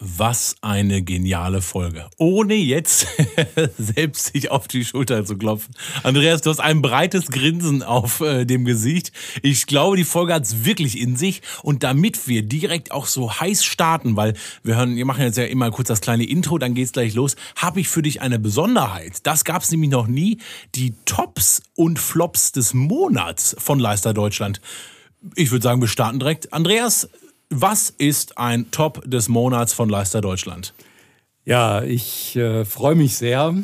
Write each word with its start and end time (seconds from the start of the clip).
Was 0.00 0.56
eine 0.60 1.02
geniale 1.02 1.62
Folge. 1.62 2.10
Ohne 2.18 2.54
jetzt 2.54 3.06
selbst 3.78 4.32
sich 4.32 4.50
auf 4.50 4.66
die 4.66 4.84
Schulter 4.84 5.24
zu 5.24 5.38
klopfen. 5.38 5.72
Andreas, 6.02 6.40
du 6.40 6.50
hast 6.50 6.58
ein 6.58 6.82
breites 6.82 7.28
Grinsen 7.28 7.84
auf 7.84 8.20
äh, 8.20 8.44
dem 8.44 8.64
Gesicht. 8.64 9.12
Ich 9.42 9.66
glaube, 9.66 9.96
die 9.96 10.02
Folge 10.02 10.34
hat 10.34 10.42
es 10.42 10.64
wirklich 10.64 10.98
in 10.98 11.14
sich. 11.14 11.42
Und 11.62 11.84
damit 11.84 12.26
wir 12.26 12.42
direkt 12.42 12.90
auch 12.90 13.06
so 13.06 13.32
heiß 13.38 13.64
starten, 13.64 14.16
weil 14.16 14.34
wir 14.64 14.74
hören, 14.76 14.96
wir 14.96 15.04
machen 15.04 15.22
jetzt 15.22 15.38
ja 15.38 15.44
immer 15.44 15.70
kurz 15.70 15.86
das 15.86 16.00
kleine 16.00 16.24
Intro, 16.24 16.58
dann 16.58 16.74
geht's 16.74 16.92
gleich 16.92 17.14
los, 17.14 17.36
habe 17.54 17.78
ich 17.78 17.88
für 17.88 18.02
dich 18.02 18.20
eine 18.20 18.40
Besonderheit. 18.40 19.18
Das 19.22 19.44
gab 19.44 19.62
es 19.62 19.70
nämlich 19.70 19.90
noch 19.90 20.08
nie. 20.08 20.38
Die 20.74 20.94
Tops 21.04 21.62
und 21.76 22.00
Flops 22.00 22.50
des 22.50 22.74
Monats 22.74 23.54
von 23.60 23.78
Leister 23.78 24.12
Deutschland. 24.12 24.60
Ich 25.36 25.52
würde 25.52 25.62
sagen, 25.62 25.80
wir 25.80 25.88
starten 25.88 26.18
direkt. 26.18 26.52
Andreas, 26.52 27.08
was 27.56 27.90
ist 27.90 28.36
ein 28.36 28.70
Top 28.72 29.08
des 29.08 29.28
Monats 29.28 29.72
von 29.72 29.88
Leister 29.88 30.20
Deutschland? 30.20 30.74
Ja, 31.44 31.82
ich 31.82 32.34
äh, 32.34 32.64
freue 32.64 32.96
mich 32.96 33.16
sehr 33.16 33.54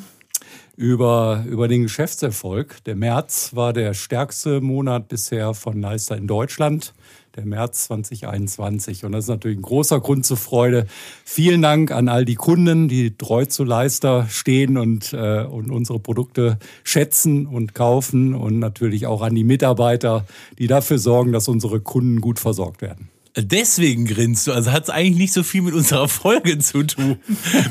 über, 0.76 1.44
über 1.48 1.66
den 1.66 1.82
Geschäftserfolg. 1.82 2.84
Der 2.84 2.94
März 2.94 3.50
war 3.54 3.72
der 3.72 3.94
stärkste 3.94 4.60
Monat 4.60 5.08
bisher 5.08 5.54
von 5.54 5.80
Leister 5.80 6.16
in 6.16 6.28
Deutschland, 6.28 6.94
der 7.34 7.46
März 7.46 7.86
2021. 7.86 9.04
Und 9.04 9.10
das 9.10 9.24
ist 9.24 9.28
natürlich 9.28 9.58
ein 9.58 9.62
großer 9.62 9.98
Grund 9.98 10.24
zur 10.24 10.36
Freude. 10.36 10.86
Vielen 11.24 11.60
Dank 11.60 11.90
an 11.90 12.08
all 12.08 12.24
die 12.24 12.36
Kunden, 12.36 12.86
die 12.86 13.16
treu 13.18 13.44
zu 13.46 13.64
Leister 13.64 14.28
stehen 14.30 14.78
und, 14.78 15.12
äh, 15.12 15.42
und 15.42 15.72
unsere 15.72 15.98
Produkte 15.98 16.60
schätzen 16.84 17.46
und 17.46 17.74
kaufen. 17.74 18.34
Und 18.34 18.60
natürlich 18.60 19.06
auch 19.06 19.22
an 19.22 19.34
die 19.34 19.44
Mitarbeiter, 19.44 20.26
die 20.60 20.68
dafür 20.68 20.98
sorgen, 20.98 21.32
dass 21.32 21.48
unsere 21.48 21.80
Kunden 21.80 22.20
gut 22.20 22.38
versorgt 22.38 22.82
werden. 22.82 23.08
Deswegen 23.36 24.06
grinst 24.06 24.46
du. 24.46 24.52
Also 24.52 24.72
hat 24.72 24.84
es 24.84 24.90
eigentlich 24.90 25.16
nicht 25.16 25.32
so 25.32 25.42
viel 25.42 25.62
mit 25.62 25.74
unserer 25.74 26.08
Folge 26.08 26.58
zu 26.58 26.82
tun. 26.82 27.18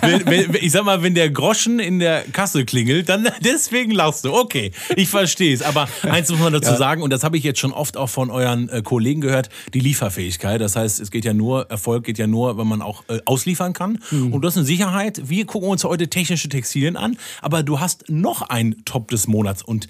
wenn, 0.02 0.26
wenn, 0.26 0.56
ich 0.62 0.72
sag 0.72 0.86
mal, 0.86 1.04
wenn 1.04 1.16
der 1.16 1.30
Groschen 1.30 1.80
in 1.80 2.00
der 2.00 2.24
Kasse 2.24 2.66
klingelt, 2.66 3.10
dann 3.10 3.28
deswegen 3.44 3.92
lachst 3.92 4.26
du. 4.26 4.34
Okay, 4.34 4.72
ich 4.96 5.10
verstehe 5.10 5.54
es. 5.54 5.62
Aber 5.62 5.90
eins 6.04 6.30
muss 6.30 6.40
man 6.40 6.54
dazu 6.54 6.72
ja. 6.72 6.78
sagen, 6.78 7.02
und 7.02 7.12
das 7.12 7.24
habe 7.24 7.38
ich 7.38 7.44
jetzt 7.44 7.60
schon 7.60 7.74
oft 7.74 7.98
auch 7.98 8.10
von 8.10 8.32
euren 8.32 8.70
äh, 8.70 8.82
Kollegen 8.82 9.22
gehört, 9.22 9.50
die 9.74 9.80
Lieferfähigkeit. 9.80 10.62
Das 10.62 10.76
heißt, 10.76 11.00
es 11.00 11.12
geht 11.12 11.26
ja 11.26 11.34
nur, 11.34 11.70
Erfolg 11.70 12.06
geht 12.06 12.18
ja 12.18 12.28
nur, 12.28 12.58
wenn 12.58 12.68
man 12.68 12.82
auch 12.82 13.04
äh, 13.10 13.20
ausliefern 13.26 13.74
kann. 13.74 14.00
Mhm. 14.12 14.34
Und 14.34 14.46
das 14.46 14.54
ist 14.54 14.60
eine 14.60 14.66
Sicherheit. 14.66 15.30
Wir 15.30 15.46
gucken 15.46 15.70
uns 15.70 15.84
heute 15.84 16.10
technische 16.10 16.48
Textilien 16.48 16.96
an, 16.96 17.18
aber 17.42 17.64
du 17.64 17.80
hast 17.80 18.06
noch 18.08 18.44
einen 18.44 18.86
Top 18.86 19.10
des 19.10 19.28
Monats 19.28 19.62
und 19.62 19.88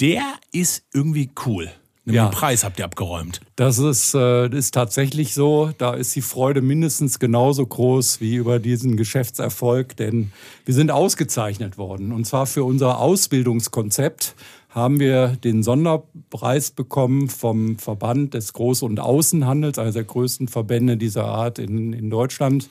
der 0.00 0.22
ist 0.52 0.84
irgendwie 0.92 1.30
cool. 1.46 1.70
Ja. 2.14 2.28
Den 2.28 2.32
Preis 2.32 2.64
habt 2.64 2.78
ihr 2.78 2.84
abgeräumt. 2.84 3.40
Das 3.56 3.78
ist, 3.78 4.14
äh, 4.14 4.48
ist 4.48 4.74
tatsächlich 4.74 5.34
so. 5.34 5.70
Da 5.78 5.94
ist 5.94 6.14
die 6.16 6.22
Freude 6.22 6.62
mindestens 6.62 7.18
genauso 7.18 7.66
groß 7.66 8.20
wie 8.20 8.36
über 8.36 8.58
diesen 8.58 8.96
Geschäftserfolg, 8.96 9.96
denn 9.96 10.32
wir 10.64 10.74
sind 10.74 10.90
ausgezeichnet 10.90 11.78
worden. 11.78 12.12
Und 12.12 12.26
zwar 12.26 12.46
für 12.46 12.64
unser 12.64 12.98
Ausbildungskonzept 12.98 14.34
haben 14.70 15.00
wir 15.00 15.36
den 15.42 15.62
Sonderpreis 15.62 16.70
bekommen 16.70 17.28
vom 17.28 17.78
Verband 17.78 18.34
des 18.34 18.54
Groß- 18.54 18.84
und 18.84 19.00
Außenhandels, 19.00 19.78
einer 19.78 19.92
der 19.92 20.04
größten 20.04 20.48
Verbände 20.48 20.96
dieser 20.96 21.24
Art 21.24 21.58
in, 21.58 21.92
in 21.92 22.10
Deutschland. 22.10 22.68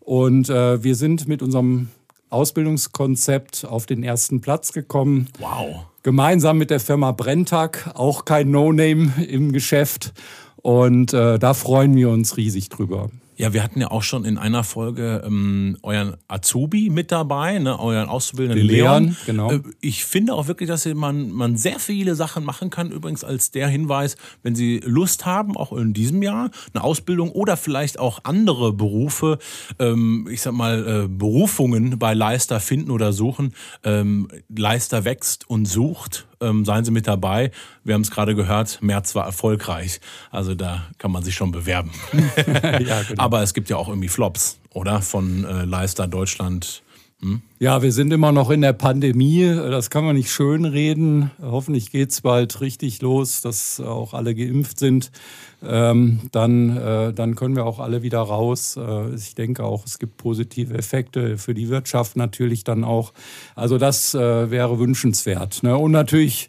Und 0.00 0.50
äh, 0.50 0.82
wir 0.82 0.96
sind 0.96 1.28
mit 1.28 1.40
unserem 1.42 1.88
Ausbildungskonzept 2.30 3.64
auf 3.64 3.86
den 3.86 4.02
ersten 4.02 4.40
Platz 4.40 4.72
gekommen. 4.72 5.28
Wow 5.38 5.86
gemeinsam 6.02 6.58
mit 6.58 6.70
der 6.70 6.80
Firma 6.80 7.12
Brenntag, 7.12 7.90
auch 7.94 8.24
kein 8.24 8.50
No-Name 8.50 9.24
im 9.28 9.52
Geschäft. 9.52 10.12
Und 10.56 11.12
äh, 11.14 11.38
da 11.38 11.54
freuen 11.54 11.94
wir 11.94 12.10
uns 12.10 12.36
riesig 12.36 12.68
drüber. 12.68 13.10
Ja, 13.40 13.54
wir 13.54 13.62
hatten 13.62 13.80
ja 13.80 13.90
auch 13.90 14.02
schon 14.02 14.26
in 14.26 14.36
einer 14.36 14.64
Folge 14.64 15.22
ähm, 15.24 15.78
euren 15.82 16.14
Azubi 16.28 16.90
mit 16.90 17.10
dabei, 17.10 17.58
ne, 17.58 17.80
euren 17.80 18.10
Auszubildenden 18.10 18.68
Den 18.68 18.76
Leon. 18.76 19.04
Leon. 19.04 19.16
Genau. 19.24 19.52
Äh, 19.52 19.60
ich 19.80 20.04
finde 20.04 20.34
auch 20.34 20.46
wirklich, 20.46 20.68
dass 20.68 20.84
man, 20.84 21.30
man 21.30 21.56
sehr 21.56 21.78
viele 21.78 22.14
Sachen 22.14 22.44
machen 22.44 22.68
kann. 22.68 22.90
Übrigens 22.90 23.24
als 23.24 23.50
der 23.50 23.68
Hinweis, 23.68 24.16
wenn 24.42 24.54
Sie 24.54 24.82
Lust 24.84 25.24
haben, 25.24 25.56
auch 25.56 25.72
in 25.72 25.94
diesem 25.94 26.22
Jahr 26.22 26.50
eine 26.74 26.84
Ausbildung 26.84 27.30
oder 27.30 27.56
vielleicht 27.56 27.98
auch 27.98 28.20
andere 28.24 28.74
Berufe, 28.74 29.38
ähm, 29.78 30.28
ich 30.30 30.42
sag 30.42 30.52
mal 30.52 31.04
äh, 31.04 31.08
Berufungen 31.08 31.98
bei 31.98 32.12
Leister 32.12 32.60
finden 32.60 32.90
oder 32.90 33.14
suchen. 33.14 33.54
Ähm, 33.84 34.28
Leister 34.50 35.06
wächst 35.06 35.48
und 35.48 35.64
sucht 35.64 36.26
ähm, 36.40 36.64
seien 36.64 36.84
Sie 36.84 36.90
mit 36.90 37.06
dabei. 37.06 37.50
Wir 37.84 37.94
haben 37.94 38.02
es 38.02 38.10
gerade 38.10 38.34
gehört, 38.34 38.80
März 38.82 39.14
war 39.14 39.26
erfolgreich. 39.26 40.00
Also 40.30 40.54
da 40.54 40.84
kann 40.98 41.12
man 41.12 41.22
sich 41.22 41.34
schon 41.34 41.52
bewerben. 41.52 41.92
ja, 42.36 43.02
genau. 43.02 43.22
Aber 43.22 43.42
es 43.42 43.54
gibt 43.54 43.70
ja 43.70 43.76
auch 43.76 43.88
irgendwie 43.88 44.08
Flops, 44.08 44.58
oder? 44.72 45.02
Von 45.02 45.44
äh, 45.44 45.64
Leister 45.64 46.06
Deutschland. 46.06 46.82
Hm? 47.20 47.42
Ja, 47.58 47.82
wir 47.82 47.92
sind 47.92 48.12
immer 48.12 48.32
noch 48.32 48.50
in 48.50 48.62
der 48.62 48.72
Pandemie. 48.72 49.44
Das 49.44 49.90
kann 49.90 50.04
man 50.04 50.16
nicht 50.16 50.30
schönreden. 50.30 51.30
Hoffentlich 51.42 51.90
geht 51.90 52.10
es 52.10 52.22
bald 52.22 52.60
richtig 52.60 53.02
los, 53.02 53.42
dass 53.42 53.80
auch 53.80 54.14
alle 54.14 54.34
geimpft 54.34 54.78
sind. 54.78 55.10
Ähm, 55.62 56.20
dann, 56.32 56.76
äh, 56.76 57.12
dann 57.12 57.34
können 57.34 57.56
wir 57.56 57.66
auch 57.66 57.78
alle 57.78 58.02
wieder 58.02 58.20
raus. 58.20 58.76
Äh, 58.76 59.14
ich 59.14 59.34
denke 59.34 59.64
auch, 59.64 59.84
es 59.84 59.98
gibt 59.98 60.16
positive 60.16 60.72
Effekte 60.74 61.36
für 61.36 61.52
die 61.52 61.68
Wirtschaft 61.68 62.16
natürlich 62.16 62.64
dann 62.64 62.84
auch. 62.84 63.12
Also 63.54 63.76
das 63.76 64.14
äh, 64.14 64.50
wäre 64.50 64.78
wünschenswert. 64.78 65.62
Ne? 65.62 65.76
Und 65.76 65.92
natürlich 65.92 66.48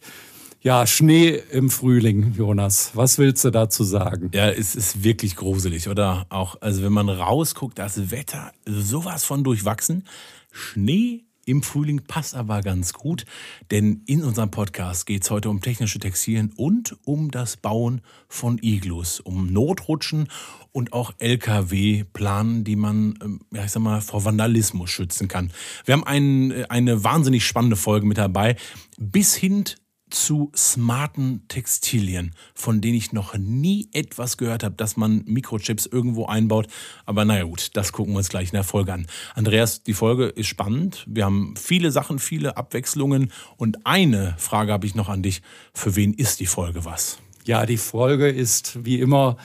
ja, 0.63 0.85
Schnee 0.85 1.41
im 1.51 1.71
Frühling, 1.71 2.35
Jonas. 2.37 2.91
Was 2.93 3.17
willst 3.17 3.43
du 3.43 3.49
dazu 3.49 3.83
sagen? 3.83 4.29
Ja, 4.33 4.49
es 4.49 4.75
ist 4.75 5.03
wirklich 5.03 5.35
gruselig, 5.35 5.89
oder? 5.89 6.27
Auch, 6.29 6.55
also 6.61 6.83
wenn 6.83 6.93
man 6.93 7.09
rausguckt, 7.09 7.79
das 7.79 8.11
Wetter 8.11 8.51
sowas 8.65 9.23
von 9.23 9.43
durchwachsen. 9.43 10.05
Schnee 10.51 11.25
im 11.45 11.63
Frühling 11.63 12.03
passt 12.07 12.35
aber 12.35 12.61
ganz 12.61 12.93
gut, 12.93 13.25
denn 13.71 14.03
in 14.05 14.23
unserem 14.23 14.51
Podcast 14.51 15.07
geht 15.07 15.23
es 15.23 15.31
heute 15.31 15.49
um 15.49 15.59
technische 15.59 15.97
Textilien 15.97 16.53
und 16.55 16.95
um 17.03 17.31
das 17.31 17.57
Bauen 17.57 18.01
von 18.27 18.59
Iglus, 18.61 19.19
um 19.19 19.51
Notrutschen 19.51 20.27
und 20.71 20.93
auch 20.93 21.13
LKW-Planen, 21.17 22.63
die 22.63 22.75
man, 22.75 23.17
ähm, 23.23 23.39
ja, 23.51 23.65
ich 23.65 23.71
sag 23.71 23.81
mal, 23.81 24.01
vor 24.01 24.23
Vandalismus 24.23 24.91
schützen 24.91 25.27
kann. 25.27 25.51
Wir 25.85 25.93
haben 25.93 26.05
ein, 26.05 26.51
äh, 26.51 26.65
eine 26.69 27.03
wahnsinnig 27.03 27.45
spannende 27.45 27.75
Folge 27.75 28.05
mit 28.05 28.17
dabei, 28.19 28.55
bis 28.99 29.35
hin 29.35 29.65
zu 30.11 30.51
smarten 30.55 31.47
Textilien, 31.47 32.35
von 32.53 32.81
denen 32.81 32.95
ich 32.95 33.13
noch 33.13 33.35
nie 33.37 33.89
etwas 33.93 34.37
gehört 34.37 34.63
habe, 34.63 34.75
dass 34.75 34.97
man 34.97 35.23
Mikrochips 35.25 35.85
irgendwo 35.85 36.25
einbaut. 36.25 36.67
Aber 37.05 37.25
naja 37.25 37.43
gut, 37.43 37.71
das 37.73 37.91
gucken 37.91 38.13
wir 38.13 38.19
uns 38.19 38.29
gleich 38.29 38.49
in 38.49 38.55
der 38.55 38.63
Folge 38.63 38.93
an. 38.93 39.07
Andreas, 39.35 39.83
die 39.83 39.93
Folge 39.93 40.25
ist 40.25 40.47
spannend. 40.47 41.05
Wir 41.07 41.25
haben 41.25 41.55
viele 41.57 41.91
Sachen, 41.91 42.19
viele 42.19 42.57
Abwechslungen. 42.57 43.31
Und 43.57 43.85
eine 43.85 44.35
Frage 44.37 44.71
habe 44.71 44.85
ich 44.85 44.95
noch 44.95 45.09
an 45.09 45.23
dich. 45.23 45.41
Für 45.73 45.95
wen 45.95 46.13
ist 46.13 46.39
die 46.39 46.45
Folge 46.45 46.85
was? 46.85 47.17
Ja, 47.45 47.65
die 47.65 47.77
Folge 47.77 48.29
ist 48.29 48.85
wie 48.85 48.99
immer 48.99 49.37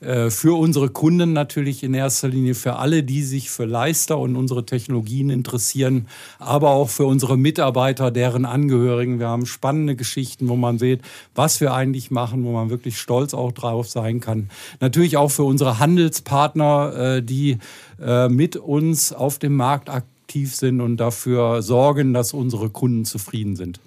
für 0.00 0.58
unsere 0.58 0.88
Kunden 0.88 1.34
natürlich 1.34 1.82
in 1.82 1.92
erster 1.92 2.28
Linie, 2.28 2.54
für 2.54 2.76
alle, 2.76 3.02
die 3.02 3.22
sich 3.22 3.50
für 3.50 3.66
Leister 3.66 4.18
und 4.18 4.34
unsere 4.34 4.64
Technologien 4.64 5.28
interessieren, 5.28 6.06
aber 6.38 6.70
auch 6.70 6.88
für 6.88 7.04
unsere 7.04 7.36
Mitarbeiter, 7.36 8.10
deren 8.10 8.46
Angehörigen. 8.46 9.18
Wir 9.18 9.28
haben 9.28 9.44
spannende 9.44 9.96
Geschichten, 9.96 10.48
wo 10.48 10.56
man 10.56 10.78
sieht, 10.78 11.02
was 11.34 11.60
wir 11.60 11.74
eigentlich 11.74 12.10
machen, 12.10 12.44
wo 12.44 12.52
man 12.52 12.70
wirklich 12.70 12.98
stolz 12.98 13.34
auch 13.34 13.52
drauf 13.52 13.88
sein 13.88 14.20
kann. 14.20 14.48
Natürlich 14.80 15.16
auch 15.16 15.30
für 15.30 15.44
unsere 15.44 15.78
Handelspartner, 15.78 17.16
äh, 17.16 17.22
die 17.22 17.58
äh, 18.00 18.28
mit 18.28 18.56
uns 18.56 19.12
auf 19.12 19.38
dem 19.38 19.56
Markt 19.56 19.90
aktiv 19.90 20.54
sind 20.54 20.80
und 20.80 20.96
dafür 20.96 21.62
sorgen, 21.62 22.14
dass 22.14 22.32
unsere 22.32 22.70
Kunden 22.70 23.04
zufrieden 23.04 23.56
sind. 23.56 23.80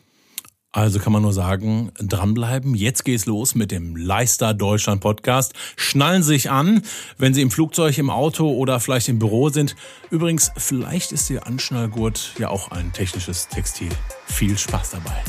Also 0.75 0.99
kann 0.99 1.13
man 1.13 1.21
nur 1.21 1.33
sagen, 1.33 1.91
dranbleiben. 1.99 2.73
Jetzt 2.73 3.05
geht's 3.05 3.27
los 3.27 3.53
mit 3.53 3.69
dem 3.69 3.95
Leister 3.95 4.55
Deutschland 4.55 5.01
Podcast. 5.01 5.53
Schnallen 5.75 6.23
Sie 6.23 6.29
sich 6.29 6.49
an, 6.49 6.81
wenn 7.19 7.35
Sie 7.35 7.43
im 7.43 7.51
Flugzeug, 7.51 7.95
im 7.99 8.09
Auto 8.09 8.51
oder 8.51 8.79
vielleicht 8.79 9.07
im 9.07 9.19
Büro 9.19 9.49
sind. 9.49 9.75
Übrigens, 10.09 10.51
vielleicht 10.57 11.11
ist 11.11 11.29
Ihr 11.29 11.45
Anschnallgurt 11.45 12.33
ja 12.39 12.49
auch 12.49 12.71
ein 12.71 12.91
technisches 12.91 13.47
Textil. 13.49 13.89
Viel 14.25 14.57
Spaß 14.57 14.91
dabei. 14.91 15.23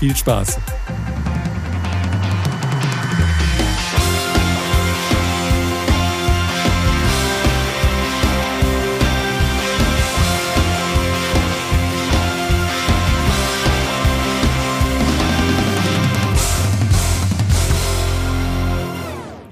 Viel 0.00 0.16
Spaß. 0.16 0.58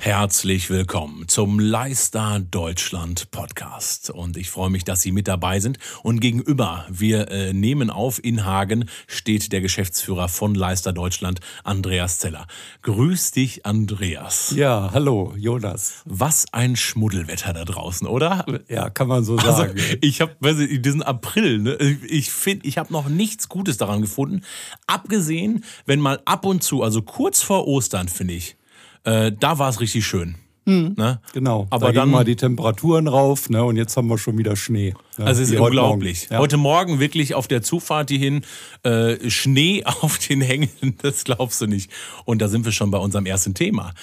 Herzlich 0.06 0.70
willkommen 0.70 1.26
zum 1.26 1.58
Leister 1.58 2.38
Deutschland 2.38 3.32
Podcast. 3.32 4.08
Und 4.08 4.36
ich 4.36 4.50
freue 4.50 4.70
mich, 4.70 4.84
dass 4.84 5.02
Sie 5.02 5.10
mit 5.10 5.26
dabei 5.26 5.58
sind. 5.58 5.80
Und 6.04 6.20
gegenüber, 6.20 6.86
wir 6.88 7.28
äh, 7.32 7.52
nehmen 7.52 7.90
auf, 7.90 8.22
in 8.22 8.44
Hagen 8.44 8.88
steht 9.08 9.50
der 9.50 9.60
Geschäftsführer 9.60 10.28
von 10.28 10.54
Leister 10.54 10.92
Deutschland, 10.92 11.40
Andreas 11.64 12.20
Zeller. 12.20 12.46
Grüß 12.82 13.32
dich, 13.32 13.66
Andreas. 13.66 14.52
Ja, 14.54 14.90
hallo, 14.92 15.34
Jonas. 15.36 16.02
Was 16.04 16.44
ein 16.52 16.76
Schmuddelwetter 16.76 17.52
da 17.52 17.64
draußen, 17.64 18.06
oder? 18.06 18.46
Ja, 18.68 18.90
kann 18.90 19.08
man 19.08 19.24
so 19.24 19.36
sagen. 19.36 19.72
Also, 19.72 19.96
ich 20.02 20.20
habe, 20.20 20.36
weiß 20.38 20.60
ich, 20.60 20.82
diesen 20.82 21.02
April, 21.02 21.58
ne, 21.58 21.98
ich 22.08 22.30
finde, 22.30 22.64
ich 22.68 22.78
habe 22.78 22.92
noch 22.92 23.08
nichts 23.08 23.48
Gutes 23.48 23.76
daran 23.76 24.02
gefunden. 24.02 24.42
Abgesehen, 24.86 25.64
wenn 25.84 25.98
mal 25.98 26.20
ab 26.26 26.44
und 26.44 26.62
zu, 26.62 26.84
also 26.84 27.02
kurz 27.02 27.42
vor 27.42 27.66
Ostern, 27.66 28.06
finde 28.06 28.34
ich, 28.34 28.56
äh, 29.06 29.32
da 29.38 29.58
war 29.58 29.70
es 29.70 29.80
richtig 29.80 30.06
schön. 30.06 30.34
Hm, 30.68 30.94
ne? 30.96 31.20
Genau. 31.32 31.68
Aber 31.70 31.92
da 31.92 32.00
dann 32.00 32.10
mal 32.10 32.24
die 32.24 32.34
Temperaturen 32.34 33.06
rauf, 33.06 33.48
ne? 33.48 33.62
Und 33.62 33.76
jetzt 33.76 33.96
haben 33.96 34.08
wir 34.08 34.18
schon 34.18 34.36
wieder 34.36 34.56
Schnee. 34.56 34.94
Ne? 35.16 35.24
Also 35.24 35.42
es 35.42 35.50
ist 35.50 35.60
unglaublich. 35.60 36.22
Heute 36.22 36.26
Morgen, 36.26 36.34
ja. 36.34 36.38
heute 36.40 36.56
Morgen 36.56 37.00
wirklich 37.00 37.34
auf 37.34 37.46
der 37.46 37.62
Zufahrt 37.62 38.10
hierhin 38.10 38.42
äh, 38.82 39.30
Schnee 39.30 39.84
auf 40.00 40.18
den 40.18 40.40
Hängen, 40.40 40.70
das 41.02 41.22
glaubst 41.22 41.60
du 41.60 41.66
nicht. 41.66 41.90
Und 42.24 42.42
da 42.42 42.48
sind 42.48 42.64
wir 42.64 42.72
schon 42.72 42.90
bei 42.90 42.98
unserem 42.98 43.26
ersten 43.26 43.54
Thema. 43.54 43.94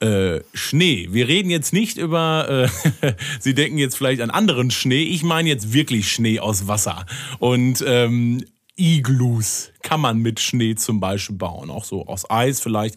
Äh, 0.00 0.40
Schnee. 0.54 1.08
Wir 1.12 1.28
reden 1.28 1.50
jetzt 1.50 1.72
nicht 1.72 1.96
über, 1.96 2.68
äh, 3.00 3.12
Sie 3.40 3.54
denken 3.54 3.78
jetzt 3.78 3.96
vielleicht 3.96 4.20
an 4.20 4.30
anderen 4.30 4.72
Schnee. 4.72 5.02
Ich 5.02 5.22
meine 5.22 5.48
jetzt 5.48 5.72
wirklich 5.72 6.10
Schnee 6.10 6.40
aus 6.40 6.66
Wasser. 6.66 7.06
Und 7.38 7.84
ähm, 7.86 8.44
Iglus 8.78 9.72
kann 9.82 10.00
man 10.00 10.18
mit 10.18 10.38
Schnee 10.38 10.76
zum 10.76 11.00
Beispiel 11.00 11.36
bauen, 11.36 11.68
auch 11.68 11.84
so 11.84 12.06
aus 12.06 12.30
Eis 12.30 12.60
vielleicht. 12.60 12.96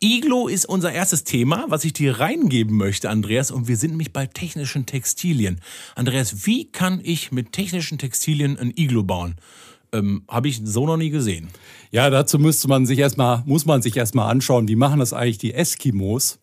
Iglo 0.00 0.48
ist 0.48 0.66
unser 0.66 0.92
erstes 0.92 1.24
Thema, 1.24 1.66
was 1.68 1.84
ich 1.84 1.92
dir 1.92 2.18
reingeben 2.18 2.76
möchte, 2.76 3.08
Andreas, 3.08 3.50
und 3.50 3.68
wir 3.68 3.76
sind 3.76 3.90
nämlich 3.90 4.12
bei 4.12 4.26
technischen 4.26 4.86
Textilien. 4.86 5.60
Andreas, 5.94 6.46
wie 6.46 6.70
kann 6.70 7.00
ich 7.02 7.30
mit 7.30 7.52
technischen 7.52 7.98
Textilien 7.98 8.58
ein 8.58 8.72
Iglo 8.76 9.04
bauen? 9.04 9.36
Ähm, 9.92 10.24
Habe 10.28 10.48
ich 10.48 10.60
so 10.64 10.86
noch 10.86 10.96
nie 10.96 11.10
gesehen. 11.10 11.48
Ja, 11.92 12.10
dazu 12.10 12.40
müsste 12.40 12.66
man 12.66 12.84
sich 12.84 12.98
erstmal, 12.98 13.44
muss 13.46 13.66
man 13.66 13.82
sich 13.82 13.96
erstmal 13.96 14.30
anschauen, 14.30 14.66
wie 14.66 14.76
machen 14.76 14.98
das 14.98 15.12
eigentlich 15.12 15.38
die 15.38 15.54
Eskimos? 15.54 16.40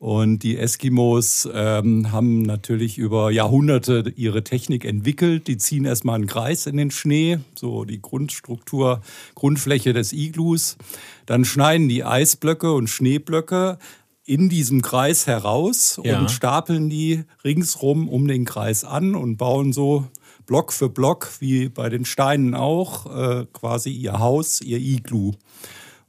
Und 0.00 0.38
die 0.44 0.56
Eskimos 0.56 1.46
ähm, 1.52 2.10
haben 2.10 2.40
natürlich 2.40 2.96
über 2.96 3.30
Jahrhunderte 3.30 4.10
ihre 4.16 4.42
Technik 4.42 4.86
entwickelt. 4.86 5.46
Die 5.46 5.58
ziehen 5.58 5.84
erstmal 5.84 6.14
einen 6.14 6.26
Kreis 6.26 6.66
in 6.66 6.78
den 6.78 6.90
Schnee, 6.90 7.38
so 7.54 7.84
die 7.84 8.00
Grundstruktur, 8.00 9.02
Grundfläche 9.34 9.92
des 9.92 10.14
Iglus. 10.14 10.78
Dann 11.26 11.44
schneiden 11.44 11.90
die 11.90 12.02
Eisblöcke 12.02 12.72
und 12.72 12.88
Schneeblöcke 12.88 13.76
in 14.24 14.48
diesem 14.48 14.80
Kreis 14.80 15.26
heraus 15.26 16.00
ja. 16.02 16.18
und 16.18 16.30
stapeln 16.30 16.88
die 16.88 17.24
ringsrum 17.44 18.08
um 18.08 18.26
den 18.26 18.46
Kreis 18.46 18.84
an 18.84 19.14
und 19.14 19.36
bauen 19.36 19.74
so 19.74 20.06
Block 20.46 20.72
für 20.72 20.88
Block, 20.88 21.28
wie 21.40 21.68
bei 21.68 21.90
den 21.90 22.06
Steinen 22.06 22.54
auch, 22.54 23.04
äh, 23.14 23.44
quasi 23.52 23.90
ihr 23.90 24.18
Haus, 24.18 24.62
ihr 24.62 24.78
Iglu. 24.78 25.32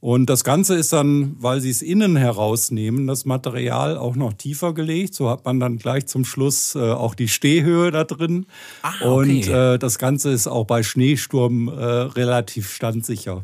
Und 0.01 0.31
das 0.31 0.43
Ganze 0.43 0.73
ist 0.75 0.93
dann, 0.93 1.35
weil 1.39 1.61
sie 1.61 1.69
es 1.69 1.83
innen 1.83 2.15
herausnehmen, 2.15 3.05
das 3.05 3.25
Material 3.25 3.97
auch 3.97 4.15
noch 4.15 4.33
tiefer 4.33 4.73
gelegt. 4.73 5.13
So 5.13 5.29
hat 5.29 5.45
man 5.45 5.59
dann 5.59 5.77
gleich 5.77 6.07
zum 6.07 6.25
Schluss 6.25 6.73
äh, 6.73 6.79
auch 6.79 7.13
die 7.13 7.27
Stehhöhe 7.27 7.91
da 7.91 8.03
drin. 8.03 8.47
Ah, 8.81 8.93
okay. 9.01 9.05
Und 9.05 9.47
äh, 9.47 9.77
das 9.77 9.99
Ganze 9.99 10.31
ist 10.31 10.47
auch 10.47 10.65
bei 10.65 10.81
Schneesturm 10.81 11.67
äh, 11.67 11.71
relativ 11.71 12.73
standsicher. 12.73 13.43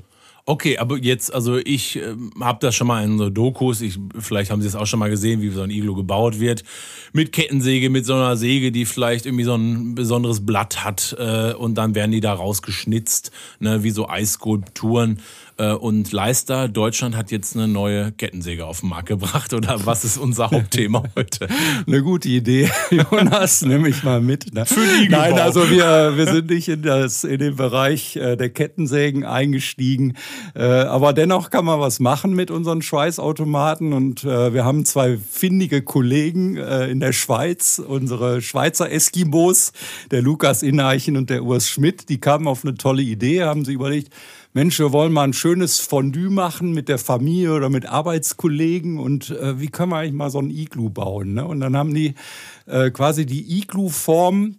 Okay, 0.50 0.78
aber 0.78 0.98
jetzt, 0.98 1.34
also 1.34 1.58
ich 1.58 1.98
äh, 1.98 2.16
habe 2.40 2.60
das 2.62 2.74
schon 2.74 2.88
mal 2.88 3.04
in 3.04 3.18
so 3.18 3.30
Dokus, 3.30 3.82
ich, 3.82 4.00
vielleicht 4.18 4.50
haben 4.50 4.62
Sie 4.62 4.68
es 4.70 4.76
auch 4.76 4.86
schon 4.86 4.98
mal 4.98 5.10
gesehen, 5.10 5.42
wie 5.42 5.50
so 5.50 5.62
ein 5.62 5.70
Iglo 5.70 5.94
gebaut 5.94 6.40
wird. 6.40 6.64
Mit 7.12 7.34
Kettensäge, 7.34 7.90
mit 7.90 8.06
so 8.06 8.14
einer 8.14 8.38
Säge, 8.38 8.72
die 8.72 8.86
vielleicht 8.86 9.26
irgendwie 9.26 9.44
so 9.44 9.56
ein 9.56 9.94
besonderes 9.94 10.46
Blatt 10.46 10.86
hat 10.86 11.14
äh, 11.20 11.54
und 11.54 11.76
dann 11.76 11.96
werden 11.96 12.14
die 12.14 12.22
da 12.22 12.32
rausgeschnitzt, 12.32 13.32
ne, 13.60 13.84
wie 13.84 13.90
so 13.90 14.08
Eisskulpturen. 14.08 15.20
Äh, 15.58 15.74
und 15.74 16.12
Leister, 16.12 16.68
Deutschland 16.68 17.16
hat 17.16 17.32
jetzt 17.32 17.56
eine 17.56 17.68
neue 17.68 18.12
Kettensäge 18.12 18.66
auf 18.66 18.82
den 18.82 18.90
Markt 18.90 19.08
gebracht. 19.08 19.54
Oder 19.54 19.86
was 19.86 20.06
ist 20.06 20.18
unser 20.18 20.52
Hauptthema 20.52 21.04
heute? 21.16 21.48
Eine 21.86 22.04
gute 22.04 22.30
Idee, 22.30 22.70
Jonas, 22.92 23.64
nehme 23.64 23.90
ich 23.90 24.04
mal 24.04 24.22
mit. 24.22 24.54
Ne? 24.54 24.66
Für 24.66 24.86
die 25.02 25.10
Nein, 25.10 25.34
also 25.40 25.70
wir, 25.70 26.14
wir 26.16 26.28
sind 26.28 26.50
nicht 26.50 26.68
in, 26.70 26.84
das, 26.84 27.24
in 27.24 27.40
den 27.40 27.56
Bereich 27.56 28.16
äh, 28.16 28.36
der 28.36 28.50
Kettensägen 28.50 29.26
eingestiegen. 29.26 30.16
Äh, 30.56 30.64
aber 30.64 31.14
dennoch 31.14 31.50
kann 31.50 31.66
man 31.66 31.80
was 31.80 32.00
machen 32.00 32.34
mit 32.34 32.52
unseren 32.52 32.82
Schweißautomaten. 32.82 33.94
Und 33.94 34.24
wir 34.24 34.66
haben 34.66 34.86
zwei 34.86 35.18
findige 35.18 35.82
Kollegen 35.82 36.58
in 36.58 37.00
der 37.00 37.14
Schweiz, 37.14 37.82
unsere 37.86 38.42
Schweizer 38.42 38.92
Eskimos, 38.92 39.72
der 40.12 40.22
Lukas 40.22 40.64
Ineichen 40.64 41.18
und 41.18 41.30
der 41.30 41.44
Urs 41.44 41.70
Schmidt. 41.70 42.10
Die 42.10 42.20
kamen 42.20 42.48
auf 42.48 42.64
eine 42.64 42.76
tolle 42.76 43.02
Idee, 43.02 43.44
haben 43.44 43.66
sie 43.66 43.74
überlegt, 43.74 44.12
Mensch, 44.58 44.80
wir 44.80 44.92
wollen 44.92 45.14
mal 45.14 45.22
ein 45.22 45.34
schönes 45.34 45.80
Fondue 45.80 46.32
machen 46.32 46.72
mit 46.72 46.90
der 46.90 46.98
Familie 46.98 47.54
oder 47.54 47.70
mit 47.70 47.86
Arbeitskollegen 47.86 48.98
und 48.98 49.30
äh, 49.30 49.60
wie 49.60 49.68
können 49.68 49.92
wir 49.92 49.98
eigentlich 49.98 50.14
mal 50.14 50.32
so 50.32 50.40
ein 50.40 50.50
Iglu 50.50 50.90
bauen? 50.90 51.36
Ne? 51.36 51.46
Und 51.46 51.60
dann 51.60 51.78
haben 51.78 51.94
die 51.94 52.16
äh, 52.66 52.90
quasi 52.90 53.28
die 53.28 53.60
Iglu-Form 53.60 54.56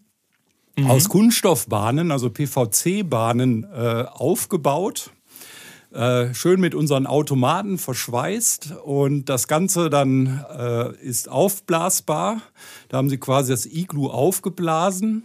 mhm. 0.76 0.86
aus 0.86 1.08
Kunststoffbahnen, 1.08 2.12
also 2.12 2.30
PVC-Bahnen, 2.30 3.64
äh, 3.64 4.04
aufgebaut. 4.08 5.10
Äh, 5.92 6.32
schön 6.32 6.60
mit 6.60 6.76
unseren 6.76 7.08
Automaten 7.08 7.76
verschweißt 7.76 8.74
und 8.84 9.28
das 9.28 9.48
Ganze 9.48 9.90
dann 9.90 10.44
äh, 10.56 10.94
ist 11.04 11.28
aufblasbar. 11.28 12.40
Da 12.88 12.98
haben 12.98 13.10
sie 13.10 13.18
quasi 13.18 13.50
das 13.50 13.66
Iglu 13.66 14.10
aufgeblasen 14.10 15.24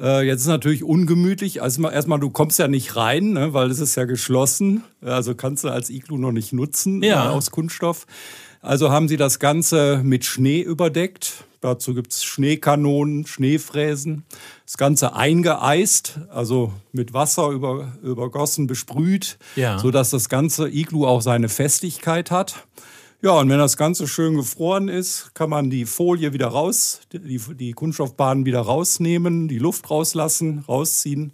äh, 0.00 0.22
jetzt 0.22 0.42
ist 0.42 0.46
natürlich 0.46 0.82
ungemütlich. 0.82 1.62
Also 1.62 1.88
erstmal, 1.88 2.20
du 2.20 2.30
kommst 2.30 2.58
ja 2.58 2.68
nicht 2.68 2.96
rein, 2.96 3.32
ne, 3.32 3.52
weil 3.52 3.70
es 3.70 3.80
ist 3.80 3.96
ja 3.96 4.04
geschlossen. 4.04 4.84
Also 5.02 5.34
kannst 5.34 5.64
du 5.64 5.68
als 5.68 5.90
Iglu 5.90 6.16
noch 6.16 6.32
nicht 6.32 6.52
nutzen 6.52 7.02
ja. 7.02 7.26
äh, 7.26 7.28
aus 7.28 7.50
Kunststoff. 7.50 8.06
Also 8.62 8.90
haben 8.90 9.08
sie 9.08 9.16
das 9.16 9.38
Ganze 9.38 10.00
mit 10.04 10.24
Schnee 10.24 10.60
überdeckt. 10.60 11.44
Dazu 11.60 11.94
gibt 11.94 12.12
es 12.12 12.24
Schneekanonen, 12.24 13.26
Schneefräsen. 13.26 14.24
Das 14.64 14.78
Ganze 14.78 15.14
eingeeist, 15.14 16.18
also 16.30 16.72
mit 16.92 17.12
Wasser 17.12 17.48
über, 17.50 17.92
übergossen, 18.02 18.66
besprüht, 18.66 19.38
ja. 19.56 19.78
sodass 19.78 20.10
das 20.10 20.30
ganze 20.30 20.68
Iglu 20.68 21.06
auch 21.06 21.20
seine 21.20 21.50
Festigkeit 21.50 22.30
hat. 22.30 22.66
Ja, 23.22 23.32
und 23.32 23.50
wenn 23.50 23.58
das 23.58 23.76
Ganze 23.76 24.08
schön 24.08 24.36
gefroren 24.36 24.88
ist, 24.88 25.34
kann 25.34 25.50
man 25.50 25.68
die 25.68 25.84
Folie 25.84 26.32
wieder 26.32 26.46
raus, 26.46 27.00
die, 27.12 27.38
die 27.38 27.72
Kunststoffbahnen 27.72 28.46
wieder 28.46 28.62
rausnehmen, 28.62 29.46
die 29.46 29.58
Luft 29.58 29.90
rauslassen, 29.90 30.64
rausziehen. 30.66 31.32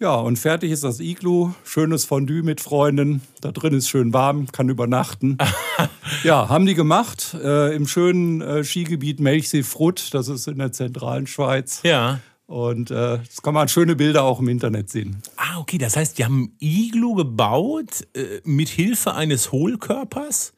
Ja, 0.00 0.14
und 0.14 0.38
fertig 0.38 0.70
ist 0.70 0.84
das 0.84 1.00
Iglu. 1.00 1.52
Schönes 1.64 2.06
Fondue 2.06 2.42
mit 2.42 2.62
Freunden. 2.62 3.20
Da 3.42 3.52
drin 3.52 3.74
ist 3.74 3.90
schön 3.90 4.14
warm, 4.14 4.46
kann 4.52 4.70
übernachten. 4.70 5.36
ja, 6.24 6.48
haben 6.48 6.64
die 6.64 6.74
gemacht 6.74 7.36
äh, 7.42 7.74
im 7.76 7.86
schönen 7.86 8.40
äh, 8.40 8.64
Skigebiet 8.64 9.20
Melchsee-Frut. 9.20 10.14
Das 10.14 10.28
ist 10.28 10.48
in 10.48 10.56
der 10.56 10.72
zentralen 10.72 11.26
Schweiz. 11.26 11.80
Ja. 11.82 12.20
Und 12.46 12.90
äh, 12.90 13.18
das 13.18 13.42
kann 13.42 13.52
man 13.52 13.68
schöne 13.68 13.96
Bilder 13.96 14.22
auch 14.22 14.40
im 14.40 14.48
Internet 14.48 14.88
sehen. 14.88 15.20
Ah, 15.36 15.58
okay. 15.58 15.76
Das 15.76 15.94
heißt, 15.94 16.16
die 16.16 16.24
haben 16.24 16.56
Iglu 16.58 17.16
gebaut 17.16 18.06
äh, 18.14 18.40
mit 18.44 18.70
Hilfe 18.70 19.14
eines 19.14 19.52
Hohlkörpers? 19.52 20.54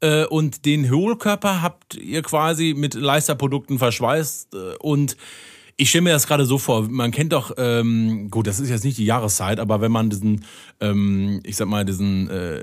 Äh, 0.00 0.26
und 0.26 0.64
den 0.64 0.90
Hohlkörper 0.90 1.62
habt 1.62 1.94
ihr 1.94 2.22
quasi 2.22 2.74
mit 2.76 2.94
Leisterprodukten 2.94 3.78
verschweißt 3.78 4.54
äh, 4.54 4.74
und 4.78 5.16
ich 5.78 5.90
stelle 5.90 6.02
mir 6.02 6.12
das 6.12 6.26
gerade 6.26 6.46
so 6.46 6.58
vor, 6.58 6.88
man 6.88 7.10
kennt 7.10 7.32
doch, 7.32 7.52
ähm, 7.58 8.30
gut, 8.30 8.46
das 8.46 8.60
ist 8.60 8.70
jetzt 8.70 8.84
nicht 8.84 8.96
die 8.96 9.04
Jahreszeit, 9.04 9.60
aber 9.60 9.80
wenn 9.80 9.92
man 9.92 10.08
diesen, 10.08 10.44
ähm, 10.80 11.40
ich 11.44 11.56
sag 11.56 11.68
mal, 11.68 11.84
diesen 11.84 12.30
äh, 12.30 12.62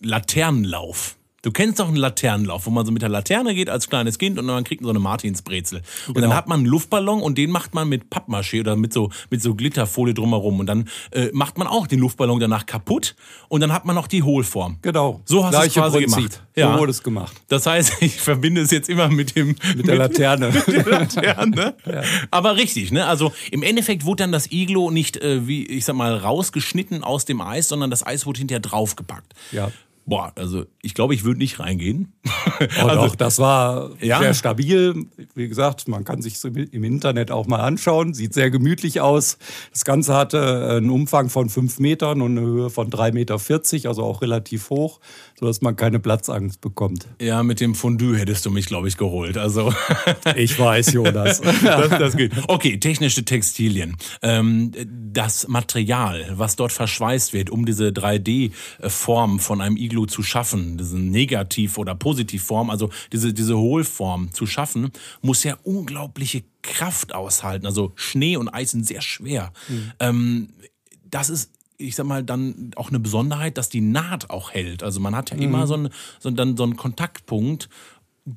Laternenlauf, 0.00 1.16
Du 1.44 1.52
kennst 1.52 1.78
doch 1.78 1.88
einen 1.88 1.96
Laternenlauf, 1.96 2.64
wo 2.64 2.70
man 2.70 2.86
so 2.86 2.90
mit 2.90 3.02
der 3.02 3.10
Laterne 3.10 3.54
geht 3.54 3.68
als 3.68 3.90
kleines 3.90 4.18
Kind 4.18 4.38
und 4.38 4.46
dann 4.46 4.64
kriegt 4.64 4.80
man 4.80 4.86
so 4.86 4.92
eine 4.92 4.98
Martinsbrezel. 4.98 5.82
Und 6.08 6.14
genau. 6.14 6.28
dann 6.28 6.36
hat 6.36 6.48
man 6.48 6.60
einen 6.60 6.66
Luftballon 6.66 7.20
und 7.20 7.36
den 7.36 7.50
macht 7.50 7.74
man 7.74 7.86
mit 7.86 8.04
Pappmaché 8.08 8.60
oder 8.60 8.76
mit 8.76 8.94
so, 8.94 9.10
mit 9.28 9.42
so 9.42 9.54
Glitterfolie 9.54 10.14
drumherum. 10.14 10.58
Und 10.58 10.66
dann 10.66 10.88
äh, 11.10 11.28
macht 11.34 11.58
man 11.58 11.66
auch 11.66 11.86
den 11.86 11.98
Luftballon 11.98 12.40
danach 12.40 12.64
kaputt 12.64 13.14
und 13.48 13.60
dann 13.60 13.74
hat 13.74 13.84
man 13.84 13.94
noch 13.94 14.06
die 14.06 14.22
Hohlform. 14.22 14.78
Genau. 14.80 15.20
So 15.26 15.44
hast 15.44 15.54
du 15.54 15.66
es 15.66 15.74
quasi 15.74 15.98
Prinzip. 15.98 16.16
gemacht. 16.16 16.42
Ja. 16.56 16.72
So 16.72 16.78
wurde 16.78 16.90
es 16.92 17.02
gemacht. 17.02 17.36
Das 17.48 17.66
heißt, 17.66 17.96
ich 18.00 18.18
verbinde 18.18 18.62
es 18.62 18.70
jetzt 18.70 18.88
immer 18.88 19.10
mit 19.10 19.36
dem... 19.36 19.54
Mit 19.76 19.86
der 19.86 19.96
Laterne. 19.96 20.50
mit 20.66 20.66
der 20.66 20.86
Laterne. 20.86 21.74
ja. 21.84 22.02
Aber 22.30 22.56
richtig, 22.56 22.90
ne? 22.90 23.04
Also 23.04 23.34
im 23.50 23.62
Endeffekt 23.62 24.06
wurde 24.06 24.22
dann 24.22 24.32
das 24.32 24.50
Iglo 24.50 24.90
nicht, 24.90 25.18
äh, 25.18 25.46
wie 25.46 25.66
ich 25.66 25.84
sag 25.84 25.94
mal, 25.94 26.16
rausgeschnitten 26.16 27.04
aus 27.04 27.26
dem 27.26 27.42
Eis, 27.42 27.68
sondern 27.68 27.90
das 27.90 28.06
Eis 28.06 28.24
wurde 28.24 28.38
hinterher 28.38 28.60
draufgepackt. 28.60 29.34
Ja. 29.52 29.70
Boah, 30.06 30.32
also 30.36 30.66
ich 30.82 30.92
glaube, 30.92 31.14
ich 31.14 31.24
würde 31.24 31.38
nicht 31.38 31.60
reingehen. 31.60 32.12
Oh, 32.80 32.86
also, 32.86 33.06
doch, 33.06 33.16
das 33.16 33.40
war 33.40 33.90
ja. 34.00 34.20
sehr 34.20 34.32
stabil. 34.32 35.06
Wie 35.34 35.48
gesagt, 35.48 35.88
man 35.88 36.04
kann 36.04 36.22
sich 36.22 36.42
im 36.44 36.84
Internet 36.84 37.32
auch 37.32 37.46
mal 37.46 37.58
anschauen. 37.58 38.14
Sieht 38.14 38.32
sehr 38.32 38.48
gemütlich 38.50 39.00
aus. 39.00 39.38
Das 39.72 39.84
Ganze 39.84 40.14
hatte 40.14 40.76
einen 40.76 40.88
Umfang 40.88 41.30
von 41.30 41.48
fünf 41.48 41.80
Metern 41.80 42.22
und 42.22 42.38
eine 42.38 42.46
Höhe 42.46 42.70
von 42.70 42.90
3,40 42.90 43.12
Meter, 43.12 43.88
also 43.88 44.04
auch 44.04 44.22
relativ 44.22 44.70
hoch, 44.70 45.00
sodass 45.38 45.62
man 45.62 45.74
keine 45.74 45.98
Platzangst 45.98 46.60
bekommt. 46.60 47.08
Ja, 47.20 47.42
mit 47.42 47.60
dem 47.60 47.74
Fondue 47.74 48.16
hättest 48.16 48.46
du 48.46 48.50
mich, 48.50 48.66
glaube 48.66 48.86
ich, 48.86 48.96
geholt. 48.96 49.36
Also 49.36 49.74
ich 50.36 50.56
weiß, 50.56 50.92
Jonas. 50.92 51.40
das, 51.64 51.88
das 51.88 52.16
geht. 52.16 52.32
Okay, 52.46 52.78
technische 52.78 53.24
Textilien. 53.24 53.96
Ähm, 54.22 54.70
das 55.12 55.48
Material, 55.48 56.34
was 56.34 56.54
dort 56.54 56.72
verschweißt 56.72 57.32
wird, 57.32 57.50
um 57.50 57.66
diese 57.66 57.88
3D-Form 57.88 59.40
von 59.40 59.60
einem 59.60 59.76
Igel 59.76 59.93
Iglu 59.94 60.06
zu 60.06 60.22
schaffen, 60.22 60.76
diese 60.76 60.98
Negativ- 60.98 61.78
oder 61.78 61.94
Positivform, 61.94 62.70
also 62.70 62.90
diese, 63.12 63.32
diese 63.32 63.56
Hohlform 63.56 64.32
zu 64.32 64.46
schaffen, 64.46 64.90
muss 65.22 65.44
ja 65.44 65.56
unglaubliche 65.62 66.42
Kraft 66.62 67.14
aushalten. 67.14 67.66
Also 67.66 67.92
Schnee 67.94 68.36
und 68.36 68.48
Eis 68.48 68.72
sind 68.72 68.86
sehr 68.86 69.00
schwer. 69.00 69.52
Mhm. 69.68 69.92
Ähm, 70.00 70.48
das 71.08 71.30
ist 71.30 71.50
ich 71.76 71.96
sag 71.96 72.06
mal, 72.06 72.22
dann 72.22 72.70
auch 72.76 72.90
eine 72.90 73.00
Besonderheit, 73.00 73.58
dass 73.58 73.68
die 73.68 73.80
Naht 73.80 74.30
auch 74.30 74.52
hält. 74.52 74.84
Also 74.84 75.00
man 75.00 75.16
hat 75.16 75.30
ja 75.30 75.36
mhm. 75.36 75.42
immer 75.42 75.66
so 75.66 75.74
einen, 75.74 75.88
so, 76.20 76.30
dann, 76.30 76.56
so 76.56 76.62
einen 76.62 76.76
Kontaktpunkt 76.76 77.68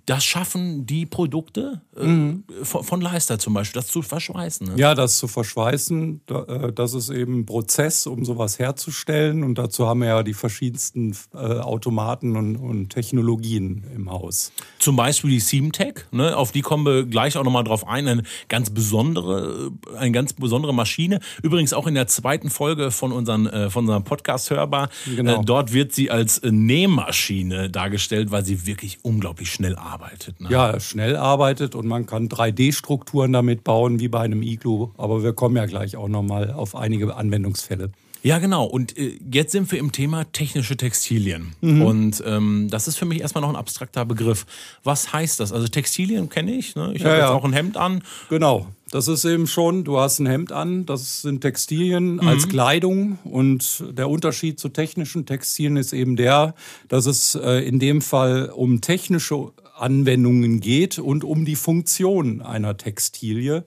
das 0.06 0.26
schaffen 0.26 0.86
die 0.86 1.06
Produkte 1.06 1.82
äh, 1.96 2.06
mhm. 2.06 2.44
von, 2.64 2.84
von, 2.84 3.00
Leister 3.00 3.40
zum 3.40 3.54
Beispiel, 3.54 3.82
das 3.82 3.88
zu 3.88 4.02
verschweißen. 4.02 4.68
Ne? 4.68 4.74
Ja, 4.76 4.94
das 4.96 5.18
zu 5.18 5.30
verschweißen, 5.30 6.22
äh, 6.30 6.74
das 6.74 6.94
ist 6.94 7.10
eben 7.10 7.40
ein 7.40 7.46
Prozess, 7.46 8.06
um 8.06 8.26
sowas 8.26 8.60
herzustellen. 8.60 9.44
Und 9.44 9.58
dazu 9.58 9.88
haben 9.88 10.02
wir 10.02 10.08
ja 10.08 10.24
die 10.24 10.34
verschiedensten 10.34 11.16
äh, 11.34 11.38
Automaten 11.38 12.36
und, 12.36 12.58
und, 12.58 12.90
Technologien 12.90 13.86
im 13.96 14.12
Haus. 14.12 14.52
Zum 14.78 14.98
Beispiel 14.98 15.30
die 15.30 15.40
Seamtech, 15.40 16.06
ne? 16.12 16.36
auf 16.36 16.52
die 16.52 16.62
kommen 16.62 16.86
wir 16.86 17.06
gleich 17.06 17.38
auch 17.38 17.44
nochmal 17.44 17.64
drauf 17.64 17.88
ein. 17.88 18.08
Eine 18.10 18.24
ganz 18.50 18.70
besondere, 18.70 19.72
äh, 19.94 19.98
eine 19.98 20.12
ganz 20.12 20.34
besondere 20.34 20.74
Maschine. 20.74 21.22
Übrigens 21.44 21.72
auch 21.72 21.88
in 21.88 21.96
der 21.96 22.08
zweiten 22.08 22.50
Folge 22.50 22.92
von, 22.92 23.14
unseren, 23.14 23.48
äh, 23.48 23.70
von 23.70 23.86
unserem 23.86 24.04
Podcast 24.04 24.50
hörbar. 24.50 24.90
Genau. 25.06 25.42
Äh, 25.42 25.46
dort 25.46 25.72
wird 25.72 25.94
sie 25.94 26.12
als 26.12 26.42
Nähmaschine 26.44 27.70
dargestellt, 27.70 28.32
weil 28.32 28.44
sie 28.44 28.66
wirklich 28.66 29.00
unglaublich 29.04 29.50
schnell 29.50 29.77
arbeitet. 29.78 30.40
Ne? 30.42 30.50
Ja, 30.50 30.80
schnell 30.80 31.16
arbeitet 31.16 31.76
und 31.76 31.88
man 31.88 32.06
kann 32.06 32.30
3D-Strukturen 32.30 33.34
damit 33.34 33.64
bauen, 33.64 34.00
wie 34.00 34.08
bei 34.08 34.22
einem 34.22 34.42
Iglu. 34.42 34.90
Aber 34.98 35.24
wir 35.24 35.34
kommen 35.34 35.56
ja 35.56 35.66
gleich 35.66 35.96
auch 35.96 36.08
nochmal 36.08 36.52
auf 36.52 36.76
einige 36.76 37.16
Anwendungsfälle. 37.16 37.92
Ja, 38.24 38.40
genau. 38.40 38.66
Und 38.66 38.98
äh, 38.98 39.18
jetzt 39.32 39.52
sind 39.52 39.72
wir 39.72 39.80
im 39.80 39.92
Thema 39.92 40.26
technische 40.26 40.76
Textilien. 40.76 41.54
Mhm. 41.62 41.82
Und 41.82 42.24
ähm, 42.26 42.68
das 42.70 42.88
ist 42.88 42.98
für 42.98 43.06
mich 43.06 43.22
erstmal 43.22 43.42
noch 43.42 43.50
ein 43.50 43.56
abstrakter 43.56 44.06
Begriff. 44.06 44.46
Was 44.84 45.14
heißt 45.14 45.40
das? 45.40 45.54
Also 45.54 45.68
Textilien 45.68 46.30
kenne 46.30 46.52
ich. 46.52 46.76
Ne? 46.76 46.92
Ich 46.94 47.02
ja, 47.02 47.10
habe 47.10 47.18
jetzt 47.18 47.30
ja. 47.30 47.34
auch 47.34 47.46
ein 47.46 47.54
Hemd 47.54 47.78
an. 47.78 48.04
Genau. 48.30 48.68
Das 48.90 49.08
ist 49.10 49.26
eben 49.26 49.48
schon, 49.48 49.84
du 49.84 50.00
hast 50.00 50.20
ein 50.20 50.28
Hemd 50.28 50.54
an, 50.54 50.86
das 50.86 51.22
sind 51.22 51.42
Textilien 51.42 52.16
mhm. 52.16 52.28
als 52.28 52.48
Kleidung 52.48 53.20
und 53.26 53.84
der 53.92 54.10
Unterschied 54.10 54.60
zu 54.60 54.70
technischen 54.70 55.26
Textilien 55.26 55.76
ist 55.76 55.92
eben 55.92 56.16
der, 56.16 56.56
dass 56.88 57.06
es 57.06 57.36
äh, 57.36 57.68
in 57.68 57.80
dem 57.80 58.02
Fall 58.02 58.50
um 58.50 58.80
technische 58.80 59.52
Anwendungen 59.80 60.60
geht 60.60 61.00
und 61.00 61.24
um 61.24 61.46
die 61.46 61.56
Funktion 61.56 62.42
einer 62.42 62.78
Textilie. 62.78 63.66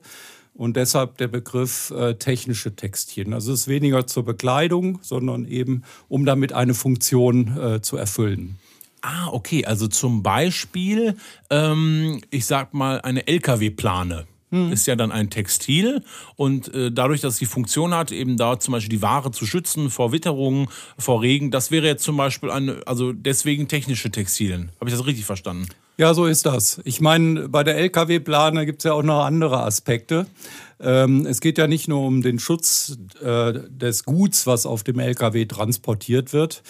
Und 0.53 0.75
deshalb 0.75 1.17
der 1.17 1.29
Begriff 1.29 1.91
äh, 1.91 2.15
technische 2.15 2.75
Textilien. 2.75 3.33
Also 3.33 3.53
es 3.53 3.61
ist 3.61 3.67
weniger 3.67 4.05
zur 4.05 4.25
Bekleidung, 4.25 4.99
sondern 5.01 5.45
eben, 5.45 5.83
um 6.09 6.25
damit 6.25 6.53
eine 6.53 6.73
Funktion 6.73 7.57
äh, 7.57 7.81
zu 7.81 7.97
erfüllen. 7.97 8.57
Ah, 9.01 9.29
okay. 9.31 9.65
Also 9.65 9.87
zum 9.87 10.23
Beispiel, 10.23 11.15
ähm, 11.49 12.21
ich 12.29 12.45
sag 12.45 12.73
mal, 12.73 13.01
eine 13.01 13.27
LKW-Plane. 13.27 14.27
Hm. 14.51 14.71
Ist 14.71 14.85
ja 14.85 14.97
dann 14.97 15.11
ein 15.11 15.29
Textil 15.29 16.03
und 16.35 16.73
äh, 16.73 16.91
dadurch, 16.91 17.21
dass 17.21 17.37
die 17.37 17.45
Funktion 17.45 17.93
hat, 17.93 18.11
eben 18.11 18.35
da 18.35 18.59
zum 18.59 18.73
Beispiel 18.73 18.89
die 18.89 19.01
Ware 19.01 19.31
zu 19.31 19.45
schützen 19.45 19.89
vor 19.89 20.11
Witterungen, 20.11 20.67
vor 20.97 21.21
Regen, 21.21 21.51
das 21.51 21.71
wäre 21.71 21.87
jetzt 21.87 22.03
zum 22.03 22.17
Beispiel 22.17 22.51
eine, 22.51 22.81
also 22.85 23.13
deswegen 23.13 23.69
technische 23.69 24.11
Textilien. 24.11 24.71
Habe 24.79 24.89
ich 24.89 24.95
das 24.95 25.05
richtig 25.05 25.25
verstanden? 25.25 25.67
Ja, 25.97 26.13
so 26.13 26.25
ist 26.25 26.45
das. 26.45 26.81
Ich 26.83 26.99
meine, 26.99 27.47
bei 27.47 27.63
der 27.63 27.77
Lkw-Plane 27.77 28.65
gibt 28.65 28.79
es 28.81 28.85
ja 28.85 28.93
auch 28.93 29.03
noch 29.03 29.23
andere 29.23 29.63
Aspekte. 29.63 30.25
Ähm, 30.79 31.25
es 31.25 31.41
geht 31.41 31.57
ja 31.57 31.67
nicht 31.67 31.87
nur 31.87 32.01
um 32.01 32.21
den 32.21 32.39
Schutz 32.39 32.97
äh, 33.23 33.53
des 33.69 34.03
Guts, 34.03 34.47
was 34.47 34.65
auf 34.65 34.83
dem 34.83 34.99
Lkw 34.99 35.45
transportiert 35.45 36.33
wird, 36.33 36.63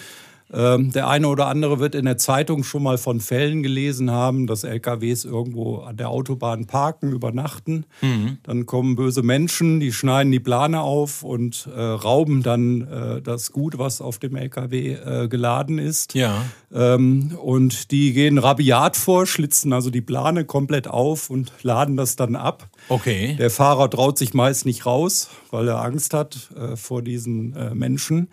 ähm, 0.53 0.91
der 0.91 1.07
eine 1.07 1.27
oder 1.27 1.47
andere 1.47 1.79
wird 1.79 1.95
in 1.95 2.05
der 2.05 2.17
Zeitung 2.17 2.63
schon 2.63 2.83
mal 2.83 2.97
von 2.97 3.21
Fällen 3.21 3.63
gelesen 3.63 4.11
haben, 4.11 4.47
dass 4.47 4.63
LKWs 4.63 5.23
irgendwo 5.23 5.77
an 5.77 5.97
der 5.97 6.09
Autobahn 6.09 6.67
parken, 6.67 7.11
übernachten. 7.11 7.85
Mhm. 8.01 8.37
Dann 8.43 8.65
kommen 8.65 8.95
böse 8.95 9.23
Menschen, 9.23 9.79
die 9.79 9.93
schneiden 9.93 10.31
die 10.31 10.39
Plane 10.39 10.81
auf 10.81 11.23
und 11.23 11.69
äh, 11.73 11.79
rauben 11.79 12.43
dann 12.43 12.81
äh, 12.81 13.21
das 13.21 13.51
Gut, 13.51 13.77
was 13.77 14.01
auf 14.01 14.19
dem 14.19 14.35
LKW 14.35 14.93
äh, 14.93 15.27
geladen 15.29 15.77
ist. 15.77 16.15
Ja. 16.15 16.43
Ähm, 16.73 17.37
und 17.41 17.91
die 17.91 18.13
gehen 18.13 18.37
rabiat 18.37 18.97
vor, 18.97 19.25
schlitzen 19.25 19.71
also 19.73 19.89
die 19.89 20.01
Plane 20.01 20.45
komplett 20.45 20.87
auf 20.87 21.29
und 21.29 21.51
laden 21.63 21.95
das 21.95 22.15
dann 22.15 22.35
ab. 22.35 22.69
Okay. 22.89 23.35
Der 23.37 23.49
Fahrer 23.49 23.89
traut 23.89 24.17
sich 24.17 24.33
meist 24.33 24.65
nicht 24.65 24.85
raus, 24.85 25.29
weil 25.49 25.67
er 25.67 25.81
Angst 25.81 26.13
hat 26.13 26.49
äh, 26.57 26.75
vor 26.75 27.01
diesen 27.01 27.55
äh, 27.55 27.73
Menschen. 27.73 28.29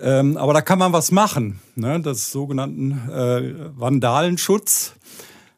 Ähm, 0.00 0.36
aber 0.36 0.52
da 0.52 0.60
kann 0.60 0.78
man 0.78 0.92
was 0.92 1.10
machen, 1.10 1.60
ne? 1.74 2.00
das 2.00 2.30
sogenannten 2.30 2.92
äh, 3.10 3.54
Vandalenschutz, 3.76 4.94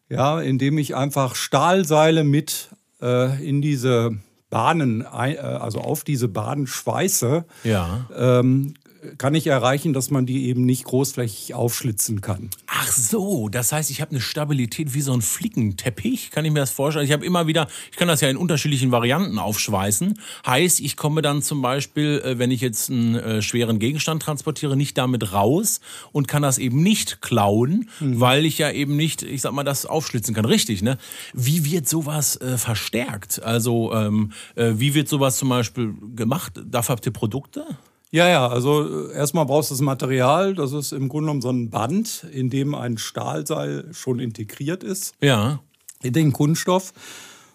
ja, 0.09 0.41
indem 0.41 0.79
ich 0.79 0.97
einfach 0.97 1.35
Stahlseile 1.35 2.25
mit 2.25 2.71
äh, 3.03 3.47
in 3.47 3.61
diese 3.61 4.17
Bahnen, 4.49 5.03
äh, 5.03 5.37
also 5.39 5.81
auf 5.81 6.05
diese 6.05 6.29
Bahnen 6.29 6.67
schweiße. 6.67 7.45
Ja. 7.65 8.07
Ähm, 8.17 8.75
kann 9.17 9.35
ich 9.35 9.47
erreichen, 9.47 9.93
dass 9.93 10.11
man 10.11 10.27
die 10.27 10.47
eben 10.49 10.67
nicht 10.67 10.85
großflächig 10.85 11.55
aufschlitzen 11.55 12.21
kann. 12.21 12.51
Ach 12.83 12.93
so, 12.93 13.51
das 13.51 13.73
heißt, 13.73 13.91
ich 13.91 14.01
habe 14.01 14.13
eine 14.13 14.23
Stabilität 14.23 14.95
wie 14.95 15.03
so 15.03 15.13
ein 15.13 15.21
Flickenteppich, 15.21 16.31
kann 16.31 16.47
ich 16.47 16.51
mir 16.51 16.61
das 16.61 16.71
vorstellen? 16.71 17.05
Ich 17.05 17.13
habe 17.13 17.27
immer 17.27 17.47
wieder, 17.47 17.69
ich 17.91 17.99
kann 17.99 18.09
das 18.09 18.23
ja 18.23 18.31
in 18.31 18.39
unterschiedlichen 18.39 18.91
Varianten 18.91 19.39
aufschweißen. 19.39 20.19
Heißt, 20.47 20.81
ich 20.81 20.97
komme 20.97 21.21
dann 21.21 21.43
zum 21.43 21.61
Beispiel, 21.61 22.23
äh, 22.25 22.39
wenn 22.39 22.51
ich 22.51 22.63
jetzt 22.63 22.89
einen 22.89 23.17
äh, 23.17 23.43
schweren 23.43 23.81
Gegenstand 23.81 24.23
transportiere, 24.23 24.79
nicht 24.79 24.97
damit 24.97 25.35
raus 25.35 25.83
und 26.13 26.27
kann 26.27 26.41
das 26.41 26.57
eben 26.57 26.83
nicht 26.83 27.21
klauen, 27.21 27.91
mhm. 28.01 28.19
weil 28.19 28.47
ich 28.47 28.57
ja 28.57 28.71
eben 28.71 28.97
nicht, 28.97 29.25
ich 29.25 29.43
sag 29.43 29.53
mal, 29.53 29.63
das 29.63 29.85
aufschlitzen 29.85 30.35
kann. 30.35 30.47
Richtig, 30.47 30.81
ne? 30.81 30.97
Wie 31.35 31.67
wird 31.67 31.87
sowas 31.87 32.41
äh, 32.41 32.57
verstärkt? 32.57 33.43
Also, 33.43 33.93
ähm, 33.93 34.33
äh, 34.55 34.73
wie 34.77 34.95
wird 34.95 35.07
sowas 35.07 35.37
zum 35.37 35.51
Beispiel 35.51 35.93
gemacht? 36.17 36.55
Dafür 36.65 36.95
habt 36.95 37.05
ihr 37.05 37.13
Produkte? 37.13 37.67
Ja, 38.13 38.29
ja, 38.29 38.49
also 38.49 39.09
äh, 39.09 39.15
erstmal 39.15 39.47
brauchst 39.47 39.71
du 39.71 39.75
das 39.75 39.83
Material. 39.83 40.55
Das 40.55 40.73
ist 40.73 40.93
im 40.93 41.09
Grunde 41.09 41.27
genommen 41.27 41.43
so 41.43 41.51
ein 41.51 41.71
Band, 41.71 42.27
in 42.33 42.51
dem 42.51 42.75
ein 42.75 42.99
Stahlseil 42.99 43.89
schon 43.93 44.19
integriert 44.19 44.83
ist. 44.83 45.15
Ja. 45.21 45.61
In 46.03 46.13
den 46.13 46.33
Kunststoff. 46.33 46.93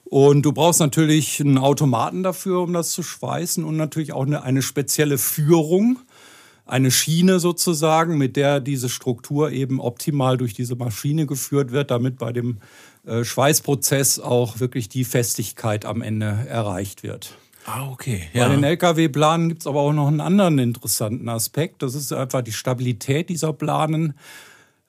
Und 0.05 0.43
du 0.43 0.53
brauchst 0.53 0.79
natürlich 0.79 1.41
einen 1.41 1.57
Automaten 1.57 2.23
dafür, 2.23 2.61
um 2.61 2.73
das 2.73 2.91
zu 2.91 3.03
schweißen 3.03 3.63
und 3.63 3.75
natürlich 3.75 4.13
auch 4.13 4.25
eine, 4.25 4.43
eine 4.43 4.61
spezielle 4.61 5.17
Führung, 5.17 5.99
eine 6.65 6.91
Schiene 6.91 7.39
sozusagen, 7.39 8.17
mit 8.17 8.35
der 8.35 8.59
diese 8.59 8.87
Struktur 8.87 9.51
eben 9.51 9.81
optimal 9.81 10.37
durch 10.37 10.53
diese 10.53 10.75
Maschine 10.75 11.25
geführt 11.25 11.71
wird, 11.71 11.91
damit 11.91 12.17
bei 12.17 12.31
dem 12.31 12.59
äh, 13.05 13.23
Schweißprozess 13.23 14.19
auch 14.19 14.59
wirklich 14.59 14.89
die 14.89 15.03
Festigkeit 15.03 15.85
am 15.85 16.01
Ende 16.01 16.45
erreicht 16.47 17.03
wird. 17.03 17.35
Ah, 17.65 17.89
okay. 17.89 18.23
Ja. 18.33 18.47
Bei 18.47 18.55
den 18.55 18.63
Lkw-Planen 18.63 19.49
gibt 19.49 19.61
es 19.61 19.67
aber 19.67 19.81
auch 19.81 19.93
noch 19.93 20.07
einen 20.07 20.21
anderen 20.21 20.59
interessanten 20.59 21.27
Aspekt. 21.29 21.81
Das 21.81 21.95
ist 21.95 22.13
einfach 22.13 22.41
die 22.41 22.53
Stabilität 22.53 23.29
dieser 23.29 23.53
Planen. 23.53 24.13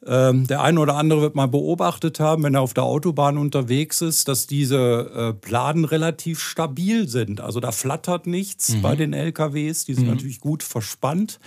Ähm, 0.06 0.46
der 0.46 0.62
eine 0.62 0.78
oder 0.78 0.96
andere 0.96 1.22
wird 1.22 1.34
mal 1.34 1.48
beobachtet 1.48 2.20
haben, 2.20 2.44
wenn 2.44 2.54
er 2.54 2.60
auf 2.60 2.74
der 2.74 2.84
Autobahn 2.84 3.38
unterwegs 3.38 4.02
ist, 4.02 4.28
dass 4.28 4.46
diese 4.46 5.10
äh, 5.14 5.32
Planen 5.32 5.84
relativ 5.84 6.38
stabil 6.38 7.08
sind. 7.08 7.40
Also 7.40 7.60
da 7.60 7.72
flattert 7.72 8.26
nichts 8.26 8.74
mhm. 8.74 8.82
bei 8.82 8.94
den 8.94 9.12
LKWs. 9.14 9.86
Die 9.86 9.94
sind 9.94 10.04
mhm. 10.04 10.10
natürlich 10.10 10.40
gut 10.40 10.62
verspannt. 10.62 11.40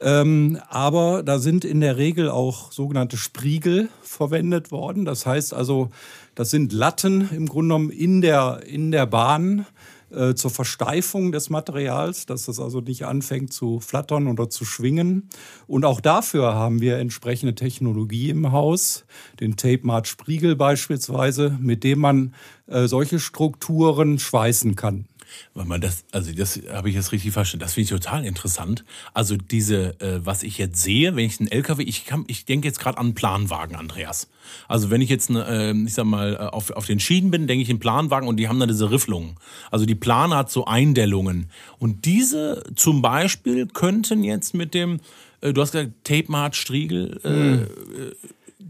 Ähm, 0.00 0.60
aber 0.68 1.22
da 1.24 1.38
sind 1.38 1.64
in 1.64 1.80
der 1.80 1.96
Regel 1.96 2.30
auch 2.30 2.70
sogenannte 2.70 3.16
Spriegel 3.16 3.88
verwendet 4.02 4.70
worden. 4.70 5.04
Das 5.04 5.26
heißt 5.26 5.54
also, 5.54 5.90
das 6.34 6.50
sind 6.50 6.72
Latten 6.72 7.28
im 7.32 7.46
Grunde 7.46 7.74
genommen 7.74 7.90
in 7.90 8.20
der, 8.20 8.60
in 8.64 8.92
der 8.92 9.06
Bahn, 9.06 9.66
äh, 10.10 10.34
zur 10.34 10.50
Versteifung 10.50 11.32
des 11.32 11.50
Materials, 11.50 12.26
dass 12.26 12.48
es 12.48 12.60
also 12.60 12.80
nicht 12.80 13.04
anfängt 13.04 13.52
zu 13.52 13.80
flattern 13.80 14.26
oder 14.26 14.50
zu 14.50 14.64
schwingen. 14.64 15.28
Und 15.66 15.84
auch 15.84 16.00
dafür 16.00 16.54
haben 16.54 16.80
wir 16.80 16.98
entsprechende 16.98 17.54
Technologie 17.54 18.30
im 18.30 18.52
Haus, 18.52 19.04
den 19.40 19.56
Tape 19.56 19.80
Mart 19.82 20.08
Spriegel 20.08 20.56
beispielsweise, 20.56 21.56
mit 21.60 21.84
dem 21.84 22.00
man 22.00 22.34
äh, 22.66 22.86
solche 22.86 23.18
Strukturen 23.18 24.18
schweißen 24.18 24.76
kann. 24.76 25.06
Warte 25.54 25.68
mal, 25.68 25.80
das, 25.80 26.04
also 26.12 26.32
das 26.32 26.60
habe 26.70 26.88
ich 26.88 26.94
jetzt 26.94 27.12
richtig 27.12 27.32
verstanden. 27.32 27.62
Das 27.62 27.74
finde 27.74 27.84
ich 27.84 27.90
total 27.90 28.24
interessant. 28.24 28.84
Also 29.14 29.36
diese, 29.36 30.00
äh, 30.00 30.24
was 30.24 30.42
ich 30.42 30.58
jetzt 30.58 30.82
sehe, 30.82 31.16
wenn 31.16 31.24
ich 31.24 31.40
einen 31.40 31.50
LKW, 31.50 31.82
ich 31.82 32.04
kann, 32.04 32.24
ich 32.28 32.44
denke 32.44 32.68
jetzt 32.68 32.80
gerade 32.80 32.98
an 32.98 33.06
einen 33.06 33.14
Planwagen, 33.14 33.76
Andreas. 33.76 34.28
Also 34.66 34.90
wenn 34.90 35.00
ich 35.00 35.10
jetzt, 35.10 35.30
äh, 35.30 35.72
ich 35.72 35.94
sag 35.94 36.04
mal, 36.04 36.34
äh, 36.34 36.38
auf, 36.38 36.70
auf 36.70 36.86
den 36.86 37.00
Schienen 37.00 37.30
bin, 37.30 37.46
denke 37.46 37.62
ich 37.62 37.70
in 37.70 37.78
Planwagen 37.78 38.28
und 38.28 38.36
die 38.36 38.48
haben 38.48 38.60
dann 38.60 38.68
diese 38.68 38.90
Rifflungen. 38.90 39.36
Also 39.70 39.86
die 39.86 39.94
Plane 39.94 40.36
hat 40.36 40.50
so 40.50 40.64
Eindellungen. 40.66 41.50
Und 41.78 42.04
diese 42.04 42.62
zum 42.74 43.02
Beispiel 43.02 43.66
könnten 43.66 44.24
jetzt 44.24 44.54
mit 44.54 44.74
dem, 44.74 45.00
äh, 45.40 45.52
du 45.52 45.60
hast 45.60 45.72
gesagt, 45.72 45.92
Tape 46.04 46.26
Mart 46.28 46.56
Striegel, 46.56 47.20
äh, 47.24 47.28
hm 47.28 47.66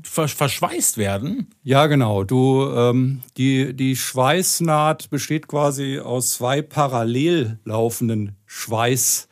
verschweißt 0.02 0.98
werden. 0.98 1.48
Ja, 1.62 1.86
genau. 1.86 2.24
Du, 2.24 2.68
ähm, 2.70 3.20
die, 3.36 3.74
die 3.74 3.96
Schweißnaht 3.96 5.10
besteht 5.10 5.48
quasi 5.48 5.98
aus 5.98 6.32
zwei 6.32 6.62
parallel 6.62 7.58
laufenden 7.64 8.36
Schweißstrukturen. 8.46 9.28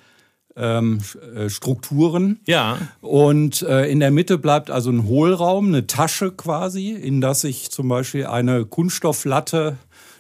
Ähm, 0.57 2.39
äh, 2.47 2.51
ja. 2.51 2.79
Und 3.01 3.63
äh, 3.63 3.91
in 3.91 4.01
der 4.01 4.11
Mitte 4.11 4.39
bleibt 4.39 4.71
also 4.71 4.91
ein 4.91 5.05
Hohlraum, 5.05 5.69
eine 5.69 5.87
Tasche 5.87 6.33
quasi, 6.33 6.91
in 6.91 7.21
das 7.21 7.45
ich 7.45 7.71
zum 7.71 7.89
Beispiel 7.89 8.27
eine 8.27 8.65
Kunststofflatte, 8.65 9.77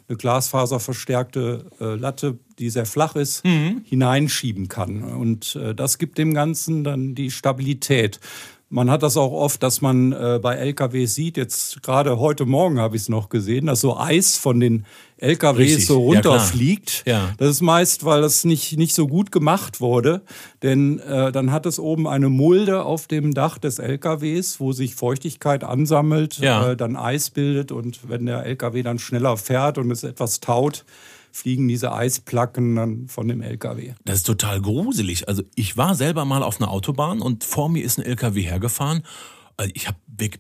eine 0.09 0.19
glasfaserverstärkte 0.19 1.65
äh, 1.81 1.95
Latte, 1.97 2.39
die 2.59 2.71
sehr 2.71 2.87
flach 2.87 3.17
ist, 3.17 3.45
mhm. 3.45 3.83
hineinschieben 3.85 4.69
kann. 4.69 5.03
Und 5.03 5.57
äh, 5.57 5.75
das 5.75 5.99
gibt 5.99 6.19
dem 6.19 6.33
Ganzen 6.33 6.85
dann 6.85 7.15
die 7.15 7.31
Stabilität. 7.31 8.21
Man 8.69 8.91
hat 8.91 9.05
das 9.05 9.17
auch 9.17 9.31
oft, 9.31 9.63
dass 9.63 9.81
man 9.81 10.11
äh, 10.11 10.41
bei 10.43 10.57
LKWs 10.57 11.15
sieht, 11.15 11.37
jetzt 11.37 11.85
gerade 11.85 12.19
heute 12.19 12.47
Morgen 12.47 12.81
habe 12.81 12.97
ich 12.97 13.03
es 13.03 13.09
noch 13.09 13.29
gesehen, 13.29 13.67
dass 13.67 13.81
so 13.81 13.97
Eis 13.97 14.37
von 14.37 14.59
den 14.59 14.87
LKWs 15.19 15.59
Richtig. 15.59 15.87
so 15.87 16.01
runterfliegt. 16.01 17.05
Ja, 17.07 17.13
ja. 17.13 17.35
Das 17.39 17.49
ist 17.49 17.61
meist, 17.63 18.05
weil 18.05 18.23
das 18.23 18.45
nicht, 18.45 18.77
nicht 18.77 18.93
so 18.93 19.07
gut 19.07 19.31
gemacht 19.31 19.81
wurde. 19.81 20.23
Denn 20.65 20.99
äh, 20.99 21.31
dann 21.31 21.53
hat 21.53 21.65
es 21.65 21.79
oben 21.79 22.09
eine 22.09 22.29
Mulde 22.29 22.83
auf 22.83 23.07
dem 23.07 23.35
Dach 23.35 23.59
des 23.59 23.79
LKWs, 23.79 24.59
wo 24.59 24.73
sich 24.73 24.97
Feuchtigkeit 24.97 25.63
ansammelt, 25.63 26.39
ja. 26.39 26.73
äh, 26.73 26.77
dann 26.77 26.97
Eis 26.97 27.31
bildet 27.31 27.71
und 27.71 28.09
wenn 28.09 28.27
der 28.27 28.45
LKW 28.47 28.83
dann 28.83 28.99
schneller 28.99 29.37
fährt 29.37 29.79
und 29.79 29.93
es 29.93 30.03
etwas 30.03 30.41
taut, 30.41 30.85
fliegen 31.37 31.69
diese 31.69 31.93
Eisplacken 31.93 32.77
dann 32.77 33.09
von 33.09 33.29
dem 33.29 33.43
LKW. 33.43 33.93
Das 34.05 34.17
ist 34.17 34.27
total 34.27 34.61
gruselig. 34.63 35.29
Also 35.29 35.43
ich 35.55 35.77
war 35.77 35.95
selber 35.95 36.25
mal 36.25 36.43
auf 36.43 36.61
einer 36.61 36.71
Autobahn 36.71 37.21
und 37.21 37.45
vor 37.45 37.69
mir 37.69 37.85
ist 37.85 37.99
ein 37.99 38.05
LKW 38.05 38.41
hergefahren. 38.41 39.03
Also 39.57 39.73
ich 39.75 39.87
habe 39.87 39.97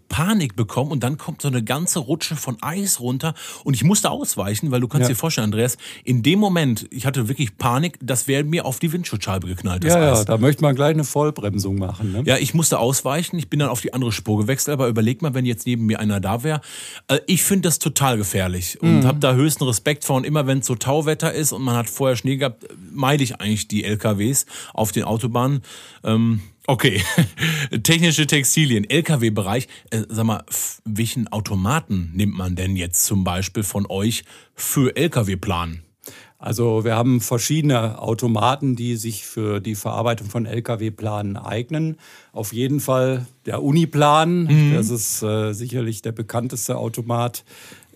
Panik 0.09 0.57
bekommen 0.57 0.91
und 0.91 1.03
dann 1.03 1.19
kommt 1.19 1.43
so 1.43 1.49
eine 1.49 1.63
ganze 1.63 1.99
Rutsche 1.99 2.37
von 2.37 2.57
Eis 2.63 3.01
runter 3.01 3.35
und 3.65 3.75
ich 3.75 3.85
musste 3.85 4.11
ausweichen, 4.11 4.71
weil 4.71 4.81
du 4.81 4.89
kannst 4.89 5.09
ja. 5.09 5.09
dir 5.09 5.17
vorstellen, 5.17 5.47
Andreas, 5.47 5.77
in 6.05 6.23
dem 6.23 6.39
Moment, 6.39 6.87
ich 6.91 7.07
hatte 7.07 7.29
wirklich 7.29 7.59
Panik, 7.59 7.99
das 8.03 8.27
wäre 8.27 8.45
mir 8.45 8.65
auf 8.65 8.79
die 8.79 8.93
Windschutzscheibe 8.93 9.47
geknallt. 9.47 9.85
ja, 9.85 10.13
Eis. 10.13 10.19
ja, 10.19 10.25
da 10.25 10.39
möchte 10.39 10.63
man 10.63 10.75
gleich 10.75 10.95
eine 10.95 11.05
Vollbremsung 11.05 11.77
machen. 11.77 12.13
Ne? 12.13 12.23
Ja, 12.25 12.39
ich 12.39 12.55
musste 12.55 12.79
ausweichen, 12.79 13.39
ich 13.39 13.51
bin 13.51 13.59
dann 13.59 13.69
auf 13.69 13.81
die 13.81 13.93
andere 13.93 14.13
Spur 14.13 14.39
gewechselt, 14.39 14.73
aber 14.73 14.89
überleg 14.89 15.23
mal, 15.23 15.35
wenn 15.35 15.45
jetzt 15.45 15.67
neben 15.67 15.87
mir 15.87 16.01
einer 16.01 16.21
da 16.21 16.43
wäre. 16.43 16.61
Äh, 17.09 17.21
ich 17.27 17.43
finde 17.43 17.69
das 17.69 17.79
total 17.79 18.17
gefährlich 18.17 18.81
und 18.81 19.01
mhm. 19.01 19.07
habe 19.07 19.19
da 19.19 19.35
höchsten 19.35 19.65
Respekt 19.65 20.05
vor 20.05 20.17
und 20.17 20.25
immer 20.25 20.47
wenn 20.47 20.59
es 20.59 20.67
so 20.67 20.75
Tauwetter 20.75 21.33
ist 21.33 21.53
und 21.53 21.63
man 21.63 21.77
hat 21.77 21.91
vorher 21.91 22.17
Schnee 22.17 22.37
gehabt, 22.37 22.67
meide 22.93 23.25
ich 23.25 23.41
eigentlich 23.41 23.69
die 23.69 23.85
LKWs 23.85 24.47
auf 24.73 24.93
den 24.93 25.05
Autobahnen. 25.05 25.63
Ähm, 26.05 26.41
Okay, 26.69 27.01
technische 27.85 28.27
Textilien, 28.27 28.89
Lkw-Bereich. 28.89 29.69
Äh, 29.91 30.03
sag 30.09 30.25
mal, 30.25 30.45
welchen 30.85 31.29
Automaten 31.29 32.11
nimmt 32.15 32.37
man 32.37 32.57
denn 32.57 32.75
jetzt 32.75 33.05
zum 33.05 33.23
Beispiel 33.23 33.63
von 33.63 33.87
euch 33.89 34.25
für 34.55 34.97
Lkw-Planen? 34.97 35.83
Also 36.39 36.85
wir 36.85 36.97
haben 36.97 37.21
verschiedene 37.21 38.01
Automaten, 38.01 38.77
die 38.77 38.97
sich 38.97 39.25
für 39.25 39.61
die 39.61 39.75
Verarbeitung 39.75 40.29
von 40.29 40.45
Lkw-Planen 40.45 41.37
eignen. 41.37 41.97
Auf 42.33 42.53
jeden 42.53 42.81
Fall 42.81 43.27
der 43.47 43.63
Uniplan, 43.63 44.45
mhm. 44.45 44.75
das 44.75 44.91
ist 44.91 45.23
äh, 45.23 45.53
sicherlich 45.53 46.03
der 46.03 46.13
bekannteste 46.13 46.77
Automat 46.77 47.45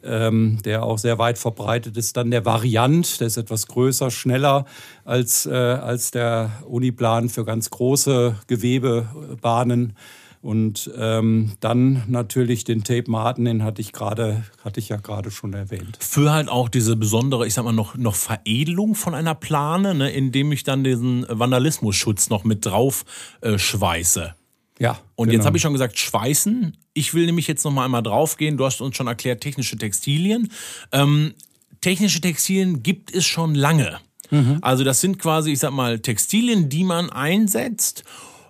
ähm, 0.04 0.58
der 0.64 0.82
auch 0.82 0.98
sehr 0.98 1.18
weit 1.18 1.38
verbreitet 1.38 1.96
ist. 1.96 2.16
Dann 2.16 2.30
der 2.30 2.44
Variant, 2.44 3.20
der 3.20 3.26
ist 3.26 3.36
etwas 3.36 3.66
größer, 3.66 4.10
schneller 4.10 4.64
als, 5.04 5.46
äh, 5.46 5.52
als 5.52 6.10
der 6.10 6.50
Uniplan 6.66 7.28
für 7.28 7.44
ganz 7.44 7.70
große 7.70 8.36
Gewebebahnen. 8.46 9.94
Und 10.42 10.90
ähm, 10.96 11.52
dann 11.60 12.04
natürlich 12.08 12.64
den 12.64 12.82
Tape 12.82 13.10
Martin, 13.10 13.44
den 13.44 13.62
hatte 13.62 13.82
ich 13.82 13.92
gerade, 13.92 14.42
hatte 14.64 14.80
ich 14.80 14.88
ja 14.88 14.96
gerade 14.96 15.30
schon 15.30 15.52
erwähnt. 15.52 15.98
Für 16.00 16.32
halt 16.32 16.48
auch 16.48 16.70
diese 16.70 16.96
besondere, 16.96 17.46
ich 17.46 17.52
sag 17.52 17.64
mal, 17.64 17.72
noch, 17.72 17.94
noch 17.94 18.14
Veredelung 18.14 18.94
von 18.94 19.14
einer 19.14 19.34
Plane, 19.34 19.94
ne, 19.94 20.10
indem 20.10 20.50
ich 20.52 20.62
dann 20.62 20.82
diesen 20.82 21.26
Vandalismusschutz 21.28 22.30
noch 22.30 22.44
mit 22.44 22.64
drauf 22.64 23.04
äh, 23.42 23.58
schweiße. 23.58 24.34
Ja. 24.80 24.98
Und 25.14 25.28
genau. 25.28 25.38
jetzt 25.38 25.46
habe 25.46 25.56
ich 25.56 25.62
schon 25.62 25.74
gesagt, 25.74 25.98
schweißen. 25.98 26.76
Ich 26.94 27.14
will 27.14 27.26
nämlich 27.26 27.46
jetzt 27.46 27.64
noch 27.64 27.70
mal 27.70 27.84
einmal 27.84 28.02
draufgehen. 28.02 28.56
Du 28.56 28.64
hast 28.64 28.80
uns 28.80 28.96
schon 28.96 29.06
erklärt, 29.06 29.42
technische 29.42 29.76
Textilien. 29.76 30.50
Ähm, 30.90 31.34
technische 31.80 32.20
Textilien 32.20 32.82
gibt 32.82 33.14
es 33.14 33.26
schon 33.26 33.54
lange. 33.54 33.98
Mhm. 34.30 34.58
Also 34.62 34.82
das 34.82 35.00
sind 35.00 35.18
quasi, 35.18 35.52
ich 35.52 35.58
sag 35.58 35.72
mal, 35.72 35.98
Textilien, 35.98 36.70
die 36.70 36.84
man 36.84 37.10
einsetzt, 37.10 38.04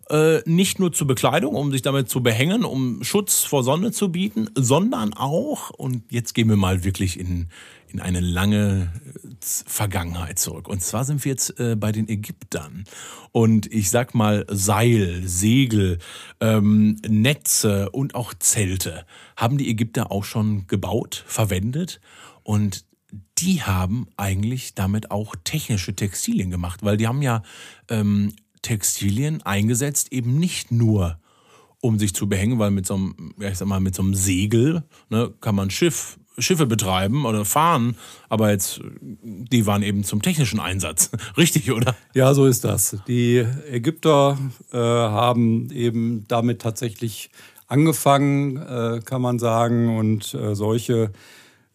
äh, 0.09 0.41
nicht 0.45 0.79
nur 0.79 0.93
zur 0.93 1.09
Bekleidung, 1.09 1.55
um 1.55 1.73
sich 1.73 1.83
damit 1.83 2.09
zu 2.09 2.23
behängen, 2.23 2.65
um 2.65 3.03
Schutz 3.03 3.43
vor 3.43 3.65
Sonne 3.65 3.91
zu 3.91 4.11
bieten, 4.11 4.49
sondern 4.55 5.15
auch, 5.15 5.71
und 5.71 6.05
jetzt 6.11 6.35
gehen 6.35 6.49
wir 6.49 6.57
mal 6.57 6.85
wirklich 6.85 7.19
in, 7.19 7.49
in 7.93 8.01
eine 8.01 8.21
lange 8.21 8.93
äh, 9.05 9.19
Vergangenheit 9.41 10.39
zurück. 10.39 10.69
Und 10.69 10.83
zwar 10.83 11.05
sind 11.05 11.25
wir 11.25 11.31
jetzt 11.31 11.59
äh, 11.59 11.77
bei 11.77 11.93
den 11.93 12.09
Ägyptern. 12.09 12.85
Und 13.33 13.73
ich 13.73 13.91
sag 13.91 14.15
mal, 14.15 14.45
Seil, 14.49 15.23
Segel, 15.25 15.99
ähm, 16.41 16.97
Netze 17.07 17.91
und 17.91 18.15
auch 18.15 18.35
Zelte 18.35 19.07
haben 19.37 19.59
die 19.59 19.71
Ägypter 19.71 20.11
auch 20.11 20.25
schon 20.25 20.67
gebaut, 20.67 21.25
verwendet. 21.27 22.01
Und 22.43 22.85
die 23.39 23.63
haben 23.63 24.09
eigentlich 24.17 24.75
damit 24.75 25.11
auch 25.11 25.35
technische 25.45 25.95
Textilien 25.95 26.51
gemacht, 26.51 26.83
weil 26.83 26.97
die 26.97 27.07
haben 27.07 27.23
ja 27.23 27.43
ähm, 27.89 28.33
Textilien 28.63 29.43
eingesetzt, 29.43 30.13
eben 30.13 30.39
nicht 30.39 30.71
nur 30.71 31.19
um 31.81 31.99
sich 31.99 32.15
zu 32.15 32.29
behängen, 32.29 32.59
weil 32.59 32.71
mit 32.71 32.87
so 32.87 32.95
einem, 32.95 33.35
ja, 33.39 33.49
ich 33.49 33.59
sag 33.59 33.67
mal, 33.67 33.81
mit 33.81 33.95
so 33.95 34.03
einem 34.03 34.15
Segel 34.15 34.85
ne, 35.09 35.33
kann 35.41 35.55
man 35.55 35.71
Schiff 35.71 36.19
Schiffe 36.41 36.67
betreiben 36.67 37.25
oder 37.25 37.45
fahren, 37.45 37.97
aber 38.29 38.51
jetzt, 38.51 38.81
die 39.03 39.67
waren 39.67 39.83
eben 39.83 40.05
zum 40.05 40.23
technischen 40.23 40.61
Einsatz. 40.61 41.11
Richtig, 41.37 41.71
oder? 41.73 41.95
Ja, 42.15 42.35
so 42.35 42.47
ist 42.47 42.65
das. 42.65 42.97
Die 43.07 43.45
Ägypter 43.71 44.39
äh, 44.73 44.77
haben 44.77 45.71
eben 45.71 46.25
damit 46.29 46.61
tatsächlich 46.63 47.31
angefangen, 47.71 48.57
äh, 48.57 49.01
kann 49.05 49.23
man 49.23 49.39
sagen, 49.39 49.97
und 49.97 50.35
äh, 50.35 50.55
solche, 50.55 51.13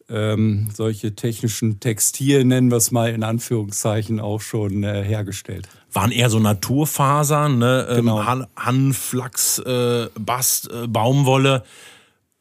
ähm, 0.10 0.70
solche 0.74 1.16
technischen 1.16 1.80
Textilien, 1.80 2.50
nennen 2.50 2.70
wir 2.70 2.78
es 2.78 2.92
mal 2.92 3.12
in 3.12 3.24
Anführungszeichen, 3.24 4.20
auch 4.20 4.42
schon 4.42 4.84
äh, 4.84 5.04
hergestellt. 5.04 5.68
Waren 5.94 6.12
eher 6.12 6.30
so 6.30 6.40
Naturfasern, 6.40 7.58
ne? 7.58 7.88
Ähm, 7.90 7.96
genau. 7.98 8.26
Han 8.26 8.48
Hanflachs, 8.58 9.60
äh, 9.60 10.10
Bast, 10.20 10.70
äh, 10.70 10.88
Baumwolle 10.88 11.64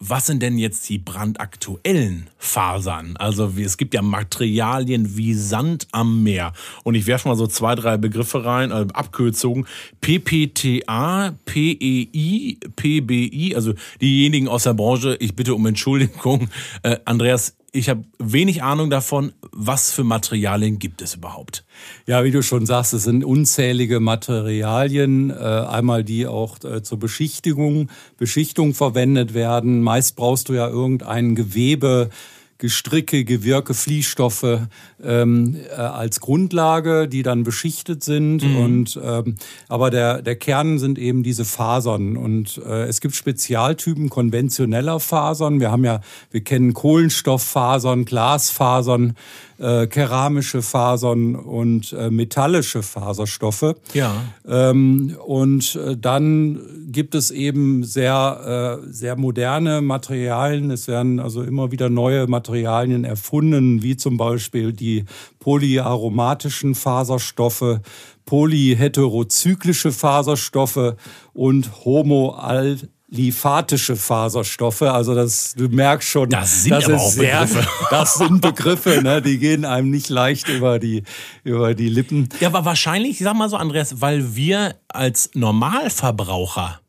was 0.07 0.27
sind 0.27 0.43
denn 0.43 0.59
jetzt 0.59 0.89
die 0.89 0.99
brandaktuellen 0.99 2.29
Fasern? 2.37 3.17
Also 3.17 3.53
es 3.59 3.77
gibt 3.77 3.95
ja 3.95 4.03
Materialien 4.03 5.17
wie 5.17 5.35
Sand 5.35 5.89
am 5.93 6.23
Meer. 6.23 6.53
Und 6.83 6.95
ich 6.95 7.07
werfe 7.07 7.29
mal 7.29 7.37
so 7.37 7.47
zwei, 7.47 7.75
drei 7.75 7.97
Begriffe 7.97 8.45
rein, 8.45 8.71
äh, 8.71 8.87
Abkürzungen. 8.93 9.67
PPTA, 10.01 11.35
PEI, 11.47 12.59
PBI, 12.77 13.55
also 13.55 13.73
diejenigen 14.01 14.49
aus 14.49 14.65
der 14.65 14.75
Branche, 14.75 15.17
ich 15.21 15.35
bitte 15.35 15.55
um 15.55 15.65
Entschuldigung. 15.67 16.49
Äh, 16.83 16.99
Andreas, 17.05 17.57
ich 17.75 17.89
habe 17.89 18.05
wenig 18.19 18.63
Ahnung 18.63 18.89
davon, 18.89 19.33
was 19.51 19.91
für 19.91 20.05
Materialien 20.05 20.79
gibt 20.79 21.03
es 21.03 21.17
überhaupt. 21.17 21.65
Ja, 22.07 22.23
wie 22.23 22.31
du 22.31 22.41
schon 22.41 22.67
sagst, 22.67 22.95
es 22.95 23.03
sind 23.03 23.25
unzählige 23.25 23.99
Materialien, 23.99 25.31
äh, 25.31 25.35
einmal 25.35 26.05
die 26.05 26.29
auch 26.29 26.63
äh, 26.63 26.85
zur 26.85 27.01
Beschichtigung, 27.01 27.91
Beschichtung 28.17 28.75
verwendet 28.75 29.35
werden. 29.35 29.83
Meist 29.83 30.15
brauchst 30.15 30.49
du 30.49 30.53
ja 30.53 30.69
irgendein 30.69 31.35
Gewebe, 31.35 32.11
Gestricke, 32.59 33.25
Gewirke, 33.25 33.75
Fließstoffe 33.75 34.61
ähm, 35.05 35.57
äh, 35.71 35.75
als 35.75 36.21
Grundlage, 36.21 37.09
die 37.09 37.23
dann 37.23 37.45
beschichtet 37.45 38.03
sind. 38.03 38.43
Mhm. 38.43 38.57
Und 38.57 39.01
ähm, 39.03 39.37
aber 39.69 39.91
der, 39.91 40.23
der 40.23 40.37
Kern 40.37 40.79
sind 40.79 40.99
eben 40.99 41.23
diese 41.23 41.45
Fasern. 41.45 42.17
Und 42.17 42.61
äh, 42.67 42.85
es 42.85 43.01
gibt 43.01 43.15
Spezialtypen 43.15 44.11
konventioneller 44.11 45.01
Fasern. 45.01 45.61
Wir 45.61 45.71
haben 45.71 45.85
ja, 45.85 46.01
wir 46.31 46.43
kennen 46.43 46.75
Kohlenstofffasern, 46.75 48.05
Glasfasern 48.05 49.15
äh, 49.59 49.87
keramische 49.87 50.63
Fasern 50.63 51.35
und 51.35 51.93
äh, 51.93 52.11
metallische 52.11 52.83
Faserstoffe. 52.83 53.75
Ja. 53.93 54.15
Ähm, 54.47 55.17
und 55.25 55.77
äh, 55.77 55.97
dann 55.97 56.61
gibt 56.89 57.15
es 57.15 57.31
eben 57.31 57.85
sehr, 57.85 58.81
äh, 58.85 58.93
sehr 58.93 59.17
moderne 59.17 59.81
Materialien. 59.81 60.71
Es 60.71 60.89
werden 60.89 61.21
also 61.21 61.43
immer 61.43 61.73
wieder 61.73 61.89
neue 61.89 62.27
Materialien 62.27 63.05
erfunden, 63.05 63.83
wie 63.83 63.97
zum 63.97 64.17
Beispiel 64.17 64.73
die 64.73 64.94
die 64.95 65.05
polyaromatischen 65.39 66.75
Faserstoffe, 66.75 67.81
polyheterozyklische 68.25 69.93
Faserstoffe 69.93 70.95
und 71.33 71.85
homoal 71.85 72.79
lymphatische 73.11 73.97
Faserstoffe. 73.97 74.83
Also 74.83 75.15
das, 75.15 75.55
du 75.57 75.69
merkst 75.69 76.09
schon, 76.09 76.31
das 76.31 76.63
sind 76.63 76.73
das 76.73 76.87
aber 76.87 76.97
auch 76.97 77.11
sehr, 77.11 77.41
Begriffe. 77.43 77.69
Das 77.91 78.15
sind 78.15 78.41
Begriffe, 78.41 79.03
ne? 79.03 79.23
die 79.23 79.39
gehen 79.39 79.65
einem 79.65 79.91
nicht 79.91 80.09
leicht 80.09 80.49
über 80.49 80.79
die, 80.79 81.05
über 81.45 81.75
die 81.75 81.89
Lippen. 81.89 82.29
Ja, 82.41 82.49
aber 82.49 82.65
wahrscheinlich, 82.65 83.13
ich 83.13 83.25
sag 83.25 83.35
mal 83.35 83.49
so, 83.49 83.57
Andreas, 83.57 84.01
weil 84.01 84.35
wir 84.35 84.75
als 84.89 85.31
Normalverbraucher 85.35 86.81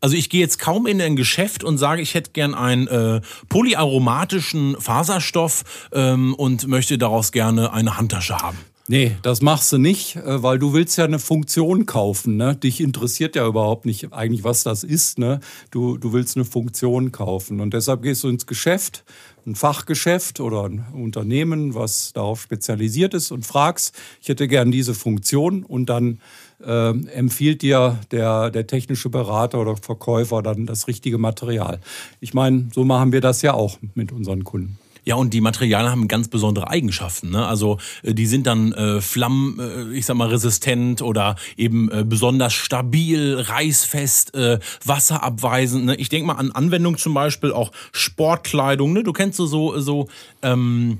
also 0.00 0.16
ich 0.16 0.30
gehe 0.30 0.40
jetzt 0.40 0.58
kaum 0.58 0.86
in 0.86 1.00
ein 1.00 1.16
Geschäft 1.16 1.64
und 1.64 1.78
sage, 1.78 2.02
ich 2.02 2.14
hätte 2.14 2.30
gern 2.32 2.54
einen 2.54 2.86
äh, 2.86 3.20
polyaromatischen 3.48 4.76
Faserstoff 4.80 5.88
ähm, 5.92 6.34
und 6.34 6.66
möchte 6.68 6.98
daraus 6.98 7.32
gerne 7.32 7.72
eine 7.72 7.96
Handtasche 7.96 8.38
haben. 8.38 8.58
Nee, 8.88 9.16
das 9.22 9.42
machst 9.42 9.72
du 9.72 9.78
nicht, 9.78 10.14
äh, 10.14 10.42
weil 10.42 10.60
du 10.60 10.72
willst 10.72 10.96
ja 10.96 11.04
eine 11.04 11.18
Funktion 11.18 11.86
kaufen. 11.86 12.36
Ne? 12.36 12.54
Dich 12.54 12.80
interessiert 12.80 13.34
ja 13.34 13.46
überhaupt 13.46 13.84
nicht 13.84 14.12
eigentlich, 14.12 14.44
was 14.44 14.62
das 14.62 14.84
ist. 14.84 15.18
Ne? 15.18 15.40
Du, 15.72 15.98
du 15.98 16.12
willst 16.12 16.36
eine 16.36 16.44
Funktion 16.44 17.10
kaufen. 17.10 17.60
Und 17.60 17.74
deshalb 17.74 18.02
gehst 18.02 18.22
du 18.22 18.28
ins 18.28 18.46
Geschäft, 18.46 19.04
ein 19.44 19.56
Fachgeschäft 19.56 20.38
oder 20.38 20.64
ein 20.64 20.86
Unternehmen, 20.92 21.74
was 21.74 22.12
darauf 22.12 22.40
spezialisiert 22.40 23.14
ist 23.14 23.32
und 23.32 23.44
fragst, 23.44 23.92
ich 24.20 24.28
hätte 24.28 24.46
gern 24.46 24.70
diese 24.70 24.94
Funktion 24.94 25.64
und 25.64 25.86
dann 25.86 26.20
äh, 26.64 26.90
empfiehlt 26.90 27.62
dir 27.62 27.98
der, 28.10 28.50
der 28.50 28.66
technische 28.66 29.10
Berater 29.10 29.60
oder 29.60 29.76
Verkäufer 29.76 30.42
dann 30.42 30.66
das 30.66 30.88
richtige 30.88 31.18
Material. 31.18 31.80
Ich 32.20 32.34
meine, 32.34 32.68
so 32.74 32.84
machen 32.84 33.12
wir 33.12 33.20
das 33.20 33.42
ja 33.42 33.54
auch 33.54 33.78
mit 33.94 34.12
unseren 34.12 34.44
Kunden. 34.44 34.78
Ja, 35.06 35.14
und 35.14 35.32
die 35.32 35.40
Materialien 35.40 35.92
haben 35.92 36.08
ganz 36.08 36.26
besondere 36.26 36.68
Eigenschaften. 36.68 37.30
Ne? 37.30 37.46
Also 37.46 37.78
äh, 38.02 38.12
die 38.12 38.26
sind 38.26 38.48
dann 38.48 38.72
äh, 38.72 39.00
Flammen, 39.00 39.60
äh, 39.60 39.96
ich 39.96 40.04
sag 40.04 40.16
mal, 40.16 40.28
resistent 40.28 41.00
oder 41.00 41.36
eben 41.56 41.88
äh, 41.92 42.04
besonders 42.04 42.54
stabil, 42.54 43.38
reißfest, 43.38 44.34
äh, 44.34 44.58
wasserabweisend. 44.84 45.84
Ne? 45.84 45.94
Ich 45.94 46.08
denke 46.08 46.26
mal 46.26 46.34
an 46.34 46.50
Anwendung 46.50 46.98
zum 46.98 47.14
Beispiel 47.14 47.52
auch 47.52 47.70
Sportkleidung. 47.92 48.92
Ne? 48.92 49.04
Du 49.04 49.12
kennst 49.12 49.36
so 49.36 49.46
so 49.46 49.78
so 49.78 50.08
ähm, 50.42 50.98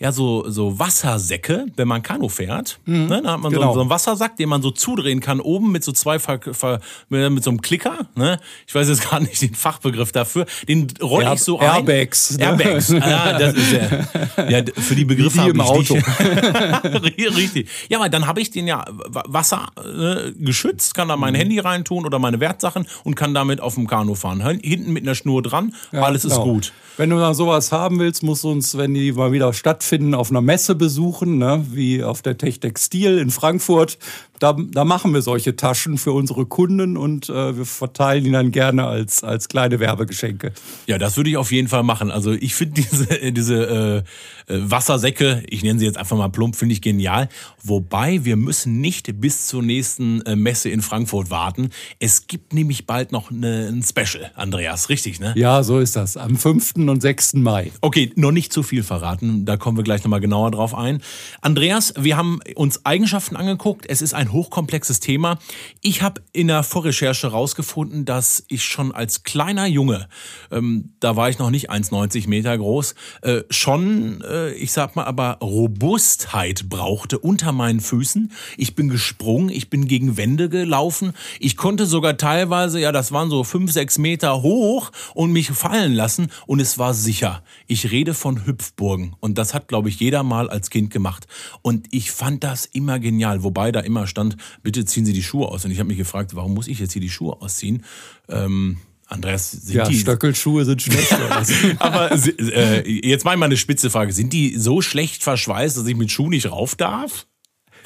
ja 0.00 0.12
so, 0.12 0.48
so 0.48 0.78
Wassersäcke, 0.78 1.66
wenn 1.76 1.86
man 1.86 2.02
Kanu 2.02 2.30
fährt. 2.30 2.80
Mhm. 2.86 3.06
Ne, 3.06 3.20
da 3.22 3.32
hat 3.32 3.40
man 3.40 3.52
genau. 3.52 3.68
so, 3.68 3.74
so, 3.74 3.80
einen 3.82 3.90
Wassersack, 3.90 4.34
den 4.36 4.48
man 4.48 4.62
so 4.62 4.70
zudrehen 4.70 5.20
kann, 5.20 5.40
oben 5.40 5.70
mit 5.72 5.84
so 5.84 5.92
zwei 5.92 6.18
Ver, 6.18 6.40
Ver, 6.40 6.80
mit 7.10 7.44
so 7.44 7.50
einem 7.50 7.60
Klicker. 7.60 8.08
Ne? 8.14 8.40
Ich 8.66 8.74
weiß 8.74 8.88
jetzt 8.88 9.10
gar 9.10 9.20
nicht 9.20 9.40
den 9.42 9.54
Fachbegriff 9.54 10.10
dafür. 10.10 10.46
Den 10.66 10.88
roll 11.02 11.24
Air, 11.24 11.34
ich 11.34 11.42
so 11.42 11.58
ein. 11.58 11.66
Airbags. 11.66 12.38
Ne? 12.38 12.44
Airbags. 12.44 12.94
Ah, 13.10 13.38
das 13.38 13.54
ist 13.54 13.72
ja, 13.72 14.48
ja 14.48 14.62
für 14.76 14.94
die 14.94 15.04
Begriffe 15.04 15.44
Wie 15.44 15.48
im 15.48 15.60
Auto. 15.60 15.94
Richtig. 17.36 17.68
Ja, 17.88 17.98
aber 17.98 18.08
dann 18.08 18.26
habe 18.26 18.40
ich 18.40 18.50
den 18.50 18.66
ja 18.66 18.84
Wasser 18.88 19.66
äh, 19.76 20.32
geschützt, 20.32 20.94
kann 20.94 21.08
da 21.08 21.16
mein 21.16 21.34
mhm. 21.34 21.38
Handy 21.38 21.58
reintun 21.58 22.06
oder 22.06 22.18
meine 22.18 22.40
Wertsachen 22.40 22.86
und 23.04 23.16
kann 23.16 23.34
damit 23.34 23.60
auf 23.60 23.74
dem 23.74 23.86
Kanu 23.86 24.14
fahren. 24.14 24.40
Hinten 24.40 24.92
mit 24.92 25.02
einer 25.02 25.14
Schnur 25.14 25.42
dran, 25.42 25.74
ja, 25.92 26.02
alles 26.02 26.22
genau. 26.22 26.36
ist 26.36 26.40
gut. 26.40 26.72
Wenn 26.96 27.10
du 27.10 27.16
da 27.16 27.34
sowas 27.34 27.72
haben 27.72 27.98
willst, 27.98 28.22
musst 28.22 28.44
du 28.44 28.50
uns, 28.50 28.76
wenn 28.76 28.94
die 28.94 29.12
mal 29.12 29.32
wieder 29.32 29.52
stattfinden, 29.52 29.89
stattfinden, 29.90 30.14
auf 30.14 30.30
einer 30.30 30.40
Messe 30.40 30.76
besuchen, 30.76 31.38
ne, 31.38 31.64
wie 31.70 32.04
auf 32.04 32.22
der 32.22 32.38
Tech 32.38 32.60
Textil 32.60 33.18
in 33.18 33.30
Frankfurt. 33.30 33.98
Da, 34.40 34.56
da 34.58 34.84
machen 34.86 35.12
wir 35.12 35.20
solche 35.20 35.54
Taschen 35.54 35.98
für 35.98 36.12
unsere 36.12 36.46
Kunden 36.46 36.96
und 36.96 37.28
äh, 37.28 37.58
wir 37.58 37.66
verteilen 37.66 38.24
die 38.24 38.30
dann 38.30 38.50
gerne 38.52 38.86
als, 38.86 39.22
als 39.22 39.48
kleine 39.48 39.80
Werbegeschenke. 39.80 40.52
Ja, 40.86 40.96
das 40.96 41.18
würde 41.18 41.28
ich 41.28 41.36
auf 41.36 41.52
jeden 41.52 41.68
Fall 41.68 41.82
machen. 41.82 42.10
Also 42.10 42.32
ich 42.32 42.54
finde 42.54 42.80
diese, 42.80 43.06
diese 43.32 44.04
äh, 44.48 44.52
äh, 44.52 44.70
Wassersäcke, 44.70 45.42
ich 45.48 45.62
nenne 45.62 45.78
sie 45.78 45.84
jetzt 45.84 45.98
einfach 45.98 46.16
mal 46.16 46.28
plump, 46.28 46.56
finde 46.56 46.72
ich 46.72 46.80
genial. 46.80 47.28
Wobei 47.62 48.24
wir 48.24 48.36
müssen 48.36 48.80
nicht 48.80 49.20
bis 49.20 49.46
zur 49.46 49.62
nächsten 49.62 50.22
äh, 50.22 50.36
Messe 50.36 50.70
in 50.70 50.80
Frankfurt 50.80 51.30
warten. 51.30 51.68
Es 51.98 52.26
gibt 52.26 52.54
nämlich 52.54 52.86
bald 52.86 53.12
noch 53.12 53.30
eine, 53.30 53.68
ein 53.68 53.82
Special, 53.82 54.30
Andreas, 54.34 54.88
richtig, 54.88 55.20
ne? 55.20 55.34
Ja, 55.36 55.62
so 55.62 55.78
ist 55.78 55.96
das. 55.96 56.16
Am 56.16 56.36
5. 56.36 56.76
und 56.76 57.02
6. 57.02 57.34
Mai. 57.34 57.72
Okay, 57.82 58.10
noch 58.16 58.32
nicht 58.32 58.54
zu 58.54 58.62
viel 58.62 58.82
verraten. 58.82 59.44
Da 59.44 59.58
kommen 59.58 59.76
wir 59.76 59.84
gleich 59.84 60.02
nochmal 60.02 60.20
genauer 60.20 60.50
drauf 60.50 60.74
ein. 60.74 61.02
Andreas, 61.42 61.92
wir 61.98 62.16
haben 62.16 62.40
uns 62.54 62.86
Eigenschaften 62.86 63.36
angeguckt. 63.36 63.84
Es 63.86 64.00
ist 64.00 64.14
ein 64.14 64.29
hochkomplexes 64.32 65.00
Thema. 65.00 65.38
Ich 65.80 66.02
habe 66.02 66.22
in 66.32 66.48
der 66.48 66.62
Vorrecherche 66.62 67.28
herausgefunden, 67.28 68.04
dass 68.04 68.44
ich 68.48 68.64
schon 68.64 68.92
als 68.92 69.22
kleiner 69.22 69.66
Junge, 69.66 70.08
ähm, 70.50 70.94
da 71.00 71.16
war 71.16 71.30
ich 71.30 71.38
noch 71.38 71.50
nicht 71.50 71.70
1,90 71.70 72.28
Meter 72.28 72.56
groß, 72.56 72.94
äh, 73.22 73.42
schon, 73.50 74.22
äh, 74.22 74.52
ich 74.52 74.72
sag 74.72 74.96
mal, 74.96 75.04
aber 75.04 75.38
Robustheit 75.42 76.68
brauchte 76.68 77.18
unter 77.18 77.52
meinen 77.52 77.80
Füßen. 77.80 78.32
Ich 78.56 78.74
bin 78.74 78.88
gesprungen, 78.88 79.48
ich 79.50 79.70
bin 79.70 79.86
gegen 79.86 80.16
Wände 80.16 80.48
gelaufen. 80.48 81.12
Ich 81.38 81.56
konnte 81.56 81.86
sogar 81.86 82.16
teilweise, 82.16 82.80
ja, 82.80 82.92
das 82.92 83.12
waren 83.12 83.30
so 83.30 83.44
fünf, 83.44 83.72
sechs 83.72 83.98
Meter 83.98 84.42
hoch 84.42 84.90
und 85.14 85.32
mich 85.32 85.50
fallen 85.50 85.94
lassen 85.94 86.30
und 86.46 86.60
es 86.60 86.78
war 86.78 86.94
sicher. 86.94 87.42
Ich 87.66 87.90
rede 87.90 88.14
von 88.14 88.46
Hüpfburgen 88.46 89.16
und 89.20 89.38
das 89.38 89.54
hat, 89.54 89.68
glaube 89.68 89.88
ich, 89.88 90.00
jeder 90.00 90.22
mal 90.22 90.50
als 90.50 90.70
Kind 90.70 90.90
gemacht. 90.90 91.26
Und 91.62 91.88
ich 91.90 92.10
fand 92.10 92.44
das 92.44 92.66
immer 92.66 92.98
genial, 92.98 93.42
wobei 93.42 93.72
da 93.72 93.80
immer 93.80 94.06
stand, 94.06 94.19
bitte 94.62 94.84
ziehen 94.84 95.04
Sie 95.04 95.12
die 95.12 95.22
Schuhe 95.22 95.48
aus. 95.48 95.64
Und 95.64 95.70
ich 95.70 95.78
habe 95.78 95.88
mich 95.88 95.98
gefragt, 95.98 96.34
warum 96.34 96.54
muss 96.54 96.68
ich 96.68 96.78
jetzt 96.78 96.92
hier 96.92 97.02
die 97.02 97.10
Schuhe 97.10 97.40
ausziehen? 97.40 97.84
Ähm, 98.28 98.78
Andreas, 99.06 99.50
sind 99.50 99.74
ja, 99.76 99.84
die. 99.84 99.98
Stöckelschuhe 99.98 100.64
sind 100.64 100.82
schlecht. 100.82 101.12
Aber 101.80 102.12
äh, 102.12 102.88
jetzt 102.88 103.24
mal 103.24 103.40
eine 103.42 103.56
spitze 103.56 103.90
Frage. 103.90 104.12
Sind 104.12 104.32
die 104.32 104.56
so 104.56 104.82
schlecht 104.82 105.22
verschweißt, 105.24 105.76
dass 105.76 105.86
ich 105.86 105.96
mit 105.96 106.12
Schuhen 106.12 106.30
nicht 106.30 106.50
rauf 106.50 106.76
darf? 106.76 107.26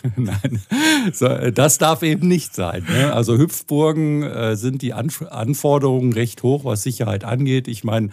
Nein, 0.16 0.60
so, 1.14 1.28
das 1.50 1.78
darf 1.78 2.02
eben 2.02 2.28
nicht 2.28 2.54
sein. 2.54 2.86
Ne? 2.88 3.14
Also 3.14 3.38
Hüpfburgen 3.38 4.22
äh, 4.22 4.56
sind 4.56 4.82
die 4.82 4.92
Anf 4.92 5.22
Anforderungen 5.22 6.12
recht 6.12 6.42
hoch, 6.42 6.66
was 6.66 6.82
Sicherheit 6.82 7.24
angeht. 7.24 7.68
Ich 7.68 7.84
meine, 7.84 8.10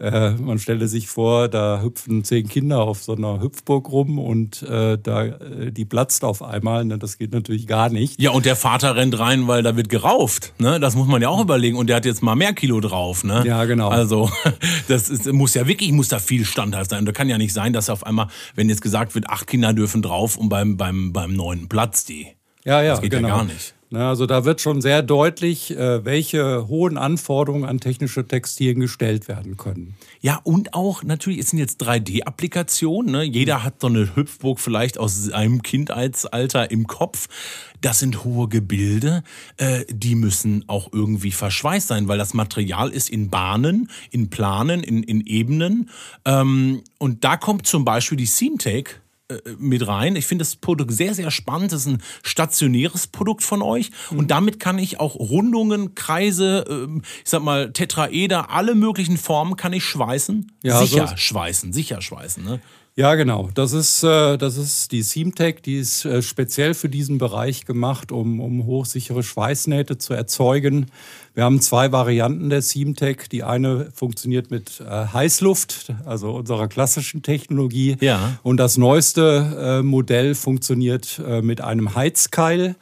äh, 0.00 0.32
man 0.32 0.58
stelle 0.58 0.88
sich 0.88 1.08
vor, 1.08 1.48
da 1.48 1.80
hüpfen 1.82 2.24
zehn 2.24 2.48
Kinder 2.48 2.82
auf 2.82 3.02
so 3.02 3.14
einer 3.14 3.40
Hüpfburg 3.40 3.90
rum 3.90 4.18
und 4.18 4.62
äh, 4.62 4.98
da 4.98 5.24
äh, 5.24 5.72
die 5.72 5.84
platzt 5.84 6.24
auf 6.24 6.42
einmal. 6.42 6.84
Ne? 6.84 6.98
Das 6.98 7.18
geht 7.18 7.32
natürlich 7.32 7.66
gar 7.66 7.88
nicht. 7.88 8.20
Ja, 8.20 8.30
und 8.30 8.44
der 8.44 8.56
Vater 8.56 8.96
rennt 8.96 9.18
rein, 9.18 9.48
weil 9.48 9.62
da 9.62 9.76
wird 9.76 9.88
gerauft. 9.88 10.52
Ne? 10.58 10.80
Das 10.80 10.96
muss 10.96 11.06
man 11.06 11.22
ja 11.22 11.28
auch 11.28 11.40
überlegen. 11.40 11.76
Und 11.76 11.88
der 11.88 11.96
hat 11.96 12.04
jetzt 12.04 12.22
mal 12.22 12.34
mehr 12.34 12.52
Kilo 12.52 12.80
drauf. 12.80 13.24
Ne? 13.24 13.42
Ja, 13.46 13.64
genau. 13.64 13.88
Also 13.88 14.30
das 14.88 15.08
ist, 15.08 15.26
muss 15.32 15.54
ja 15.54 15.66
wirklich, 15.66 15.92
muss 15.92 16.08
da 16.08 16.18
viel 16.18 16.44
standhaft 16.44 16.90
sein. 16.90 17.00
Und 17.00 17.06
da 17.06 17.12
kann 17.12 17.28
ja 17.28 17.38
nicht 17.38 17.52
sein, 17.52 17.72
dass 17.72 17.88
auf 17.88 18.04
einmal, 18.04 18.28
wenn 18.54 18.68
jetzt 18.68 18.82
gesagt 18.82 19.14
wird, 19.14 19.30
acht 19.30 19.46
Kinder 19.46 19.72
dürfen 19.72 20.02
drauf 20.02 20.36
und 20.36 20.48
beim, 20.48 20.76
beim, 20.76 21.12
beim 21.12 21.32
neuen 21.32 21.68
Platz 21.68 22.04
die. 22.04 22.28
Ja, 22.64 22.82
ja, 22.82 22.90
das 22.90 23.00
geht 23.00 23.12
genau. 23.12 23.28
ja 23.28 23.36
gar 23.36 23.44
nicht. 23.44 23.75
Ne, 23.88 24.04
also 24.04 24.26
da 24.26 24.44
wird 24.44 24.60
schon 24.60 24.80
sehr 24.80 25.02
deutlich, 25.02 25.70
äh, 25.70 26.04
welche 26.04 26.66
hohen 26.66 26.98
Anforderungen 26.98 27.64
an 27.64 27.78
technische 27.78 28.26
Textilien 28.26 28.80
gestellt 28.80 29.28
werden 29.28 29.56
können. 29.56 29.94
Ja, 30.20 30.40
und 30.42 30.74
auch 30.74 31.04
natürlich, 31.04 31.38
es 31.38 31.50
sind 31.50 31.60
jetzt 31.60 31.80
3D-Applikationen. 31.82 33.12
Ne? 33.12 33.22
Jeder 33.22 33.62
hat 33.62 33.80
so 33.80 33.86
eine 33.86 34.16
Hüpfburg 34.16 34.58
vielleicht 34.58 34.98
aus 34.98 35.22
seinem 35.22 35.62
Kindheitsalter 35.62 36.72
im 36.72 36.88
Kopf. 36.88 37.28
Das 37.80 38.00
sind 38.00 38.24
hohe 38.24 38.48
Gebilde, 38.48 39.22
äh, 39.56 39.84
die 39.88 40.16
müssen 40.16 40.64
auch 40.66 40.92
irgendwie 40.92 41.30
verschweißt 41.30 41.86
sein, 41.86 42.08
weil 42.08 42.18
das 42.18 42.34
Material 42.34 42.90
ist 42.90 43.08
in 43.08 43.30
Bahnen, 43.30 43.88
in 44.10 44.30
Planen, 44.30 44.82
in, 44.82 45.04
in 45.04 45.20
Ebenen. 45.20 45.90
Ähm, 46.24 46.82
und 46.98 47.22
da 47.22 47.36
kommt 47.36 47.68
zum 47.68 47.84
Beispiel 47.84 48.18
die 48.18 48.26
Seamtech 48.26 48.86
äh, 48.88 49.05
mit 49.58 49.86
rein. 49.86 50.14
Ich 50.14 50.26
finde 50.26 50.44
das 50.44 50.56
Produkt 50.56 50.92
sehr, 50.92 51.14
sehr 51.14 51.30
spannend. 51.30 51.72
Das 51.72 51.80
ist 51.80 51.86
ein 51.86 52.02
stationäres 52.22 53.08
Produkt 53.08 53.42
von 53.42 53.60
euch. 53.60 53.90
Und 54.10 54.22
mhm. 54.22 54.28
damit 54.28 54.60
kann 54.60 54.78
ich 54.78 55.00
auch 55.00 55.16
Rundungen, 55.16 55.94
Kreise, 55.94 56.64
ähm, 56.68 57.02
ich 57.24 57.30
sag 57.30 57.42
mal 57.42 57.72
Tetraeder, 57.72 58.50
alle 58.50 58.74
möglichen 58.74 59.16
Formen 59.16 59.56
kann 59.56 59.72
ich 59.72 59.84
schweißen. 59.84 60.52
Ja, 60.62 60.80
sicher 60.80 61.08
so 61.08 61.16
schweißen, 61.16 61.72
sicher 61.72 62.00
schweißen. 62.00 62.44
Ne? 62.44 62.60
Ja, 62.98 63.14
genau. 63.14 63.50
Das 63.52 63.74
ist, 63.74 64.02
äh, 64.04 64.38
das 64.38 64.56
ist 64.56 64.90
die 64.90 65.02
Seamtech, 65.02 65.56
die 65.60 65.76
ist 65.76 66.06
äh, 66.06 66.22
speziell 66.22 66.72
für 66.72 66.88
diesen 66.88 67.18
Bereich 67.18 67.66
gemacht, 67.66 68.10
um, 68.10 68.40
um 68.40 68.64
hochsichere 68.64 69.22
Schweißnähte 69.22 69.98
zu 69.98 70.14
erzeugen. 70.14 70.86
Wir 71.34 71.44
haben 71.44 71.60
zwei 71.60 71.92
Varianten 71.92 72.48
der 72.48 72.62
Seamtech. 72.62 73.28
Die 73.30 73.42
eine 73.42 73.90
funktioniert 73.92 74.50
mit 74.50 74.80
äh, 74.80 75.08
Heißluft, 75.12 75.92
also 76.06 76.36
unserer 76.36 76.68
klassischen 76.68 77.22
Technologie. 77.22 77.98
Ja. 78.00 78.38
Und 78.42 78.56
das 78.56 78.78
neueste 78.78 79.80
äh, 79.80 79.82
Modell 79.82 80.34
funktioniert 80.34 81.20
äh, 81.26 81.42
mit 81.42 81.60
einem 81.60 81.94
Heizkeil. 81.94 82.76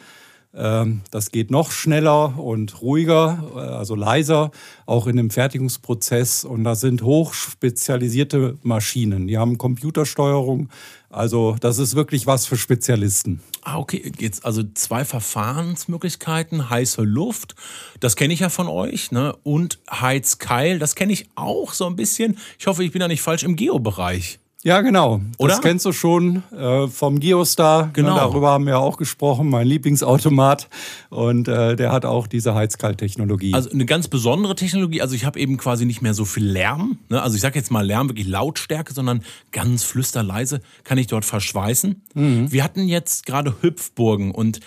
Ähm, 0.57 1.01
das 1.11 1.31
geht 1.31 1.51
noch 1.51 1.71
schneller 1.71 2.39
und 2.39 2.81
ruhiger, 2.81 3.43
äh, 3.55 3.59
also 3.59 3.95
leiser, 3.95 4.51
auch 4.87 5.07
in 5.07 5.17
dem 5.17 5.31
Fertigungsprozess. 5.31 6.45
Und 6.45 6.65
das 6.65 6.81
sind 6.81 7.03
hochspezialisierte 7.03 8.59
Maschinen. 8.63 9.27
Die 9.27 9.39
haben 9.39 9.59
Computersteuerung. 9.59 10.69
Also 11.11 11.57
das 11.61 11.79
ist 11.79 11.95
wirklich 11.95 12.27
was 12.27 12.47
für 12.47 12.57
Spezialisten. 12.57 13.41
Ah, 13.63 13.79
okay. 13.79 14.13
Jetzt 14.19 14.45
also 14.45 14.63
zwei 14.75 15.05
Verfahrensmöglichkeiten. 15.05 16.71
Heiße 16.71 17.03
Luft, 17.03 17.55
das 18.01 18.17
kenne 18.17 18.35
ich 18.35 18.41
ja 18.41 18.49
von 18.49 18.69
euch. 18.69 19.11
Ne? 19.11 19.35
Und 19.43 19.79
Heizkeil, 19.91 20.79
das 20.79 20.95
kenne 20.95 21.13
ich 21.13 21.29
auch 21.35 21.73
so 21.73 21.87
ein 21.87 21.97
bisschen. 21.97 22.39
Ich 22.59 22.67
hoffe, 22.67 22.85
ich 22.85 22.93
bin 22.93 23.01
da 23.01 23.09
nicht 23.09 23.23
falsch 23.23 23.43
im 23.43 23.57
Geobereich. 23.57 24.39
Ja, 24.65 24.81
genau. 24.81 25.21
Oder? 25.37 25.51
Das 25.51 25.61
kennst 25.61 25.85
du 25.85 25.93
schon 25.93 26.43
äh, 26.51 26.89
vom 26.89 27.21
Geostar. 27.21 27.91
Genau. 27.93 28.15
Ne, 28.15 28.17
darüber 28.17 28.51
haben 28.51 28.65
wir 28.65 28.79
auch 28.79 28.97
gesprochen, 28.97 29.51
mein 29.51 29.67
Lieblingsautomat. 29.67 30.71
Und 31.11 31.49
äh, 31.49 31.77
der 31.77 31.93
hat 31.93 32.07
auch 32.07 32.27
diese 32.27 32.55
Heizkalttechnologie. 32.55 33.53
Also 33.53 33.71
eine 33.71 33.85
ganz 33.85 34.09
besondere 34.09 34.55
Technologie. 34.55 35.03
Also 35.03 35.15
ich 35.15 35.27
habe 35.27 35.39
eben 35.39 35.59
quasi 35.59 35.85
nicht 35.85 36.01
mehr 36.01 36.15
so 36.15 36.25
viel 36.25 36.47
Lärm. 36.47 36.97
Ne? 37.11 37.21
Also 37.21 37.37
ich 37.37 37.43
sage 37.43 37.59
jetzt 37.59 37.71
mal 37.71 37.87
Lärm, 37.87 38.09
wirklich 38.09 38.27
Lautstärke, 38.27 38.95
sondern 38.95 39.23
ganz 39.53 39.85
flüsterleise 39.85 40.63
kann 40.83 40.97
ich 40.97 41.09
dort 41.09 41.27
verschweißen. 41.27 42.01
Wir 42.15 42.65
hatten 42.65 42.89
jetzt 42.89 43.27
gerade 43.27 43.57
Hüpfburgen 43.61 44.31
und 44.31 44.61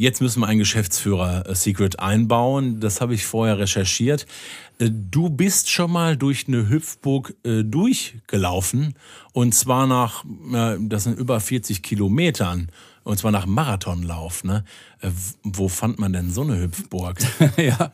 Jetzt 0.00 0.22
müssen 0.22 0.40
wir 0.40 0.46
einen 0.46 0.60
Geschäftsführer-Secret 0.60 1.98
einbauen. 1.98 2.80
Das 2.80 3.02
habe 3.02 3.12
ich 3.12 3.26
vorher 3.26 3.58
recherchiert. 3.58 4.24
Äh, 4.78 4.88
Du 4.90 5.28
bist 5.28 5.68
schon 5.68 5.92
mal 5.92 6.16
durch 6.16 6.48
eine 6.48 6.70
Hüpfburg 6.70 7.34
äh, 7.44 7.64
durchgelaufen 7.64 8.94
und 9.34 9.54
zwar 9.54 9.86
nach, 9.86 10.24
äh, 10.54 10.78
das 10.80 11.04
sind 11.04 11.18
über 11.18 11.38
40 11.38 11.82
Kilometern 11.82 12.70
und 13.02 13.18
zwar 13.18 13.30
nach 13.30 13.46
Marathonlauf. 13.46 14.44
Ne? 14.44 14.64
Äh, 15.00 15.10
wo 15.42 15.68
fand 15.68 15.98
man 15.98 16.12
denn 16.12 16.30
so 16.30 16.42
eine 16.42 16.60
Hüpfburg? 16.60 17.18
ja, 17.56 17.92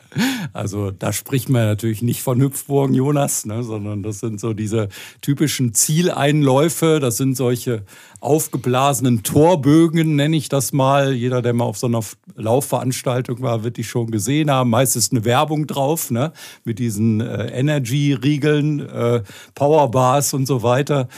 also 0.53 0.91
da 0.91 1.13
spricht 1.13 1.49
man 1.49 1.65
natürlich 1.65 2.03
nicht 2.03 2.23
von 2.23 2.41
Hüpfburgen, 2.41 2.95
Jonas, 2.95 3.47
ne, 3.47 3.63
sondern 3.63 4.03
das 4.03 4.21
sind 4.21 4.41
so 4.41 4.53
diese 4.53 4.89
typischen 5.21 5.75
Zieleinläufe. 5.75 6.99
Das 7.01 7.17
sind 7.17 7.37
solche 7.37 7.85
aufgeblasenen 8.21 9.23
Torbögen, 9.23 10.17
nenne 10.17 10.37
ich 10.37 10.49
das 10.49 10.73
mal. 10.73 11.13
Jeder, 11.13 11.43
der 11.43 11.53
mal 11.53 11.65
auf 11.65 11.79
so 11.79 11.87
einer 11.87 12.01
Laufveranstaltung 12.35 13.41
war, 13.43 13.63
wird 13.63 13.77
die 13.77 13.85
schon 13.85 14.11
gesehen 14.11 14.51
haben. 14.51 14.71
Meist 14.71 14.97
ist 14.97 15.13
eine 15.13 15.25
Werbung 15.25 15.67
drauf, 15.67 16.11
ne, 16.11 16.33
mit 16.65 16.81
diesen 16.81 17.21
äh, 17.21 17.47
Energy-Riegeln, 17.59 18.81
äh, 18.81 19.23
Powerbars 19.55 20.35
und 20.35 20.47
so 20.47 20.63
weiter. 20.63 21.09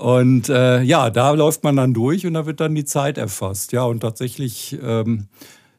Und 0.00 0.48
äh, 0.48 0.80
ja, 0.82 1.10
da 1.10 1.32
läuft 1.32 1.62
man 1.62 1.76
dann 1.76 1.92
durch 1.92 2.26
und 2.26 2.32
da 2.34 2.46
wird 2.46 2.60
dann 2.60 2.74
die 2.74 2.86
Zeit 2.86 3.18
erfasst. 3.18 3.72
Ja, 3.72 3.82
und 3.84 4.00
tatsächlich. 4.00 4.78
Ähm, 4.82 5.26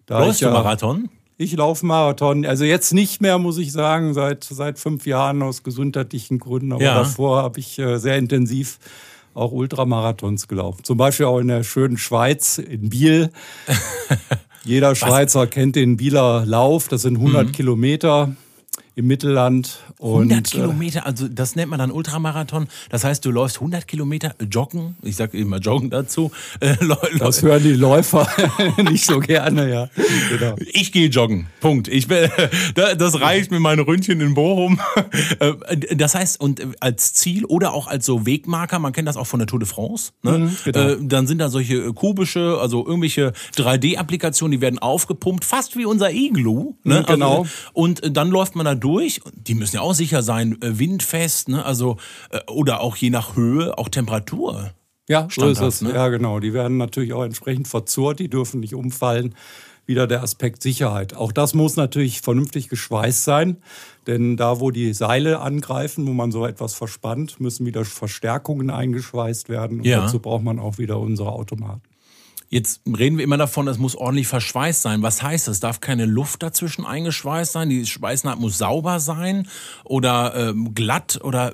da 0.05 0.19
Läufst 0.19 0.41
ich 0.41 0.47
du 0.47 0.53
ja, 0.53 0.62
Marathon? 0.62 1.10
ich 1.38 1.53
laufe 1.55 1.84
Marathon. 1.86 2.45
Also 2.45 2.63
jetzt 2.63 2.93
nicht 2.93 3.19
mehr, 3.21 3.39
muss 3.39 3.57
ich 3.57 3.71
sagen, 3.71 4.13
seit, 4.13 4.43
seit 4.43 4.77
fünf 4.77 5.07
Jahren 5.07 5.41
aus 5.41 5.63
gesundheitlichen 5.63 6.38
Gründen. 6.38 6.71
Aber 6.73 6.84
Ja. 6.84 6.93
davor 6.95 7.41
habe 7.41 7.60
ich 7.60 7.79
äh, 7.79 7.97
sehr 7.97 8.17
intensiv 8.17 8.77
auch 9.34 9.51
Ultramarathons 9.53 10.47
gelaufen. 10.47 10.84
Zum 10.84 10.97
Beispiel 10.97 11.25
auch 11.25 11.39
in 11.39 11.47
der 11.47 11.63
schönen 11.63 11.97
Schweiz, 11.97 12.60
in 12.60 12.89
Biel. 12.89 13.31
Jeder 14.63 14.93
Schweizer 14.93 15.47
kennt 15.47 15.75
den 15.75 15.97
Bieler 15.97 16.45
Lauf. 16.45 16.88
Das 16.89 17.01
sind 17.01 17.15
100 17.17 17.47
Mhm. 17.47 17.51
Kilometer 17.53 18.36
im 18.95 19.08
Mittelland. 19.08 19.80
Und, 19.99 20.32
100 20.32 20.39
äh, 20.54 20.58
Kilometer, 20.58 21.06
also 21.06 21.27
das 21.27 21.56
nennt 21.56 21.69
man 21.69 21.80
dann 21.80 21.91
Ultramarathon. 21.91 22.67
Das 22.89 23.04
heißt, 23.04 23.23
du 23.23 23.32
läufst 23.32 23.58
100 23.58 23.88
Kilometer 23.88 24.34
joggen. 24.49 24.95
Ich 25.04 25.15
sage 25.15 25.38
immer 25.38 25.58
joggen 25.58 25.89
dazu. 25.89 26.32
Äh, 26.60 26.75
Das 27.19 27.41
hören 27.41 27.63
die 27.63 27.73
Läufer 27.73 28.27
nicht 28.89 29.06
so 29.06 29.19
gerne, 29.19 29.69
ja. 29.69 29.89
Genau. 30.30 30.56
Ich 30.73 30.91
gehe 30.91 31.08
joggen. 31.10 31.47
Punkt. 31.60 31.88
Ich 31.88 32.08
bin, 32.08 32.30
da- 32.75 32.95
das 32.95 33.19
reicht 33.21 33.51
mit 33.51 33.60
meinen 33.62 33.80
Ründchen 33.82 34.19
in 34.21 34.34
Bochum. 34.34 34.80
Äh, 35.39 35.95
Das 35.95 36.15
heißt, 36.15 36.39
und 36.41 36.62
als 36.80 37.13
Ziel 37.13 37.45
oder 37.45 37.73
auch 37.73 37.88
als 37.88 38.06
so 38.06 38.25
Wegmarker, 38.25 38.80
man 38.80 38.91
kennt 38.93 39.08
das 39.08 39.17
auch 39.17 39.27
von 39.27 39.39
der 39.39 39.47
Tour 39.47 39.60
de 39.60 39.67
France, 39.67 40.12
ne? 40.23 40.38
Mhm, 40.39 40.58
genau. 40.65 40.80
Äh, 40.89 40.97
dann 41.01 41.27
sind 41.27 41.38
da 41.39 41.49
solche 41.49 41.93
kubische, 41.93 42.58
also 42.60 42.86
irgendwelche 42.86 43.34
3D-Applikationen, 43.56 44.51
die 44.51 44.62
werden 44.62 44.80
aufgepumpt, 44.80 45.45
fast 45.45 45.77
wie 45.77 45.86
unser 45.86 46.12
Igloo. 46.12 46.75
Ne? 46.84 47.01
Mhm, 47.01 47.06
genau. 47.06 47.39
Also, 47.39 47.49
und 47.73 48.04
äh, 48.04 48.12
dann 48.12 48.30
läuft 48.30 48.56
man 48.56 48.65
da 48.65 48.75
durch. 48.81 49.21
Die 49.33 49.55
müssen 49.55 49.77
ja 49.77 49.81
auch 49.81 49.93
sicher 49.93 50.21
sein, 50.23 50.61
äh, 50.61 50.77
windfest, 50.79 51.47
ne? 51.49 51.63
also 51.63 51.97
äh, 52.31 52.39
oder 52.51 52.81
auch 52.81 52.97
je 52.97 53.09
nach 53.09 53.35
Höhe, 53.37 53.77
auch 53.77 53.87
Temperatur. 53.87 54.71
Ja, 55.07 55.27
so 55.31 55.47
ist 55.47 55.61
es. 55.61 55.81
ne? 55.81 55.93
Ja, 55.93 56.09
genau. 56.09 56.39
Die 56.39 56.53
werden 56.53 56.77
natürlich 56.77 57.13
auch 57.13 57.23
entsprechend 57.23 57.67
verzurrt, 57.67 58.19
die 58.19 58.29
dürfen 58.29 58.59
nicht 58.59 58.75
umfallen. 58.75 59.35
Wieder 59.87 60.05
der 60.07 60.21
Aspekt 60.23 60.61
Sicherheit. 60.61 61.15
Auch 61.15 61.31
das 61.31 61.53
muss 61.53 61.75
natürlich 61.75 62.21
vernünftig 62.21 62.69
geschweißt 62.69 63.23
sein, 63.23 63.57
denn 64.07 64.37
da, 64.37 64.59
wo 64.59 64.69
die 64.71 64.93
Seile 64.93 65.39
angreifen, 65.39 66.07
wo 66.07 66.11
man 66.13 66.31
so 66.31 66.45
etwas 66.45 66.75
verspannt, 66.75 67.39
müssen 67.41 67.65
wieder 67.65 67.83
Verstärkungen 67.83 68.69
eingeschweißt 68.69 69.49
werden. 69.49 69.79
Und 69.79 69.85
Ja. 69.85 70.01
dazu 70.01 70.19
braucht 70.19 70.43
man 70.43 70.59
auch 70.59 70.77
wieder 70.77 70.99
unsere 70.99 71.31
Automaten. 71.31 71.81
Jetzt 72.53 72.81
reden 72.85 73.17
wir 73.17 73.23
immer 73.23 73.37
davon, 73.37 73.69
es 73.69 73.77
muss 73.77 73.95
ordentlich 73.95 74.27
verschweißt 74.27 74.81
sein. 74.81 75.01
Was 75.01 75.23
heißt 75.23 75.47
das? 75.47 75.61
Darf 75.61 75.79
keine 75.79 76.05
Luft 76.05 76.43
dazwischen 76.43 76.85
eingeschweißt 76.85 77.53
sein? 77.53 77.69
Die 77.69 77.85
Schweißnaht 77.85 78.41
muss 78.41 78.57
sauber 78.57 78.99
sein 78.99 79.47
oder 79.85 80.35
ähm, 80.35 80.75
glatt? 80.75 81.17
Oder 81.23 81.53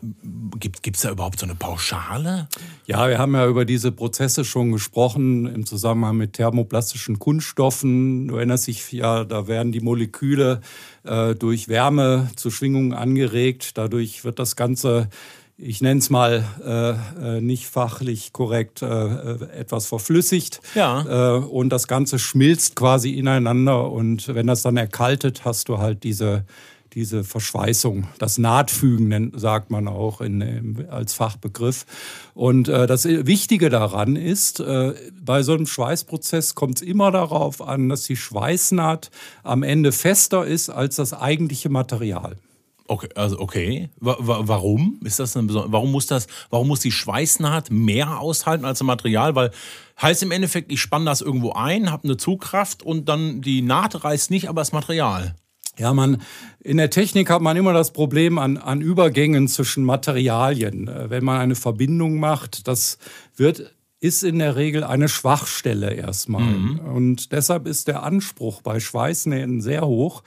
gibt 0.60 0.96
es 0.96 1.04
da 1.04 1.12
überhaupt 1.12 1.40
so 1.40 1.46
eine 1.46 1.54
Pauschale? 1.54 2.48
Ja, 2.88 3.08
wir 3.10 3.20
haben 3.20 3.36
ja 3.36 3.46
über 3.46 3.64
diese 3.64 3.92
Prozesse 3.92 4.44
schon 4.44 4.72
gesprochen 4.72 5.46
im 5.46 5.68
Zusammenhang 5.68 6.18
mit 6.18 6.34
thermoplastischen 6.34 7.20
Kunststoffen. 7.20 8.28
Du 8.30 8.38
erinnerst 8.38 8.66
dich 8.66 8.92
ja, 8.92 9.24
da 9.24 9.48
werden 9.48 9.72
die 9.72 9.82
Moleküle 9.82 10.62
äh, 11.04 11.36
durch 11.36 11.68
Wärme 11.68 12.32
zu 12.36 12.50
Schwingungen 12.50 12.94
angeregt. 12.94 13.78
Dadurch 13.78 14.24
wird 14.24 14.40
das 14.40 14.56
Ganze, 14.56 15.10
ich 15.58 15.82
nenne 15.82 16.00
es 16.00 16.10
mal 16.10 16.44
äh, 16.64 17.38
äh, 17.38 17.42
nicht 17.42 17.68
fachlich 17.68 18.32
korrekt, 18.32 18.82
äh, 18.82 18.86
äh, 18.86 19.50
etwas 19.60 19.88
verflüssigt. 19.88 20.62
Ja. 20.76 21.38
Äh, 21.38 21.40
und 21.40 21.70
das 21.70 21.88
Ganze 21.88 22.20
schmilzt 22.20 22.76
quasi 22.76 23.12
ineinander. 23.12 23.92
Und 23.92 24.28
wenn 24.34 24.48
das 24.48 24.62
dann 24.62 24.78
erkaltet, 24.78 25.46
hast 25.46 25.70
du 25.70 25.80
halt 25.80 26.04
diese 26.04 26.46
diese 26.94 27.24
Verschweißung, 27.24 28.08
das 28.18 28.40
Nahtfügen 28.40 29.10
nennt, 29.10 29.40
sagt 29.40 29.70
man 29.70 29.88
auch 29.88 30.20
in, 30.20 30.42
im- 30.42 30.86
als 30.90 31.14
Fachbegriff. 31.14 31.86
Und 32.34 32.70
äh, 32.70 32.88
das 32.88 33.06
Wichtige 33.06 33.70
daran 33.70 34.16
ist, 34.16 34.62
äh, 34.62 34.94
bei 35.24 35.44
so 35.44 35.54
einem 35.54 35.68
Schweißprozess 35.68 36.56
kommt 36.56 36.78
es 36.78 36.82
immer 36.82 37.12
darauf 37.12 37.62
an, 37.62 37.90
dass 37.90 38.04
die 38.06 38.16
Schweißnaht 38.16 39.12
am 39.44 39.62
Ende 39.62 39.92
fester 39.92 40.48
ist 40.48 40.70
als 40.72 40.96
das 40.96 41.14
eigentliche 41.14 41.70
Material. 41.70 42.38
Okay, 42.88 43.10
also 43.16 43.40
okay. 43.40 43.90
Wa 44.00 44.16
wa 44.20 44.42
warum 44.44 45.00
ist 45.04 45.20
das 45.20 45.36
eine 45.36 45.54
Warum 45.54 45.92
muss 45.92 46.08
das? 46.08 46.28
Warum 46.50 46.70
muss 46.70 46.80
die 46.80 46.92
Schweißnaht 46.92 47.70
mehr 47.70 48.20
aushalten 48.20 48.66
als 48.66 48.82
ein 48.82 48.88
Material? 48.88 49.36
Weil 49.36 49.52
heißt 50.02 50.24
im 50.24 50.32
Endeffekt, 50.32 50.72
ich 50.72 50.80
spanne 50.80 51.06
das 51.06 51.22
irgendwo 51.22 51.52
ein, 51.52 51.92
habe 51.92 52.06
eine 52.06 52.18
Zugkraft 52.18 52.84
und 52.84 53.10
dann 53.10 53.42
die 53.42 53.62
Naht 53.62 54.04
reißt 54.04 54.32
nicht, 54.32 54.48
aber 54.48 54.62
das 54.62 54.72
Material. 54.72 55.36
Ja, 55.78 55.94
man, 55.94 56.22
in 56.60 56.78
der 56.78 56.90
Technik 56.90 57.30
hat 57.30 57.42
man 57.42 57.56
immer 57.56 57.74
das 57.74 57.92
Problem 57.92 58.40
an, 58.40 58.58
an 58.58 58.82
Übergängen 58.82 59.48
zwischen 59.48 59.84
Materialien. 59.84 60.88
Äh, 60.88 61.10
Wenn 61.10 61.24
man 61.24 61.40
eine 61.40 61.56
Verbindung 61.56 62.20
macht, 62.20 62.68
das 62.68 62.98
wird, 63.36 63.76
ist 64.00 64.24
in 64.24 64.40
der 64.40 64.56
Regel 64.56 64.84
eine 64.84 65.10
Schwachstelle 65.10 65.94
erstmal. 65.94 66.44
Und 66.96 67.32
deshalb 67.32 67.68
ist 67.68 67.88
der 67.88 68.04
Anspruch 68.04 68.62
bei 68.62 68.80
Schweißnähten 68.80 69.62
sehr 69.62 69.86
hoch. 69.86 70.24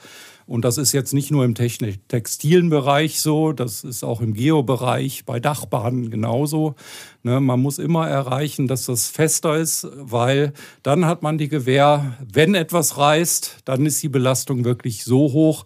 Und 0.51 0.65
das 0.65 0.77
ist 0.77 0.91
jetzt 0.91 1.13
nicht 1.13 1.31
nur 1.31 1.45
im 1.45 1.55
textilen 1.55 2.69
Bereich 2.69 3.21
so, 3.21 3.53
das 3.53 3.85
ist 3.85 4.03
auch 4.03 4.19
im 4.19 4.33
Geobereich, 4.33 5.23
bei 5.25 5.39
Dachbahnen 5.39 6.11
genauso. 6.11 6.75
Ne, 7.23 7.39
man 7.39 7.61
muss 7.61 7.79
immer 7.79 8.09
erreichen, 8.09 8.67
dass 8.67 8.87
das 8.87 9.07
fester 9.07 9.55
ist, 9.55 9.87
weil 9.95 10.51
dann 10.83 11.05
hat 11.05 11.21
man 11.21 11.37
die 11.37 11.47
Gewähr, 11.47 12.17
wenn 12.33 12.53
etwas 12.53 12.97
reißt, 12.97 13.59
dann 13.63 13.85
ist 13.85 14.03
die 14.03 14.09
Belastung 14.09 14.65
wirklich 14.65 15.05
so 15.05 15.31
hoch, 15.31 15.63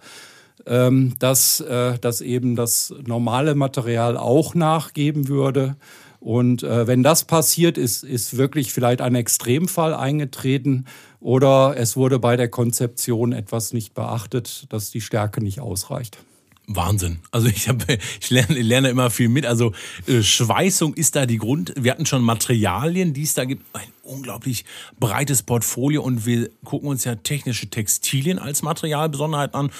ähm, 0.68 1.16
dass, 1.18 1.62
äh, 1.62 1.98
dass 1.98 2.22
eben 2.22 2.56
das 2.56 2.94
normale 3.08 3.56
Material 3.56 4.18
auch 4.18 4.54
nachgeben 4.54 5.28
würde. 5.28 5.78
Und 6.20 6.62
äh, 6.62 6.86
wenn 6.86 7.02
das 7.02 7.24
passiert, 7.24 7.80
ist, 7.80 8.04
ist 8.04 8.38
wirklich 8.38 8.72
vielleicht 8.72 9.02
ein 9.02 9.16
Extremfall 9.16 9.96
eingetreten 9.96 10.86
oder 11.26 11.74
es 11.76 11.98
wurde 11.98 12.20
bei 12.20 12.38
der 12.38 12.50
Konzeption 12.50 13.34
etwas 13.34 13.74
nicht 13.74 13.96
beachtet, 13.96 14.68
dass 14.70 14.92
die 14.92 15.02
Stärke 15.02 15.44
nicht 15.44 15.60
ausreicht. 15.60 16.20
Wahnsinn. 16.68 17.18
Also 17.32 17.48
ich 17.48 17.68
habe, 17.68 17.98
ich 18.22 18.30
lerne, 18.30 18.62
lerne 18.62 18.90
immer 18.90 19.10
viel 19.10 19.28
mit. 19.28 19.44
Also 19.48 19.74
äh, 20.06 20.22
Schweißung 20.22 20.94
ist 20.94 21.16
da 21.16 21.26
die 21.26 21.40
Grund. 21.40 21.74
Wir 21.80 21.92
hatten 21.92 22.06
schon 22.06 22.22
Materialien, 22.22 23.14
die 23.14 23.24
es 23.24 23.34
da 23.34 23.46
gibt. 23.46 23.66
Ein 23.74 23.88
unglaublich 24.04 24.66
breites 25.00 25.42
Portfolio 25.42 26.04
und 26.04 26.28
wir 26.28 26.52
gucken 26.64 26.90
uns 26.90 27.06
ja 27.06 27.16
technische 27.16 27.72
Textilien 27.72 28.38
als 28.38 28.62
Materialbesonderheit 28.62 29.56
an. 29.56 29.72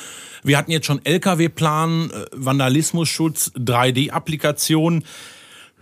Wir 0.44 0.58
hatten 0.58 0.72
jetzt 0.72 0.88
schon 0.88 1.06
LKW-Plan, 1.06 2.10
äh, 2.10 2.26
Vandalismusschutz, 2.32 3.52
3D-Applikationen, 3.56 5.04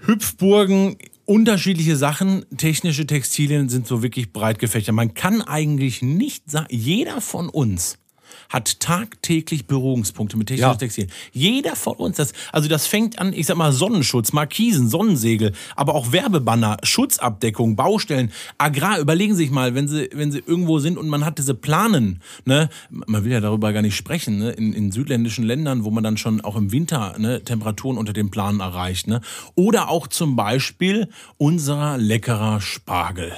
Hüpfburgen, 0.05 0.97
unterschiedliche 1.33 1.95
Sachen. 1.95 2.45
Technische 2.57 3.07
Textilien 3.07 3.67
sind 3.67 3.87
so 3.87 4.03
wirklich 4.03 4.31
breit 4.31 4.59
gefächert. 4.59 4.93
Man 4.93 5.15
kann 5.15 5.41
eigentlich 5.41 6.03
nicht 6.03 6.51
sagen, 6.51 6.67
jeder 6.69 7.21
von 7.21 7.49
uns 7.49 7.97
hat 8.49 8.79
tagtäglich 8.79 9.65
Berührungspunkte 9.67 10.37
mit 10.37 10.47
technischen 10.47 10.71
Ja. 10.71 10.75
Textilien. 10.75 11.11
Jeder 11.31 11.75
von 11.75 11.95
uns, 11.95 12.17
das, 12.17 12.33
also 12.51 12.69
das 12.69 12.87
fängt 12.87 13.19
an, 13.19 13.33
ich 13.33 13.45
sag 13.47 13.57
mal, 13.57 13.71
Sonnenschutz, 13.71 14.33
Markisen, 14.33 14.89
Sonnensegel, 14.89 15.53
aber 15.75 15.95
auch 15.95 16.11
Werbebanner, 16.11 16.77
Schutzabdeckung, 16.83 17.75
Baustellen, 17.75 18.31
Agrar. 18.57 18.99
Überlegen 18.99 19.33
Sie 19.35 19.43
sich 19.43 19.51
mal, 19.51 19.75
wenn 19.75 19.87
Sie, 19.87 20.09
wenn 20.13 20.31
Sie 20.31 20.39
irgendwo 20.39 20.79
sind 20.79 20.97
und 20.97 21.07
man 21.09 21.25
hat 21.25 21.37
diese 21.37 21.53
Planen, 21.53 22.21
ne, 22.45 22.69
man 22.89 23.23
will 23.23 23.31
ja 23.31 23.39
darüber 23.39 23.73
gar 23.73 23.81
nicht 23.81 23.95
sprechen, 23.95 24.39
ne, 24.39 24.51
in, 24.51 24.73
in 24.73 24.91
südländischen 24.91 25.43
Ländern, 25.43 25.83
wo 25.83 25.91
man 25.91 26.03
dann 26.03 26.17
schon 26.17 26.41
auch 26.41 26.55
im 26.55 26.71
Winter 26.71 27.15
ne, 27.17 27.43
Temperaturen 27.43 27.97
unter 27.97 28.13
den 28.13 28.29
Planen 28.31 28.59
erreicht, 28.59 29.07
ne, 29.07 29.21
oder 29.55 29.89
auch 29.89 30.07
zum 30.07 30.35
Beispiel 30.35 31.09
unser 31.37 31.97
leckerer 31.97 32.61
Spargel. 32.61 33.33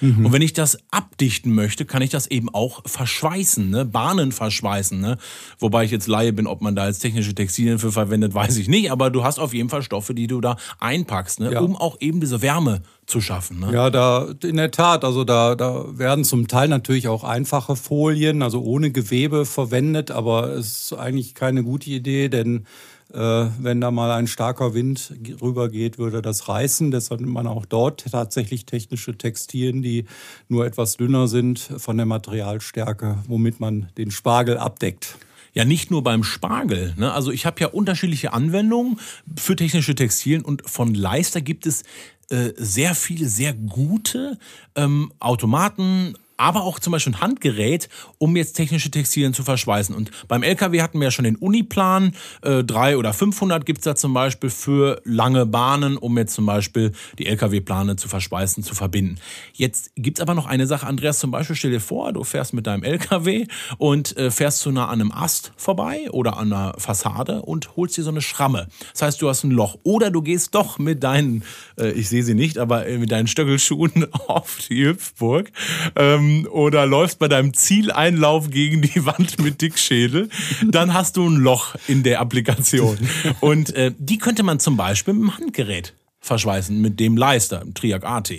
Und 0.00 0.32
wenn 0.32 0.42
ich 0.42 0.52
das 0.52 0.78
abdichten 0.90 1.54
möchte, 1.54 1.84
kann 1.84 2.02
ich 2.02 2.10
das 2.10 2.26
eben 2.26 2.48
auch 2.48 2.82
verschweißen, 2.86 3.68
ne? 3.68 3.84
Bahnen 3.84 4.32
verschweißen, 4.32 5.00
ne? 5.00 5.18
Wobei 5.58 5.84
ich 5.84 5.90
jetzt 5.90 6.06
Laie 6.06 6.32
bin, 6.32 6.46
ob 6.46 6.62
man 6.62 6.74
da 6.74 6.86
jetzt 6.86 7.00
technische 7.00 7.34
Textilien 7.34 7.78
für 7.78 7.92
verwendet, 7.92 8.34
weiß 8.40 8.56
ich 8.56 8.68
nicht. 8.68 8.90
Aber 8.90 9.10
du 9.10 9.24
hast 9.24 9.38
auf 9.38 9.52
jeden 9.52 9.68
Fall 9.68 9.82
Stoffe, 9.82 10.14
die 10.14 10.26
du 10.26 10.40
da 10.40 10.56
einpackst, 10.78 11.40
ne? 11.40 11.52
Ja. 11.52 11.60
Um 11.60 11.76
auch 11.76 11.96
eben 12.00 12.20
diese 12.20 12.42
Wärme 12.42 12.82
zu 13.06 13.20
schaffen. 13.20 13.60
Ne? 13.60 13.72
Ja, 13.72 13.90
da 13.90 14.28
in 14.42 14.56
der 14.56 14.70
Tat, 14.70 15.04
also 15.04 15.24
da, 15.24 15.54
da 15.54 15.86
werden 15.98 16.24
zum 16.24 16.48
Teil 16.48 16.68
natürlich 16.68 17.08
auch 17.08 17.24
einfache 17.24 17.76
Folien, 17.76 18.42
also 18.42 18.62
ohne 18.62 18.90
Gewebe 18.92 19.44
verwendet, 19.44 20.10
aber 20.10 20.50
es 20.50 20.84
ist 20.84 20.92
eigentlich 20.94 21.34
keine 21.34 21.64
gute 21.64 21.90
Idee, 21.90 22.28
denn 22.28 22.66
wenn 23.12 23.80
da 23.80 23.90
mal 23.90 24.12
ein 24.12 24.26
starker 24.26 24.72
Wind 24.72 25.12
ge- 25.22 25.36
rübergeht, 25.40 25.98
würde 25.98 26.22
das 26.22 26.48
reißen. 26.48 26.90
Deshalb 26.90 27.20
nimmt 27.20 27.32
man 27.32 27.46
auch 27.46 27.66
dort 27.66 28.04
tatsächlich 28.10 28.66
technische 28.66 29.18
Textilien, 29.18 29.82
die 29.82 30.04
nur 30.48 30.64
etwas 30.64 30.96
dünner 30.96 31.26
sind 31.28 31.58
von 31.58 31.96
der 31.96 32.06
Materialstärke, 32.06 33.18
womit 33.26 33.60
man 33.60 33.88
den 33.98 34.10
Spargel 34.10 34.58
abdeckt. 34.58 35.16
Ja, 35.52 35.64
nicht 35.64 35.90
nur 35.90 36.04
beim 36.04 36.22
Spargel. 36.22 36.94
Ne? 36.96 37.12
Also 37.12 37.32
ich 37.32 37.44
habe 37.46 37.60
ja 37.60 37.66
unterschiedliche 37.66 38.32
Anwendungen 38.32 39.00
für 39.36 39.56
technische 39.56 39.96
Textilien 39.96 40.42
und 40.42 40.62
von 40.70 40.94
Leister 40.94 41.40
gibt 41.40 41.66
es 41.66 41.82
äh, 42.30 42.52
sehr 42.56 42.94
viele, 42.94 43.28
sehr 43.28 43.52
gute 43.52 44.38
ähm, 44.76 45.12
Automaten, 45.18 46.14
aber 46.40 46.64
auch 46.64 46.78
zum 46.78 46.92
Beispiel 46.92 47.12
ein 47.12 47.20
Handgerät, 47.20 47.88
um 48.16 48.34
jetzt 48.34 48.54
technische 48.54 48.90
Textilien 48.90 49.34
zu 49.34 49.42
verschweißen. 49.42 49.94
Und 49.94 50.10
beim 50.26 50.42
LKW 50.42 50.80
hatten 50.80 50.98
wir 50.98 51.08
ja 51.08 51.10
schon 51.10 51.26
den 51.26 51.36
Uniplan, 51.36 52.12
äh, 52.40 52.64
300 52.64 52.96
oder 52.96 53.12
500 53.12 53.66
gibt's 53.66 53.84
da 53.84 53.94
zum 53.94 54.14
Beispiel 54.14 54.48
für 54.48 55.02
lange 55.04 55.44
Bahnen, 55.44 55.98
um 55.98 56.16
jetzt 56.16 56.34
zum 56.34 56.46
Beispiel 56.46 56.92
die 57.18 57.26
LKW-Plane 57.26 57.96
zu 57.96 58.08
verschweißen, 58.08 58.62
zu 58.62 58.74
verbinden. 58.74 59.16
Jetzt 59.52 59.92
gibt's 59.96 60.20
aber 60.20 60.34
noch 60.34 60.46
eine 60.46 60.66
Sache, 60.66 60.86
Andreas, 60.86 61.18
zum 61.18 61.30
Beispiel 61.30 61.56
stell 61.56 61.72
dir 61.72 61.80
vor, 61.80 62.12
du 62.14 62.24
fährst 62.24 62.54
mit 62.54 62.66
deinem 62.66 62.84
LKW 62.84 63.46
und 63.76 64.16
äh, 64.16 64.30
fährst 64.30 64.60
zu 64.60 64.70
nah 64.70 64.88
an 64.88 65.02
einem 65.02 65.12
Ast 65.12 65.52
vorbei 65.56 66.10
oder 66.10 66.38
an 66.38 66.52
einer 66.52 66.74
Fassade 66.78 67.42
und 67.42 67.76
holst 67.76 67.98
dir 67.98 68.02
so 68.02 68.10
eine 68.10 68.22
Schramme. 68.22 68.68
Das 68.92 69.02
heißt, 69.02 69.20
du 69.20 69.28
hast 69.28 69.44
ein 69.44 69.50
Loch. 69.50 69.76
Oder 69.82 70.10
du 70.10 70.22
gehst 70.22 70.54
doch 70.54 70.78
mit 70.78 71.04
deinen, 71.04 71.44
äh, 71.78 71.90
ich 71.90 72.08
sehe 72.08 72.22
sie 72.22 72.34
nicht, 72.34 72.56
aber 72.56 72.86
äh, 72.86 72.96
mit 72.96 73.12
deinen 73.12 73.26
Stöckelschuhen 73.26 74.06
auf 74.26 74.58
die 74.70 74.86
Hüpfburg 74.86 75.52
ähm, 75.96 76.29
oder 76.46 76.86
läufst 76.86 77.18
bei 77.18 77.28
deinem 77.28 77.54
Zieleinlauf 77.54 78.50
gegen 78.50 78.82
die 78.82 79.04
Wand 79.06 79.40
mit 79.40 79.60
Dickschädel, 79.60 80.28
dann 80.66 80.94
hast 80.94 81.16
du 81.16 81.28
ein 81.28 81.36
Loch 81.36 81.74
in 81.88 82.02
der 82.02 82.20
Applikation. 82.20 82.96
Und 83.40 83.74
äh, 83.74 83.92
die 83.98 84.18
könnte 84.18 84.42
man 84.42 84.60
zum 84.60 84.76
Beispiel 84.76 85.14
mit 85.14 85.22
dem 85.22 85.38
Handgerät 85.38 85.94
verschweißen, 86.20 86.80
mit 86.80 87.00
dem 87.00 87.16
Leister, 87.16 87.62
im 87.62 87.74
Triac 87.74 88.04
AT. 88.04 88.32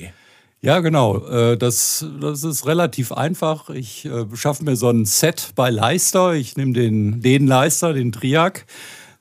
Ja, 0.62 0.80
genau. 0.80 1.25
Äh, 1.27 1.58
Das, 1.58 2.06
das 2.19 2.43
ist 2.43 2.67
relativ 2.67 3.12
einfach. 3.12 3.69
Ich 3.69 4.06
äh, 4.06 4.25
schaffe 4.36 4.63
mir 4.63 4.75
so 4.75 4.89
ein 4.89 5.06
Set 5.06 5.54
bei 5.56 5.71
Leister. 5.71 6.34
Ich 6.34 6.56
nehme 6.56 6.73
den, 6.73 7.21
den 7.21 7.47
Leister, 7.47 7.93
den 7.93 8.12
Triac. 8.12 8.65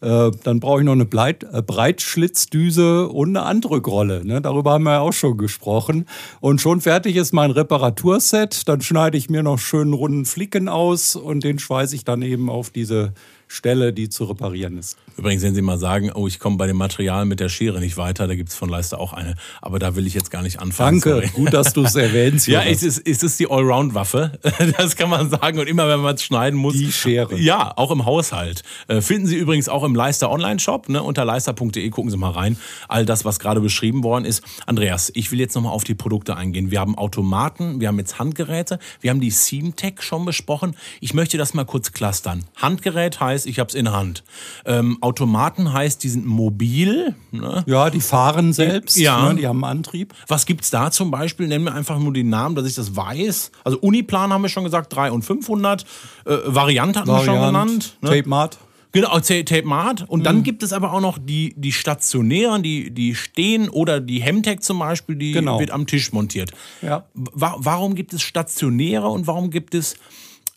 Äh, 0.01 0.31
Dann 0.45 0.61
brauche 0.61 0.81
ich 0.81 0.85
noch 0.85 0.93
eine 0.93 1.05
Bleit, 1.05 1.45
äh, 1.53 1.63
Breitschlitzdüse 1.63 3.09
und 3.09 3.37
eine 3.37 3.45
Andrückrolle. 3.47 4.25
Ne? 4.25 4.41
Darüber 4.41 4.73
haben 4.73 4.85
wir 4.85 4.93
ja 4.93 5.01
auch 5.01 5.13
schon 5.13 5.37
gesprochen. 5.37 6.07
Und 6.41 6.61
schon 6.61 6.81
fertig 6.81 7.17
ist 7.17 7.33
mein 7.33 7.51
Reparaturset. 7.51 8.67
Dann 8.69 8.81
schneide 8.81 9.19
ich 9.19 9.29
mir 9.29 9.43
noch 9.43 9.59
schön 9.59 9.93
runden 9.93 10.25
Flicken 10.25 10.69
aus 10.69 11.17
und 11.17 11.45
den 11.45 11.59
schweiße 11.59 11.95
ich 11.95 12.05
dann 12.05 12.23
eben 12.23 12.49
auf 12.49 12.71
diese 12.71 13.13
Stelle, 13.47 13.93
die 13.93 14.09
zu 14.09 14.25
reparieren 14.25 14.79
ist. 14.79 14.97
Übrigens, 15.21 15.43
wenn 15.43 15.55
Sie 15.55 15.61
mal 15.61 15.77
sagen, 15.77 16.11
oh, 16.15 16.27
ich 16.27 16.39
komme 16.39 16.57
bei 16.57 16.67
dem 16.67 16.79
Material 16.79 17.27
mit 17.27 17.41
der 17.41 17.51
Schere 17.51 17.79
nicht 17.79 17.99
weiter, 17.99 18.27
da 18.27 18.35
gibt's 18.35 18.55
von 18.55 18.71
Leister 18.71 18.99
auch 18.99 19.13
eine. 19.13 19.35
Aber 19.61 19.79
da 19.79 19.95
will 19.95 20.07
ich 20.07 20.15
jetzt 20.15 20.31
gar 20.31 20.41
nicht 20.41 20.61
anfangen. 20.61 20.99
Danke, 20.99 21.11
sorry. 21.11 21.29
gut, 21.35 21.53
dass 21.53 21.75
du 21.75 21.83
es 21.83 21.95
erwähnst. 21.95 22.47
Ja, 22.47 22.63
es 22.63 22.83
ist, 22.83 23.07
es 23.07 23.23
ist 23.23 23.39
die 23.39 23.51
Allround-Waffe. 23.51 24.39
Das 24.79 24.97
kann 24.97 25.11
man 25.11 25.29
sagen. 25.29 25.59
Und 25.59 25.67
immer, 25.69 25.89
wenn 25.89 26.01
man 26.01 26.15
es 26.15 26.23
schneiden 26.23 26.59
muss. 26.59 26.73
Die 26.73 26.91
Schere. 26.91 27.37
Ja, 27.37 27.73
auch 27.77 27.91
im 27.91 28.07
Haushalt. 28.07 28.63
Äh, 28.89 29.03
Finden 29.03 29.27
Sie 29.27 29.37
übrigens 29.37 29.69
auch 29.69 29.85
im 29.85 29.95
Leister 29.95 30.31
Online-Shop. 30.31 30.89
Ne? 30.89 31.03
Unter 31.03 31.27
leister.de 31.27 31.91
gucken 31.91 32.11
Sie 32.11 32.17
mal 32.17 32.31
rein. 32.31 32.57
All 32.89 33.05
das, 33.05 33.27
was 33.27 33.39
gerade 33.41 33.61
beschrieben 33.61 34.03
worden 34.03 34.25
ist. 34.25 34.43
Andreas, 34.65 35.11
ich 35.15 35.33
will 35.33 35.39
jetzt 35.41 35.55
nochmal 35.55 35.73
auf 35.73 35.85
die 35.85 35.95
Produkte 35.95 36.37
eingehen. 36.37 36.71
Wir 36.71 36.81
haben 36.81 36.97
Automaten, 36.97 37.81
wir 37.81 37.89
haben 37.89 37.99
jetzt 37.99 38.19
Handgeräte, 38.19 38.79
wir 39.01 39.11
haben 39.11 39.21
die 39.21 39.31
Seamtech 39.31 40.01
schon 40.01 40.25
besprochen. 40.25 40.77
Ich 41.01 41.13
möchte 41.13 41.37
das 41.37 41.53
mal 41.53 41.65
kurz 41.65 41.93
clustern. 41.93 42.45
Handgerät 42.57 43.21
heißt, 43.21 43.47
ich 43.47 43.59
habe 43.59 43.69
es 43.69 43.75
in 43.75 43.93
Hand. 43.93 44.25
Ähm, 44.65 44.99
Automaten 45.11 45.73
heißt, 45.73 46.03
die 46.05 46.09
sind 46.09 46.25
mobil. 46.25 47.15
Ne? 47.33 47.65
Ja, 47.67 47.91
die 47.91 48.01
fahren 48.01 48.53
selbst, 48.53 48.97
Ja. 48.97 49.29
ne, 49.33 49.35
die 49.41 49.47
haben 49.47 49.65
Antrieb. 49.65 50.15
Was 50.29 50.47
gibt's 50.47 50.71
da 50.71 50.91
zum 50.91 51.11
Beispiel? 51.11 51.49
Nenn 51.49 51.65
mir 51.65 51.75
einfach 51.75 51.99
nur 51.99 52.13
den 52.13 52.29
Namen, 52.29 52.55
dass 52.55 52.67
ich 52.67 52.75
das 52.77 52.95
weiß. 52.97 53.51
Also 53.65 53.79
Uniplan 53.81 54.33
haben 54.33 54.43
wir 54.43 54.49
schon 54.49 54.65
gesagt, 54.65 54.95
3 54.95 55.11
und 55.11 55.23
500. 55.23 55.83
Äh, 56.25 56.37
Variante 56.47 57.01
hatten 57.01 57.11
wir 57.11 57.25
schon 57.25 57.41
genannt. 57.41 57.97
Ne? 58.01 58.11
Tape 58.11 58.29
Mart. 58.29 58.59
Genau, 58.93 59.19
Ta- 59.21 59.43
Tape 59.43 59.63
Mart. 59.67 60.05
Und 60.09 60.25
dann 60.27 60.43
gibt 60.43 60.63
es 60.65 60.73
aber 60.73 60.93
auch 60.93 61.01
noch 61.01 61.19
die, 61.19 61.55
die 61.57 61.71
stationären, 61.71 62.63
die, 62.63 62.91
die 62.91 63.15
stehen 63.15 63.69
oder 63.69 64.01
die 64.01 64.21
Hemtech 64.21 64.61
zum 64.63 64.81
Beispiel, 64.81 65.15
die 65.17 65.31
Genau. 65.33 65.61
wird 65.61 65.71
am 65.71 65.87
Tisch 65.87 66.13
montiert. 66.13 66.51
Ja. 66.83 67.05
Wa 67.15 67.55
warum 67.59 67.95
gibt 67.95 68.13
es 68.15 68.23
stationäre 68.23 69.07
und 69.09 69.27
warum 69.29 69.51
gibt 69.51 69.75
es 69.77 69.95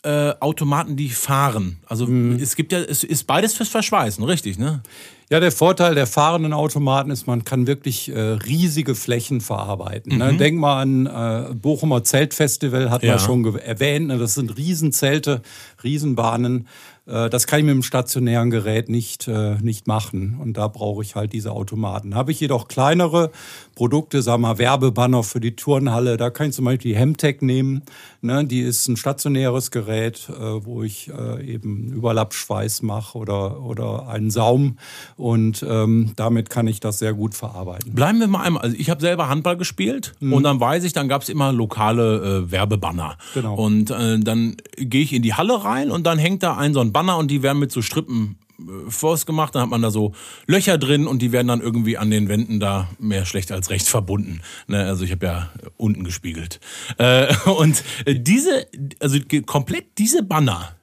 äh, 0.04 0.34
Automaten, 0.40 0.96
die 0.96 1.08
fahren? 1.08 1.78
Also 1.86 2.06
es 2.40 2.56
gibt 2.56 2.72
ja, 2.72 2.78
es 2.80 3.02
ist 3.04 3.26
beides 3.26 3.54
fürs 3.54 3.68
Verschweißen, 3.68 4.22
richtig, 4.24 4.58
ne? 4.58 4.82
Ja, 5.30 5.40
der 5.40 5.52
Vorteil 5.52 5.94
der 5.94 6.06
fahrenden 6.06 6.52
Automaten 6.52 7.10
ist, 7.10 7.26
man 7.26 7.44
kann 7.44 7.66
wirklich 7.66 8.10
äh, 8.10 8.20
riesige 8.20 8.94
Flächen 8.94 9.40
verarbeiten. 9.40 10.18
Ne? 10.18 10.34
Denk 10.36 10.58
mal 10.58 10.82
an 10.82 11.06
äh, 11.06 11.54
Bochumer 11.54 12.04
Zeltfestival, 12.04 12.90
hat 12.90 13.02
Ja. 13.02 13.12
man 13.12 13.18
schon 13.18 13.58
erwähnt. 13.58 14.08
Ne? 14.08 14.18
Das 14.18 14.34
sind 14.34 14.54
Riesenzelte, 14.58 15.40
Riesenbahnen. 15.82 16.68
Äh, 17.06 17.30
das 17.30 17.46
kann 17.46 17.58
ich 17.60 17.64
mit 17.64 17.74
dem 17.74 17.82
stationären 17.82 18.50
Gerät 18.50 18.90
nicht, 18.90 19.26
äh, 19.26 19.54
nicht 19.62 19.86
machen. 19.86 20.38
Und 20.42 20.58
da 20.58 20.68
brauche 20.68 21.02
ich 21.02 21.14
halt 21.14 21.32
diese 21.32 21.52
Automaten. 21.52 22.14
Habe 22.14 22.30
ich 22.30 22.38
jedoch 22.40 22.68
kleinere 22.68 23.30
Produkte, 23.74 24.22
sagen 24.22 24.42
wir 24.42 24.48
mal 24.48 24.58
Werbebanner 24.58 25.22
für 25.22 25.40
die 25.40 25.56
Turnhalle, 25.56 26.16
da 26.16 26.30
kann 26.30 26.48
ich 26.48 26.54
zum 26.54 26.64
Beispiel 26.64 26.92
die 26.92 26.98
Hemtech 26.98 27.40
nehmen. 27.40 27.82
Ne? 28.20 28.44
Die 28.44 28.60
ist 28.60 28.88
ein 28.88 28.96
stationäres 28.96 29.70
Gerät, 29.70 30.28
äh, 30.28 30.64
wo 30.64 30.82
ich 30.82 31.10
äh, 31.10 31.44
eben 31.44 31.92
Überlappschweiß 31.92 32.82
mache 32.82 33.18
oder, 33.18 33.60
oder 33.62 34.08
einen 34.08 34.30
Saum. 34.30 34.78
Und 35.16 35.64
ähm, 35.68 36.12
damit 36.16 36.50
kann 36.50 36.66
ich 36.66 36.80
das 36.80 36.98
sehr 36.98 37.14
gut 37.14 37.34
verarbeiten. 37.34 37.94
Bleiben 37.94 38.20
wir 38.20 38.28
mal 38.28 38.42
einmal. 38.42 38.62
Also 38.62 38.76
ich 38.78 38.90
habe 38.90 39.00
selber 39.00 39.28
Handball 39.28 39.56
gespielt 39.56 40.14
und 40.20 40.42
dann 40.42 40.60
weiß 40.60 40.84
ich, 40.84 40.92
dann 40.92 41.08
gab 41.08 41.22
es 41.22 41.28
immer 41.28 41.52
lokale 41.52 42.44
äh, 42.46 42.50
Werbebanner. 42.50 43.16
Genau. 43.34 43.54
Und 43.54 43.90
äh, 43.90 44.18
dann 44.20 44.56
gehe 44.76 45.02
ich 45.02 45.12
in 45.12 45.22
die 45.22 45.34
Halle 45.34 45.64
rein 45.64 45.90
und 45.90 46.04
dann 46.06 46.18
hängt 46.18 46.42
da 46.42 46.56
ein 46.56 46.74
so 46.74 46.80
ein 46.80 46.92
Banner 46.92 47.18
und 47.18 47.30
die 47.30 47.42
werden 47.42 47.58
mit 47.58 47.72
so 47.72 47.82
Strippen 47.82 48.38
Forst 48.88 49.26
gemacht, 49.26 49.54
dann 49.54 49.62
hat 49.62 49.70
man 49.70 49.82
da 49.82 49.90
so 49.90 50.12
Löcher 50.46 50.78
drin 50.78 51.06
und 51.06 51.20
die 51.20 51.32
werden 51.32 51.48
dann 51.48 51.60
irgendwie 51.60 51.98
an 51.98 52.10
den 52.10 52.28
Wänden 52.28 52.60
da 52.60 52.88
mehr 52.98 53.26
schlecht 53.26 53.52
als 53.52 53.70
recht 53.70 53.88
verbunden. 53.88 54.40
Ne? 54.66 54.84
Also 54.84 55.04
ich 55.04 55.10
habe 55.10 55.26
ja 55.26 55.50
unten 55.76 56.04
gespiegelt. 56.04 56.60
Äh, 56.98 57.34
und 57.50 57.82
äh, 58.04 58.14
diese, 58.14 58.66
also 59.00 59.18
komplett 59.46 59.98
diese 59.98 60.22
Banner 60.22 60.74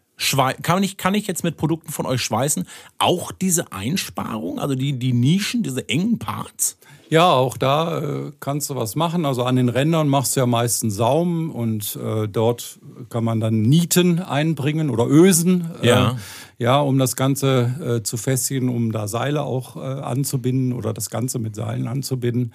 kann 0.61 0.83
ich, 0.83 0.97
kann 0.97 1.13
ich 1.13 1.27
jetzt 1.27 1.43
mit 1.43 1.57
Produkten 1.57 1.91
von 1.91 2.05
euch 2.05 2.21
schweißen, 2.21 2.65
auch 2.99 3.31
diese 3.31 3.71
Einsparung, 3.71 4.59
also 4.59 4.75
die, 4.75 4.93
die 4.93 5.13
Nischen, 5.13 5.63
diese 5.63 5.87
engen 5.89 6.19
Parts? 6.19 6.77
Ja, 7.11 7.29
auch 7.29 7.57
da 7.57 7.99
äh, 7.99 8.31
kannst 8.39 8.69
du 8.69 8.75
was 8.75 8.95
machen. 8.95 9.25
Also 9.25 9.43
an 9.43 9.57
den 9.57 9.67
Rändern 9.67 10.07
machst 10.07 10.35
du 10.35 10.39
ja 10.39 10.45
meistens 10.45 10.95
Saum 10.95 11.51
und 11.51 11.97
äh, 11.97 12.29
dort 12.29 12.79
kann 13.09 13.25
man 13.25 13.41
dann 13.41 13.63
Nieten 13.63 14.19
einbringen 14.19 14.89
oder 14.89 15.07
Ösen. 15.07 15.69
Ja. 15.81 16.11
Äh, 16.11 16.15
ja, 16.57 16.79
um 16.79 16.97
das 16.97 17.17
Ganze 17.17 17.97
äh, 17.99 18.03
zu 18.03 18.15
festigen, 18.15 18.69
um 18.69 18.93
da 18.93 19.09
Seile 19.09 19.41
auch 19.41 19.75
äh, 19.75 19.79
anzubinden 19.79 20.71
oder 20.71 20.93
das 20.93 21.09
Ganze 21.09 21.37
mit 21.39 21.53
Seilen 21.53 21.89
anzubinden. 21.89 22.53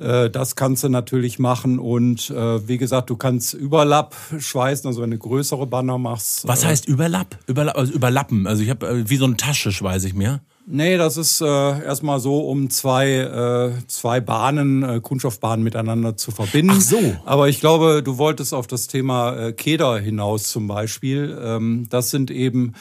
Äh, 0.00 0.30
Das 0.30 0.56
kannst 0.56 0.82
du 0.82 0.88
natürlich 0.88 1.38
machen 1.38 1.78
und 1.78 2.30
äh, 2.30 2.66
wie 2.66 2.78
gesagt, 2.78 3.10
du 3.10 3.16
kannst 3.16 3.54
Überlapp 3.54 4.16
schweißen, 4.38 4.86
also 4.88 5.02
wenn 5.02 5.10
du 5.10 5.18
größere 5.18 5.66
Banner 5.66 5.98
machst. 5.98 6.48
Was 6.48 6.64
äh, 6.64 6.68
heißt 6.68 6.88
Überlapp? 6.88 7.38
Überlapp 7.46 7.76
also 7.76 7.92
überlappen. 7.92 8.46
Also 8.46 8.62
ich 8.62 8.70
habe 8.70 9.08
wie 9.08 9.16
so 9.16 9.26
eine 9.26 9.36
Tasche, 9.36 9.72
schweiße 9.72 10.06
ich 10.06 10.14
mir. 10.14 10.40
Nee, 10.66 10.96
das 10.98 11.16
ist 11.16 11.40
äh, 11.40 11.44
erstmal 11.46 12.20
so, 12.20 12.40
um 12.40 12.70
zwei, 12.70 13.08
äh, 13.10 13.72
zwei 13.88 14.20
Bahnen, 14.20 14.82
äh, 14.82 15.00
Kunststoffbahnen 15.00 15.64
miteinander 15.64 16.16
zu 16.16 16.30
verbinden. 16.30 16.74
Ach 16.76 16.80
so. 16.80 17.16
Aber 17.24 17.48
ich 17.48 17.58
glaube, 17.60 18.02
du 18.04 18.18
wolltest 18.18 18.54
auf 18.54 18.66
das 18.68 18.86
Thema 18.86 19.36
äh, 19.36 19.52
Keder 19.52 19.98
hinaus 19.98 20.44
zum 20.44 20.68
Beispiel. 20.68 21.36
Ähm, 21.42 21.86
das 21.90 22.10
sind 22.10 22.30
eben, 22.30 22.74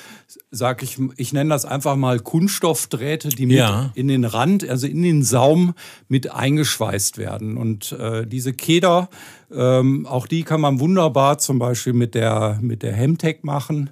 sag 0.52 0.84
ich, 0.84 1.00
ich 1.18 1.34
nenne 1.34 1.50
das 1.50 1.66
einfach 1.66 1.96
mal 1.96 2.20
Kunststoffdrähte, 2.20 3.30
die 3.30 3.48
mit 3.48 3.58
Ja. 3.58 3.92
in 3.96 4.08
den 4.08 4.26
Rand, 4.26 4.70
also 4.70 4.86
in 4.86 5.02
den 5.02 5.24
Saum 5.24 5.74
mit 6.08 6.32
eingeschweißt 6.32 7.18
werden. 7.18 7.58
Und 7.58 7.94
äh, 7.94 8.28
diese 8.28 8.54
Keder, 8.54 9.10
ähm, 9.52 10.06
auch 10.06 10.28
die 10.28 10.44
kann 10.44 10.62
man 10.62 10.80
wunderbar 10.80 11.40
zum 11.40 11.58
Beispiel 11.58 11.94
mit 11.94 12.14
der, 12.14 12.60
mit 12.62 12.84
der 12.84 12.94
Hemtech 12.94 13.40
machen. 13.42 13.90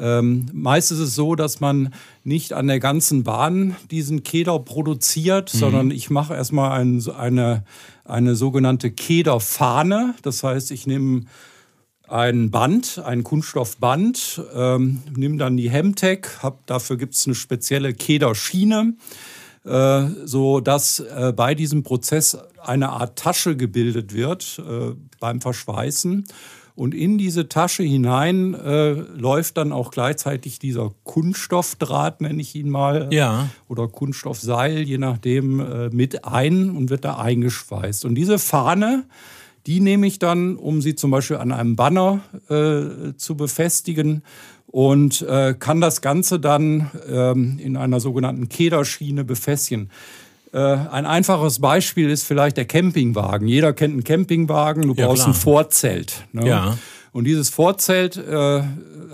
Ähm, 0.00 0.46
meist 0.52 0.90
ist 0.92 0.98
es 0.98 1.14
so, 1.14 1.34
dass 1.34 1.60
man 1.60 1.92
nicht 2.24 2.54
an 2.54 2.66
der 2.66 2.80
ganzen 2.80 3.22
Bahn 3.22 3.76
diesen 3.90 4.22
Keder 4.22 4.58
produziert, 4.58 5.50
sondern 5.50 5.90
ich 5.90 6.08
mache 6.08 6.34
erstmal 6.34 6.80
ein, 6.80 7.04
eine, 7.10 7.64
eine 8.04 8.34
sogenannte 8.34 8.90
Kederfahne. 8.90 10.14
Das 10.22 10.42
heißt, 10.42 10.70
ich 10.70 10.86
nehme 10.86 11.26
ein 12.08 12.50
Band, 12.50 13.00
ein 13.04 13.22
Kunststoffband, 13.22 14.42
ähm, 14.54 15.02
nehme 15.14 15.36
dann 15.36 15.56
die 15.56 15.70
Hemtech, 15.70 16.26
hab, 16.42 16.66
dafür 16.66 16.96
gibt 16.96 17.14
es 17.14 17.26
eine 17.26 17.36
spezielle 17.36 17.94
Kederschiene, 17.94 18.94
äh, 19.64 20.06
so 20.24 20.60
dass 20.60 21.00
äh, 21.00 21.32
bei 21.36 21.54
diesem 21.54 21.82
Prozess 21.82 22.36
eine 22.62 22.88
Art 22.88 23.16
Tasche 23.16 23.56
gebildet 23.56 24.12
wird 24.12 24.60
äh, 24.66 24.94
beim 25.20 25.40
Verschweißen. 25.40 26.26
Und 26.74 26.94
in 26.94 27.18
diese 27.18 27.48
Tasche 27.48 27.82
hinein 27.82 28.54
äh, 28.54 28.92
läuft 28.92 29.56
dann 29.56 29.72
auch 29.72 29.90
gleichzeitig 29.90 30.58
dieser 30.58 30.92
Kunststoffdraht, 31.04 32.20
nenne 32.20 32.40
ich 32.40 32.54
ihn 32.54 32.70
mal, 32.70 33.08
Ja. 33.12 33.48
oder 33.68 33.88
Kunststoffseil, 33.88 34.80
je 34.82 34.98
nachdem, 34.98 35.60
äh, 35.60 35.88
mit 35.90 36.24
ein 36.24 36.70
und 36.70 36.90
wird 36.90 37.04
da 37.04 37.16
eingeschweißt. 37.18 38.04
Und 38.04 38.14
diese 38.14 38.38
Fahne, 38.38 39.04
die 39.66 39.80
nehme 39.80 40.06
ich 40.06 40.18
dann, 40.18 40.56
um 40.56 40.80
sie 40.80 40.94
zum 40.94 41.10
Beispiel 41.10 41.36
an 41.36 41.52
einem 41.52 41.76
Banner 41.76 42.20
äh, 42.48 43.14
zu 43.16 43.36
befestigen 43.36 44.22
und 44.66 45.22
äh, 45.22 45.54
kann 45.58 45.80
das 45.80 46.00
Ganze 46.00 46.38
dann 46.40 46.90
ähm, 47.08 47.58
in 47.62 47.76
einer 47.76 48.00
sogenannten 48.00 48.48
Kederschiene 48.48 49.24
befestigen. 49.24 49.90
Äh, 50.52 50.58
ein 50.58 51.06
einfaches 51.06 51.60
Beispiel 51.60 52.10
ist 52.10 52.24
vielleicht 52.24 52.56
der 52.56 52.64
Campingwagen. 52.64 53.46
Jeder 53.46 53.72
kennt 53.72 53.92
einen 53.94 54.04
Campingwagen, 54.04 54.82
du 54.82 54.94
Ja, 54.94 55.06
brauchst 55.06 55.22
klar. 55.24 55.34
ein 55.34 55.38
Vorzelt. 55.40 56.24
Ne? 56.32 56.48
Ja. 56.48 56.78
Und 57.12 57.24
dieses 57.24 57.50
Vorzelt 57.50 58.16
äh, 58.16 58.62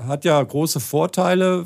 hat 0.06 0.24
ja 0.24 0.42
große 0.42 0.80
Vorteile, 0.80 1.64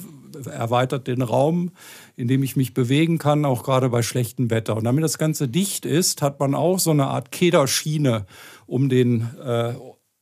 erweitert 0.50 1.06
den 1.06 1.22
Raum, 1.22 1.72
in 2.16 2.28
dem 2.28 2.42
ich 2.42 2.56
mich 2.56 2.72
bewegen 2.74 3.18
kann, 3.18 3.44
auch 3.44 3.62
gerade 3.62 3.88
bei 3.90 4.02
schlechtem 4.02 4.50
Wetter. 4.50 4.76
Und 4.76 4.84
damit 4.84 5.04
das 5.04 5.18
Ganze 5.18 5.48
dicht 5.48 5.84
ist, 5.86 6.22
hat 6.22 6.40
man 6.40 6.54
auch 6.54 6.78
so 6.78 6.90
eine 6.90 7.06
Art 7.08 7.30
Kederschiene 7.32 8.26
um 8.66 8.88
den 8.88 9.28
äh, 9.44 9.72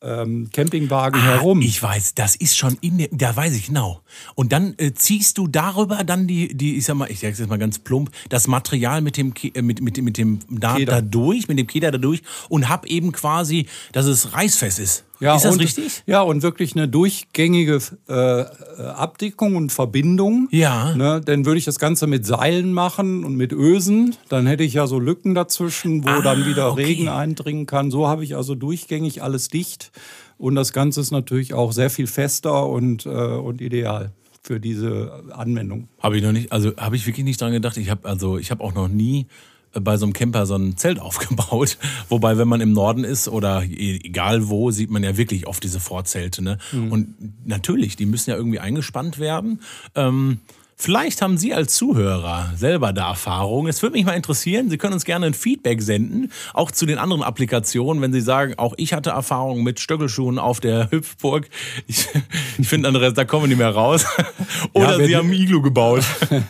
ähm, 0.01 0.49
Campingwagen 0.53 1.21
herum. 1.23 1.61
Ah, 1.61 1.65
Ich 1.65 1.83
weiß, 1.83 2.15
das 2.15 2.37
ist 2.37 2.57
schon 2.57 2.77
in 2.81 2.99
der, 2.99 3.09
da 3.11 3.35
weiß 3.35 3.55
ich 3.55 3.67
genau. 3.67 4.03
Und 4.35 4.53
dann 4.53 4.75
äh, 4.79 4.93
ziehst 4.93 5.39
du 5.39 5.49
darüber 5.49 6.05
dann 6.05 6.27
die, 6.27 6.55
die, 6.57 6.77
ich 6.77 6.85
sag 6.85 6.97
mal, 6.97 7.11
ich 7.11 7.21
sag's 7.21 7.39
jetzt 7.39 7.49
mal 7.49 7.59
ganz 7.59 7.79
plump, 7.79 8.11
das 8.29 8.47
Material 8.47 9.01
mit 9.01 9.17
dem, 9.17 9.33
äh, 9.55 9.63
mit, 9.63 9.81
mit, 9.81 10.01
mit 10.03 10.17
dem 10.17 10.41
da, 10.49 10.79
da 10.79 11.01
durch, 11.01 11.49
mit 11.49 11.59
dem 11.59 11.67
Keder 11.67 11.91
da 11.91 11.99
durch 11.99 12.23
und 12.49 12.69
hab 12.69 12.87
eben 12.87 13.13
quasi, 13.13 13.67
dass 13.93 14.07
es 14.07 14.33
reißfest 14.35 14.79
ist. 14.79 15.05
Ist 15.21 15.45
das 15.45 15.55
und, 15.55 15.61
richtig? 15.61 16.03
Ja, 16.07 16.23
und 16.23 16.43
wirklich 16.43 16.77
eine 16.77 16.89
durchgängige 16.89 17.81
äh, 18.09 18.41
äh, 18.41 18.45
Abdickung 18.83 19.57
und 19.57 19.73
Verbindung. 19.73 20.49
Ja. 20.51 20.95
Ne, 20.95 21.21
dann 21.25 21.45
würde 21.45 21.59
ich 21.59 21.65
das 21.65 21.79
Ganze 21.79 22.07
mit 22.07 22.25
Seilen 22.25 22.73
machen 22.73 23.25
und 23.25 23.35
mit 23.35 23.53
Ösen. 23.53 24.15
Dann 24.29 24.47
hätte 24.47 24.63
ich 24.63 24.75
ja 24.75 24.87
so 24.87 24.99
Lücken 24.99 25.35
dazwischen, 25.35 26.05
wo 26.05 26.09
Ah, 26.09 26.23
dann 26.23 26.47
wieder 26.47 26.73
okay. 26.73 26.85
Regen 26.85 27.09
eindringen 27.09 27.67
kann. 27.67 27.91
So 27.91 28.07
habe 28.07 28.25
ich 28.25 28.37
also 28.37 28.55
durchgängig 28.55 29.23
alles 29.23 29.49
dicht. 29.49 29.91
Und 30.39 30.55
das 30.55 30.73
Ganze 30.73 31.01
ist 31.01 31.11
natürlich 31.11 31.53
auch 31.53 31.73
sehr 31.73 31.91
viel 31.91 32.07
fester 32.07 32.67
und, 32.67 33.07
äh, 33.07 33.09
und 33.09 33.61
ideal 33.61 34.13
für 34.43 34.61
diese 34.61 35.25
Anwendung. 35.33 35.89
Habe 36.01 36.17
ich 36.17 36.23
noch 36.23 36.33
nicht, 36.33 36.53
also 36.53 36.75
habe 36.77 36.97
ich 36.97 37.07
wirklich 37.07 37.25
nicht 37.25 37.41
dran 37.41 37.53
gedacht. 37.53 37.77
Ich 37.77 37.91
habe 37.91 38.09
also, 38.09 38.39
ich 38.39 38.51
habe 38.51 38.63
auch 38.63 38.73
noch 38.73 38.89
nie 38.89 39.27
bei 39.73 39.97
so 39.97 40.07
einem 40.07 40.13
Camper 40.13 40.47
so 40.47 40.55
ein 40.57 40.77
Zelt 40.77 41.01
aufgebaut. 41.01 41.79
Wobei, 42.09 42.39
wenn 42.39 42.49
man 42.49 42.61
im 42.61 42.73
Norden 42.73 43.05
ist 43.05 43.29
oder 43.29 43.63
e- 43.65 44.01
egal 44.03 44.49
wo, 44.49 44.71
sieht 44.71 44.91
man 44.91 45.03
ja 45.03 45.17
wirklich 45.17 45.47
oft 45.47 45.63
diese 45.63 45.81
Vorzelte. 45.81 46.43
Ne? 46.43 46.59
Und 46.91 47.15
natürlich, 47.47 47.97
die 47.97 48.07
müssen 48.07 48.31
ja 48.31 48.37
irgendwie 48.37 48.61
eingespannt 48.61 49.19
werden. 49.19 49.61
Ähm, 49.95 50.39
Vielleicht 50.81 51.23
haben 51.23 51.37
Sie 51.39 51.53
als 51.53 51.75
Zuhörer 51.75 52.53
selber 52.57 52.93
da 52.93 53.09
Erfahrung. 53.09 53.67
Es 53.67 53.83
würde 53.83 53.97
mich 53.97 54.05
mal 54.07 54.13
interessieren. 54.13 54.71
Sie 54.71 54.79
können 54.79 54.93
uns 54.93 55.05
gerne 55.05 55.27
ein 55.27 55.35
Feedback 55.35 55.83
senden, 55.83 56.31
auch 56.55 56.71
zu 56.71 56.87
den 56.87 56.99
anderen 56.99 57.25
Applikationen, 57.25 58.01
wenn 58.01 58.13
Sie 58.13 58.21
sagen, 58.21 58.55
auch 58.59 58.75
ich 58.77 58.93
hatte 58.93 59.11
Erfahrung 59.11 59.65
mit 59.65 59.81
Stöckelschuhen 59.81 60.39
auf 60.39 60.61
der 60.61 60.89
Hüpfburg. 60.93 61.49
Ich, 61.89 62.07
ich 62.59 62.69
finde, 62.69 62.87
Andreas, 62.87 63.15
da 63.15 63.25
kommen 63.25 63.43
wir 63.45 63.49
nicht 63.49 63.59
mehr 63.59 63.71
raus. 63.75 64.07
Oder 64.73 64.99
wenn- 65.01 65.07
Sie 65.09 65.17
haben 65.17 65.33
Iglu 65.33 65.61
gebaut. 65.63 66.05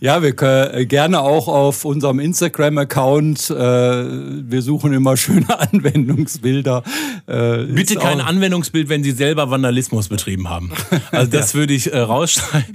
Ja, 0.00 0.22
wir 0.22 0.34
können 0.34 0.86
gerne 0.88 1.20
auch 1.20 1.48
auf 1.48 1.84
unserem 1.84 2.18
Instagram-Account. 2.18 3.48
Äh, 3.50 3.54
wir 3.54 4.60
suchen 4.60 4.92
immer 4.92 5.16
schöne 5.16 5.58
Anwendungsbilder. 5.58 6.82
Äh, 7.26 7.64
Bitte 7.64 7.96
kein 7.96 8.20
Anwendungsbild, 8.20 8.88
wenn 8.88 9.02
Sie 9.04 9.12
selber 9.12 9.50
Vandalismus 9.50 10.08
betrieben 10.08 10.50
haben. 10.50 10.72
Also 11.10 11.30
das 11.30 11.54
würde 11.54 11.72
ich 11.74 11.92
äh, 11.92 11.98
rausstreichen. 11.98 12.74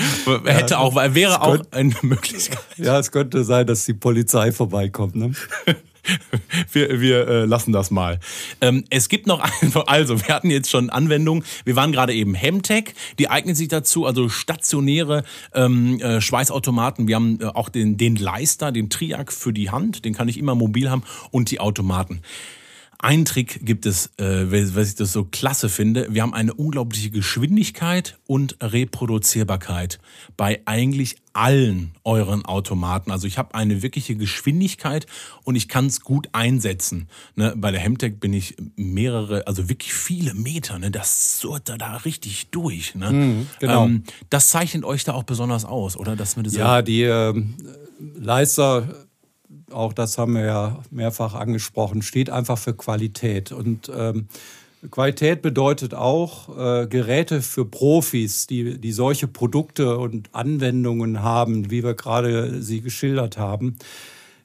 Hätte 0.44 0.78
auch, 0.78 0.94
wäre 0.94 1.42
auch 1.42 1.58
eine 1.70 1.94
Möglichkeit. 2.02 2.58
Ja, 2.76 2.98
es 2.98 3.12
könnte 3.12 3.44
sein, 3.44 3.66
dass 3.66 3.84
die 3.84 3.94
Polizei 3.94 4.52
vorbeikommt. 4.52 5.14
Ne? 5.14 5.32
Wir, 6.72 7.00
wir 7.00 7.28
äh, 7.28 7.44
lassen 7.44 7.72
das 7.72 7.92
mal. 7.92 8.18
Ähm, 8.60 8.84
es 8.90 9.08
gibt 9.08 9.28
noch 9.28 9.38
einfach, 9.38 9.86
also 9.86 10.20
wir 10.20 10.34
hatten 10.34 10.50
jetzt 10.50 10.68
schon 10.68 10.90
Anwendungen. 10.90 11.44
Wir 11.64 11.76
waren 11.76 11.92
gerade 11.92 12.12
eben 12.12 12.34
Hemtech, 12.34 12.94
die 13.20 13.30
eignet 13.30 13.56
sich 13.56 13.68
dazu, 13.68 14.04
also 14.04 14.28
stationäre 14.28 15.22
ähm, 15.54 16.00
äh, 16.00 16.20
Schweißautomaten. 16.20 17.06
Wir 17.06 17.14
haben 17.14 17.38
äh, 17.40 17.44
auch 17.44 17.68
den, 17.68 17.98
den 17.98 18.16
Leister, 18.16 18.72
den 18.72 18.90
Triac 18.90 19.32
für 19.32 19.52
die 19.52 19.70
Hand, 19.70 20.04
den 20.04 20.12
kann 20.12 20.26
ich 20.26 20.38
immer 20.38 20.56
mobil 20.56 20.90
haben 20.90 21.04
und 21.30 21.52
die 21.52 21.60
Automaten. 21.60 22.20
Ein 23.04 23.24
Trick 23.24 23.66
gibt 23.66 23.84
es, 23.84 24.12
äh, 24.18 24.46
was 24.76 24.90
ich 24.90 24.94
das 24.94 25.12
so 25.12 25.24
klasse 25.24 25.68
finde. 25.68 26.06
Wir 26.10 26.22
haben 26.22 26.34
eine 26.34 26.54
unglaubliche 26.54 27.10
Geschwindigkeit 27.10 28.16
und 28.28 28.56
Reproduzierbarkeit 28.62 29.98
bei 30.36 30.62
eigentlich 30.66 31.16
allen 31.32 31.94
euren 32.04 32.44
Automaten. 32.44 33.10
Also 33.10 33.26
ich 33.26 33.38
habe 33.38 33.56
eine 33.56 33.82
wirkliche 33.82 34.14
Geschwindigkeit 34.14 35.06
und 35.42 35.56
ich 35.56 35.68
kann 35.68 35.86
es 35.86 36.02
gut 36.02 36.28
einsetzen. 36.30 37.08
Ne? 37.34 37.54
Bei 37.56 37.72
der 37.72 37.80
Hemtech 37.80 38.20
bin 38.20 38.32
ich 38.32 38.54
mehrere, 38.76 39.48
also 39.48 39.68
wirklich 39.68 39.92
viele 39.92 40.32
Meter. 40.34 40.78
Ne? 40.78 40.92
Das 40.92 41.40
surrt 41.40 41.70
da, 41.70 41.76
da 41.76 41.96
richtig 41.96 42.50
durch. 42.50 42.94
Ne? 42.94 43.46
genau. 43.58 43.86
ähm, 43.86 44.04
das 44.30 44.50
zeichnet 44.50 44.84
euch 44.84 45.02
da 45.02 45.14
auch 45.14 45.24
besonders 45.24 45.64
aus, 45.64 45.96
oder? 45.96 46.14
Dass 46.14 46.36
wir 46.36 46.44
das 46.44 46.54
Ja, 46.54 46.82
die 46.82 47.02
ähm, 47.02 47.56
Leister, 48.14 48.86
auch 49.70 49.92
das 49.92 50.18
haben 50.18 50.34
wir 50.34 50.44
ja 50.44 50.78
mehrfach 50.90 51.34
angesprochen, 51.34 52.02
steht 52.02 52.30
einfach 52.30 52.58
für 52.58 52.74
Qualität. 52.74 53.52
Und 53.52 53.90
ähm, 53.94 54.28
Qualität 54.90 55.42
bedeutet 55.42 55.94
auch 55.94 56.48
äh, 56.58 56.86
Geräte 56.86 57.40
für 57.40 57.64
Profis, 57.64 58.46
die, 58.46 58.80
die 58.80 58.92
solche 58.92 59.28
Produkte 59.28 59.98
und 59.98 60.30
Anwendungen 60.32 61.22
haben, 61.22 61.70
wie 61.70 61.84
wir 61.84 61.94
gerade 61.94 62.62
sie 62.62 62.80
geschildert 62.80 63.38
haben. 63.38 63.76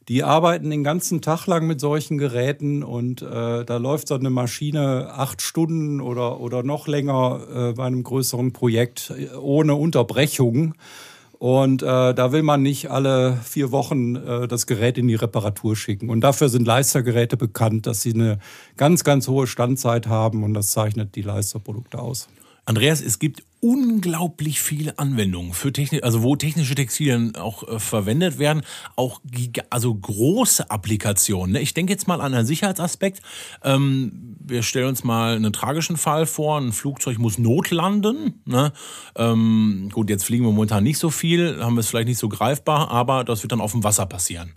Die 0.10 0.24
arbeiten 0.24 0.70
den 0.70 0.86
ganzen 0.86 1.22
Tag 1.22 1.48
lang 1.48 1.68
mit 1.68 1.82
solchen 1.82 2.18
Geräten 2.18 2.82
und 2.82 3.22
äh, 3.22 3.66
da 3.66 3.78
läuft 3.78 4.08
so 4.08 4.16
eine 4.16 4.30
Maschine 4.30 5.12
acht 5.12 5.42
Stunden 5.42 6.00
oder, 6.00 6.40
oder 6.40 6.64
noch 6.64 6.88
länger 6.88 7.42
äh, 7.54 7.74
bei 7.74 7.86
einem 7.86 8.04
größeren 8.04 8.54
Projekt 8.54 9.12
ohne 9.38 9.76
Unterbrechung. 9.76 10.76
Und 11.40 11.84
äh, 11.84 11.86
da 12.16 12.32
will 12.32 12.42
man 12.42 12.64
nicht 12.64 12.90
alle 12.90 13.38
vier 13.44 13.72
Wochen 13.72 14.16
äh, 14.16 14.48
das 14.48 14.66
Gerät 14.66 14.98
in 14.98 15.08
die 15.08 15.16
Reparatur 15.16 15.76
schicken. 15.76 16.10
Und 16.10 16.22
dafür 16.22 16.50
sind 16.50 16.66
Leistergeräte 16.66 17.38
bekannt, 17.38 17.86
dass 17.86 18.02
sie 18.02 18.14
eine 18.14 18.40
ganz, 18.76 19.04
ganz 19.04 19.28
hohe 19.28 19.46
Standzeit 19.46 20.08
haben 20.08 20.44
und 20.44 20.56
das 20.56 20.72
zeichnet 20.72 21.16
die 21.16 21.22
Leisterprodukte 21.22 22.00
aus. 22.00 22.28
Andreas, 22.66 23.02
es 23.02 23.20
gibt 23.20 23.44
unglaublich 23.60 24.62
viele 24.62 25.00
Anwendungen 25.00 25.54
für 25.54 25.74
Technik, 25.74 26.04
also 26.04 26.24
wo 26.24 26.36
technische 26.36 26.76
Textilien 26.76 27.36
auch 27.36 27.68
äh, 27.68 27.80
verwendet 27.80 28.40
werden, 28.40 28.62
auch 28.96 29.22
also 29.70 29.94
große 29.94 30.70
Applikationen. 30.70 31.54
Ne? 31.54 31.62
Ich 31.62 31.74
denke 31.74 31.94
jetzt 31.94 32.08
mal 32.08 32.22
an 32.22 32.34
einen 32.34 32.46
Sicherheitsaspekt. 32.46 33.22
Ähm, 33.64 34.36
wir 34.40 34.64
stellen 34.64 34.88
uns 34.88 35.04
mal 35.04 35.36
einen 35.36 35.54
tragischen 35.54 35.98
Fall 35.98 36.26
vor: 36.26 36.60
Ein 36.60 36.72
Flugzeug 36.72 37.18
muss 37.18 37.38
notlanden. 37.38 38.42
Ne? 38.46 38.74
Ähm, 39.16 39.90
gut, 39.92 40.10
jetzt 40.10 40.26
fliegen 40.26 40.46
wir 40.46 40.52
momentan 40.52 40.84
nicht 40.84 41.00
so 41.00 41.10
viel, 41.10 41.62
haben 41.62 41.76
wir 41.76 41.82
es 41.82 41.88
vielleicht 41.88 42.08
nicht 42.08 42.20
so 42.20 42.30
greifbar, 42.30 42.92
aber 42.92 43.24
das 43.24 43.44
wird 43.44 43.52
dann 43.52 43.62
auf 43.62 43.72
dem 43.72 43.84
Wasser 43.84 44.06
passieren. 44.06 44.54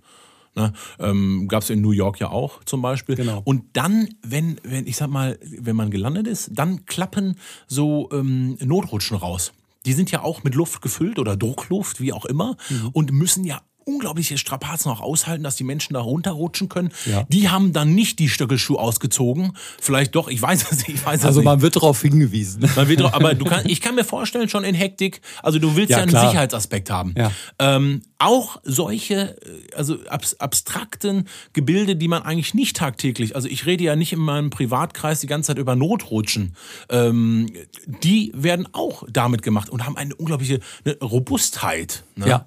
Ne? 0.54 0.72
Ähm, 0.98 1.46
Gab 1.48 1.62
es 1.62 1.70
in 1.70 1.80
New 1.80 1.92
York 1.92 2.18
ja 2.20 2.30
auch 2.30 2.64
zum 2.64 2.82
Beispiel. 2.82 3.14
Genau. 3.14 3.40
Und 3.44 3.64
dann, 3.74 4.08
wenn, 4.22 4.60
wenn, 4.62 4.86
ich 4.86 4.96
sag 4.96 5.08
mal, 5.08 5.38
wenn 5.42 5.76
man 5.76 5.90
gelandet 5.90 6.26
ist, 6.26 6.50
dann 6.52 6.86
klappen 6.86 7.36
so 7.66 8.08
ähm, 8.12 8.56
Notrutschen 8.60 9.16
raus. 9.16 9.52
die 9.86 9.92
sind 9.92 10.10
ja 10.10 10.22
auch 10.22 10.44
mit 10.44 10.54
Luft 10.54 10.82
gefüllt 10.82 11.18
oder 11.18 11.36
Druckluft, 11.36 12.00
wie 12.00 12.12
auch 12.12 12.24
immer, 12.26 12.56
mhm. 12.68 12.88
und 12.92 13.12
müssen 13.12 13.44
ja 13.44 13.62
unglaubliche 13.84 14.38
Strapazen 14.38 14.90
auch 14.90 15.00
aushalten, 15.00 15.42
dass 15.42 15.56
die 15.56 15.64
Menschen 15.64 15.94
da 15.94 16.00
runterrutschen 16.00 16.68
können. 16.68 16.90
Ja. 17.06 17.24
Die 17.28 17.48
haben 17.48 17.72
dann 17.72 17.94
nicht 17.94 18.18
die 18.18 18.28
Stöckelschuhe 18.28 18.78
ausgezogen. 18.78 19.52
Vielleicht 19.80 20.14
doch, 20.14 20.28
ich 20.28 20.40
weiß 20.40 20.70
es 20.70 20.86
nicht. 20.86 21.00
Ich 21.00 21.06
weiß 21.06 21.24
also 21.24 21.42
man 21.42 21.56
nicht. 21.56 21.62
wird 21.62 21.76
darauf 21.76 22.00
hingewiesen. 22.02 22.68
Man 22.76 22.88
wird 22.88 23.00
drauf, 23.00 23.14
aber 23.14 23.34
du 23.34 23.44
kann, 23.44 23.64
ich 23.66 23.80
kann 23.80 23.94
mir 23.94 24.04
vorstellen, 24.04 24.48
schon 24.48 24.64
in 24.64 24.74
Hektik, 24.74 25.20
also 25.42 25.58
du 25.58 25.76
willst 25.76 25.90
ja, 25.90 25.98
ja 25.98 26.02
einen 26.02 26.10
klar. 26.10 26.28
Sicherheitsaspekt 26.28 26.90
haben. 26.90 27.14
Ja. 27.16 27.32
Ähm, 27.58 28.02
auch 28.18 28.60
solche, 28.64 29.36
äh, 29.40 29.74
also 29.74 29.98
abstrakten 30.06 31.26
Gebilde, 31.52 31.96
die 31.96 32.08
man 32.08 32.22
eigentlich 32.22 32.54
nicht 32.54 32.76
tagtäglich, 32.76 33.34
also 33.34 33.48
ich 33.48 33.66
rede 33.66 33.84
ja 33.84 33.96
nicht 33.96 34.12
in 34.12 34.18
meinem 34.20 34.50
Privatkreis 34.50 35.20
die 35.20 35.26
ganze 35.26 35.48
Zeit 35.48 35.58
über 35.58 35.74
Notrutschen, 35.74 36.54
ähm, 36.90 37.50
die 37.86 38.32
werden 38.34 38.68
auch 38.72 39.04
damit 39.10 39.42
gemacht 39.42 39.70
und 39.70 39.86
haben 39.86 39.96
eine 39.96 40.14
unglaubliche 40.14 40.60
eine 40.84 40.98
Robustheit. 40.98 42.04
Ne? 42.16 42.28
Ja. 42.28 42.46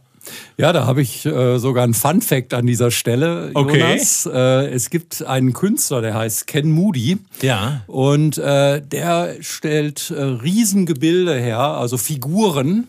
Ja, 0.58 0.72
da 0.74 0.86
habe 0.86 1.02
ich 1.02 1.26
äh, 1.26 1.58
sogar 1.58 1.84
einen 1.84 1.94
Fun 1.94 2.22
Fact 2.22 2.54
an 2.54 2.66
dieser 2.66 2.92
Stelle, 2.92 3.52
Jonas. 3.56 4.28
Okay. 4.28 4.38
Äh, 4.38 4.70
es 4.70 4.90
gibt 4.90 5.24
einen 5.24 5.54
Künstler, 5.54 6.02
der 6.02 6.14
heißt 6.14 6.48
Ken 6.48 6.72
Moody. 6.72 7.18
Ja. 7.42 7.82
Und 7.88 8.38
äh, 8.38 8.82
der 8.82 9.36
stellt 9.42 10.12
äh, 10.12 10.22
Riesengebilde 10.22 11.36
her, 11.36 11.60
also 11.60 11.98
Figuren 11.98 12.88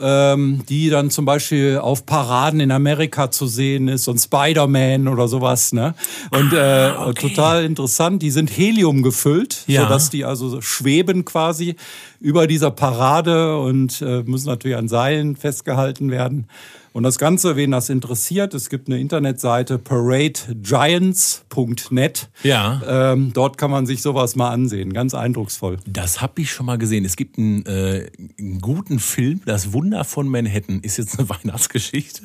ähm, 0.00 0.62
die 0.68 0.88
dann 0.88 1.10
zum 1.10 1.24
Beispiel 1.24 1.78
auf 1.78 2.06
Paraden 2.06 2.60
in 2.60 2.70
Amerika 2.70 3.30
zu 3.30 3.46
sehen 3.46 3.88
ist 3.88 4.06
und 4.08 4.18
Spider-Man 4.18 5.08
oder 5.08 5.26
sowas. 5.26 5.72
Ne? 5.72 5.94
Und 6.30 6.52
äh, 6.52 6.58
ah, 6.58 7.08
okay. 7.08 7.28
total 7.28 7.64
interessant, 7.64 8.22
die 8.22 8.30
sind 8.30 8.50
Helium 8.50 9.02
gefüllt, 9.02 9.64
ja. 9.66 9.82
sodass 9.82 10.10
die 10.10 10.24
also 10.24 10.60
schweben 10.60 11.24
quasi 11.24 11.74
über 12.20 12.46
dieser 12.46 12.70
Parade 12.70 13.58
und 13.58 14.00
äh, 14.02 14.22
müssen 14.22 14.46
natürlich 14.46 14.76
an 14.76 14.88
Seilen 14.88 15.36
festgehalten 15.36 16.10
werden. 16.10 16.46
Und 16.92 17.04
das 17.04 17.18
Ganze, 17.18 17.54
wen 17.54 17.70
das 17.70 17.88
interessiert, 17.88 18.52
es 18.52 18.68
gibt 18.68 18.88
eine 18.88 18.98
Internetseite 18.98 19.78
paradegiants.net. 19.78 22.28
Ja. 22.42 23.12
Ähm, 23.12 23.32
dort 23.32 23.58
kann 23.58 23.70
man 23.70 23.86
sich 23.86 24.02
sowas 24.02 24.34
mal 24.34 24.50
ansehen. 24.50 24.92
Ganz 24.92 25.14
eindrucksvoll. 25.14 25.76
Das 25.86 26.20
habe 26.20 26.42
ich 26.42 26.50
schon 26.50 26.66
mal 26.66 26.78
gesehen. 26.78 27.04
Es 27.04 27.14
gibt 27.14 27.38
einen, 27.38 27.64
äh, 27.64 28.10
einen, 28.38 28.60
guten 28.60 28.98
Film, 28.98 29.40
Das 29.44 29.72
Wunder 29.72 30.02
von 30.02 30.26
Manhattan. 30.26 30.80
Ist 30.80 30.96
jetzt 30.96 31.16
eine 31.18 31.28
Weihnachtsgeschichte. 31.28 32.22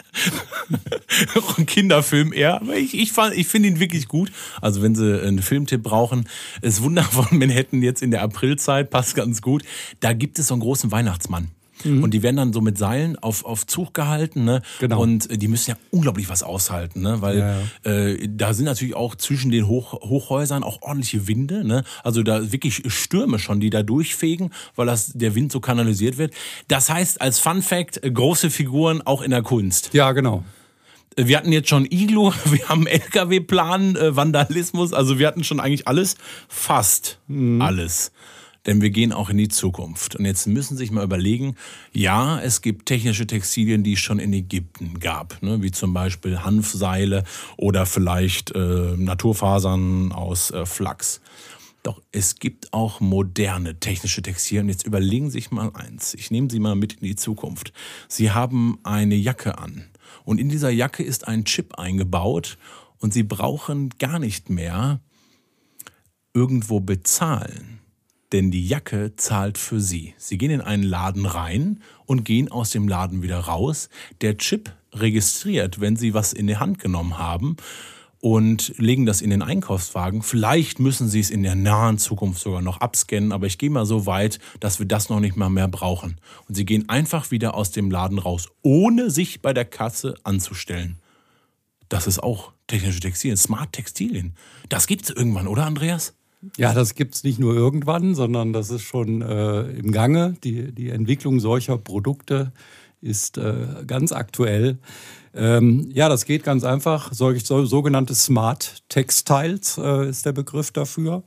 Auch 1.35 1.59
ein 1.59 1.67
Kinderfilm 1.67 2.33
eher. 2.33 2.59
Aber 2.61 2.75
ich, 2.75 2.95
ich, 2.95 3.11
ich 3.35 3.47
finde 3.47 3.69
ihn 3.69 3.79
wirklich 3.79 4.07
gut. 4.07 4.31
Also 4.61 4.81
wenn 4.81 4.95
Sie 4.95 5.21
einen 5.21 5.43
Filmtipp 5.43 5.83
brauchen, 5.83 6.27
Das 6.63 6.81
Wunder 6.81 7.03
von 7.03 7.37
Manhattan 7.37 7.83
jetzt 7.83 8.01
in 8.01 8.09
der 8.09 8.23
Aprilzeit 8.23 8.89
passt 8.89 9.13
ganz 9.13 9.43
gut. 9.43 9.61
Da 9.99 10.13
gibt 10.13 10.39
es 10.39 10.47
so 10.47 10.55
einen 10.55 10.61
großen 10.61 10.91
Weihnachtsmann. 10.91 11.51
Mhm. 11.85 12.03
Und 12.03 12.13
die 12.13 12.23
werden 12.23 12.37
dann 12.37 12.53
so 12.53 12.61
mit 12.61 12.77
Seilen 12.77 13.17
auf, 13.17 13.45
auf 13.45 13.65
Zug 13.65 13.93
gehalten. 13.93 14.43
Ne? 14.43 14.61
Genau. 14.79 15.01
Und 15.01 15.29
äh, 15.29 15.37
die 15.37 15.47
müssen 15.47 15.71
ja 15.71 15.77
unglaublich 15.91 16.29
was 16.29 16.43
aushalten, 16.43 17.01
ne? 17.01 17.21
weil 17.21 17.37
ja, 17.37 17.57
ja. 17.85 17.91
Äh, 17.91 18.27
da 18.29 18.53
sind 18.53 18.65
natürlich 18.65 18.95
auch 18.95 19.15
zwischen 19.15 19.51
den 19.51 19.67
Hoch, 19.67 19.93
Hochhäusern 19.93 20.63
auch 20.63 20.81
ordentliche 20.81 21.27
Winde. 21.27 21.63
Ne? 21.65 21.83
Also 22.03 22.23
da 22.23 22.51
wirklich 22.51 22.83
Stürme 22.87 23.39
schon, 23.39 23.59
die 23.59 23.69
da 23.69 23.83
durchfegen, 23.83 24.51
weil 24.75 24.87
das, 24.87 25.13
der 25.13 25.35
Wind 25.35 25.51
so 25.51 25.59
kanalisiert 25.59 26.17
wird. 26.17 26.33
Das 26.67 26.89
heißt, 26.89 27.21
als 27.21 27.39
Fun 27.39 27.61
Fact, 27.61 28.03
äh, 28.03 28.11
große 28.11 28.49
Figuren 28.49 29.01
auch 29.01 29.21
in 29.21 29.31
der 29.31 29.43
Kunst. 29.43 29.93
Ja, 29.93 30.11
genau. 30.11 30.43
Äh, 31.15 31.27
wir 31.27 31.37
hatten 31.37 31.51
jetzt 31.51 31.69
schon 31.69 31.85
Iglu, 31.85 32.31
wir 32.45 32.67
haben 32.67 32.87
LKW-Plan, 32.87 33.97
Vandalismus, 33.99 34.93
also 34.93 35.19
wir 35.19 35.27
hatten 35.27 35.43
schon 35.43 35.59
eigentlich 35.59 35.87
alles, 35.87 36.15
fast 36.49 37.19
mhm. 37.27 37.61
alles 37.61 38.11
denn 38.65 38.81
wir 38.81 38.89
gehen 38.89 39.13
auch 39.13 39.29
in 39.29 39.37
die 39.37 39.47
Zukunft. 39.47 40.15
Und 40.15 40.25
jetzt 40.25 40.47
müssen 40.47 40.75
Sie 40.75 40.83
sich 40.83 40.91
mal 40.91 41.03
überlegen, 41.03 41.55
ja, 41.93 42.39
es 42.39 42.61
gibt 42.61 42.87
technische 42.87 43.27
Textilien, 43.27 43.83
die 43.83 43.93
es 43.93 43.99
schon 43.99 44.19
in 44.19 44.33
Ägypten 44.33 44.99
gab, 44.99 45.41
ne, 45.41 45.61
wie 45.61 45.71
zum 45.71 45.93
Beispiel 45.93 46.39
Hanfseile 46.43 47.23
oder 47.57 47.85
vielleicht 47.85 48.51
äh, 48.55 48.95
Naturfasern 48.97 50.11
aus 50.11 50.51
äh, 50.51 50.65
Flachs. 50.65 51.21
Doch 51.83 52.01
es 52.11 52.35
gibt 52.39 52.73
auch 52.73 52.99
moderne 52.99 53.79
technische 53.79 54.23
Textilien. 54.23 54.69
Jetzt 54.69 54.87
überlegen 54.87 55.29
Sie 55.29 55.33
sich 55.33 55.51
mal 55.51 55.71
eins. 55.75 56.15
Ich 56.15 56.31
nehme 56.31 56.49
Sie 56.49 56.59
mal 56.59 56.75
mit 56.75 56.93
in 56.93 57.07
die 57.07 57.15
Zukunft. 57.15 57.73
Sie 58.07 58.31
haben 58.31 58.79
eine 58.83 59.15
Jacke 59.15 59.59
an 59.59 59.85
und 60.23 60.39
in 60.39 60.49
dieser 60.49 60.71
Jacke 60.71 61.03
ist 61.03 61.27
ein 61.27 61.45
Chip 61.45 61.77
eingebaut 61.77 62.57
und 62.97 63.13
Sie 63.13 63.23
brauchen 63.23 63.89
gar 63.99 64.17
nicht 64.17 64.49
mehr 64.49 64.99
irgendwo 66.33 66.79
bezahlen 66.79 67.75
denn 68.31 68.51
die 68.51 68.67
Jacke 68.67 69.15
zahlt 69.15 69.57
für 69.57 69.79
Sie. 69.79 70.13
Sie 70.17 70.37
gehen 70.37 70.51
in 70.51 70.61
einen 70.61 70.83
Laden 70.83 71.25
rein 71.25 71.81
und 72.05 72.25
gehen 72.25 72.51
aus 72.51 72.71
dem 72.71 72.87
Laden 72.87 73.21
wieder 73.21 73.39
raus. 73.39 73.89
Der 74.21 74.37
Chip 74.37 74.71
registriert, 74.93 75.79
wenn 75.79 75.95
Sie 75.95 76.13
was 76.13 76.33
in 76.33 76.47
die 76.47 76.57
Hand 76.57 76.79
genommen 76.79 77.17
haben 77.17 77.57
und 78.25 78.73
legen 78.77 79.05
das 79.05 79.21
in 79.21 79.29
den 79.29 79.43
Einkaufswagen. 79.43 80.23
Vielleicht 80.23 80.79
müssen 80.79 81.07
Sie 81.07 81.19
es 81.19 81.29
in 81.29 81.43
der 81.43 81.55
nahen 81.55 81.99
Zukunft 81.99 82.41
sogar 82.41 82.61
noch 82.61 82.81
abscannen, 82.81 83.31
aber 83.31 83.45
ich 83.45 83.57
gehe 83.57 83.69
mal 83.69 83.85
so 83.85 84.05
weit, 84.07 84.39
dass 84.59 84.79
wir 84.79 84.87
das 84.87 85.09
noch 85.09 85.19
nicht 85.19 85.35
mal 85.35 85.49
mehr 85.49 85.67
brauchen. 85.67 86.19
Und 86.47 86.55
Sie 86.55 86.65
gehen 86.65 86.89
einfach 86.89 87.29
wieder 87.29 87.53
aus 87.53 87.71
dem 87.71 87.91
Laden 87.91 88.17
raus, 88.17 88.49
ohne 88.63 89.11
sich 89.11 89.41
bei 89.41 89.53
der 89.53 89.65
Kasse 89.65 90.15
anzustellen. 90.23 90.97
Das 91.87 92.07
ist 92.07 92.23
auch 92.23 92.53
technische 92.65 92.99
Textilien, 92.99 93.37
Smart 93.37 93.73
Textilien. 93.73 94.35
Das 94.69 94.87
gibt 94.87 95.03
es 95.03 95.11
irgendwann, 95.11 95.47
oder 95.47 95.65
Andreas? 95.65 96.15
Ja, 96.57 96.73
das 96.73 96.95
gibt 96.95 97.15
es 97.15 97.23
nicht 97.23 97.39
nur 97.39 97.55
irgendwann, 97.55 98.15
sondern 98.15 98.53
das 98.53 98.69
ist 98.69 98.83
schon 98.83 99.21
äh, 99.21 99.61
im 99.71 99.91
Gange. 99.91 100.35
Die, 100.43 100.71
die 100.71 100.89
Entwicklung 100.89 101.39
solcher 101.39 101.77
Produkte 101.77 102.51
ist 103.01 103.37
äh, 103.37 103.83
ganz 103.85 104.11
aktuell. 104.11 104.77
Ähm, 105.35 105.89
ja, 105.93 106.07
das 106.07 106.25
geht 106.25 106.43
ganz 106.43 106.63
einfach. 106.63 107.11
Solch, 107.11 107.45
so, 107.45 107.65
sogenannte 107.65 108.15
Smart 108.15 108.83
Textiles 108.89 109.77
äh, 109.77 110.09
ist 110.09 110.25
der 110.25 110.31
Begriff 110.31 110.71
dafür. 110.71 111.23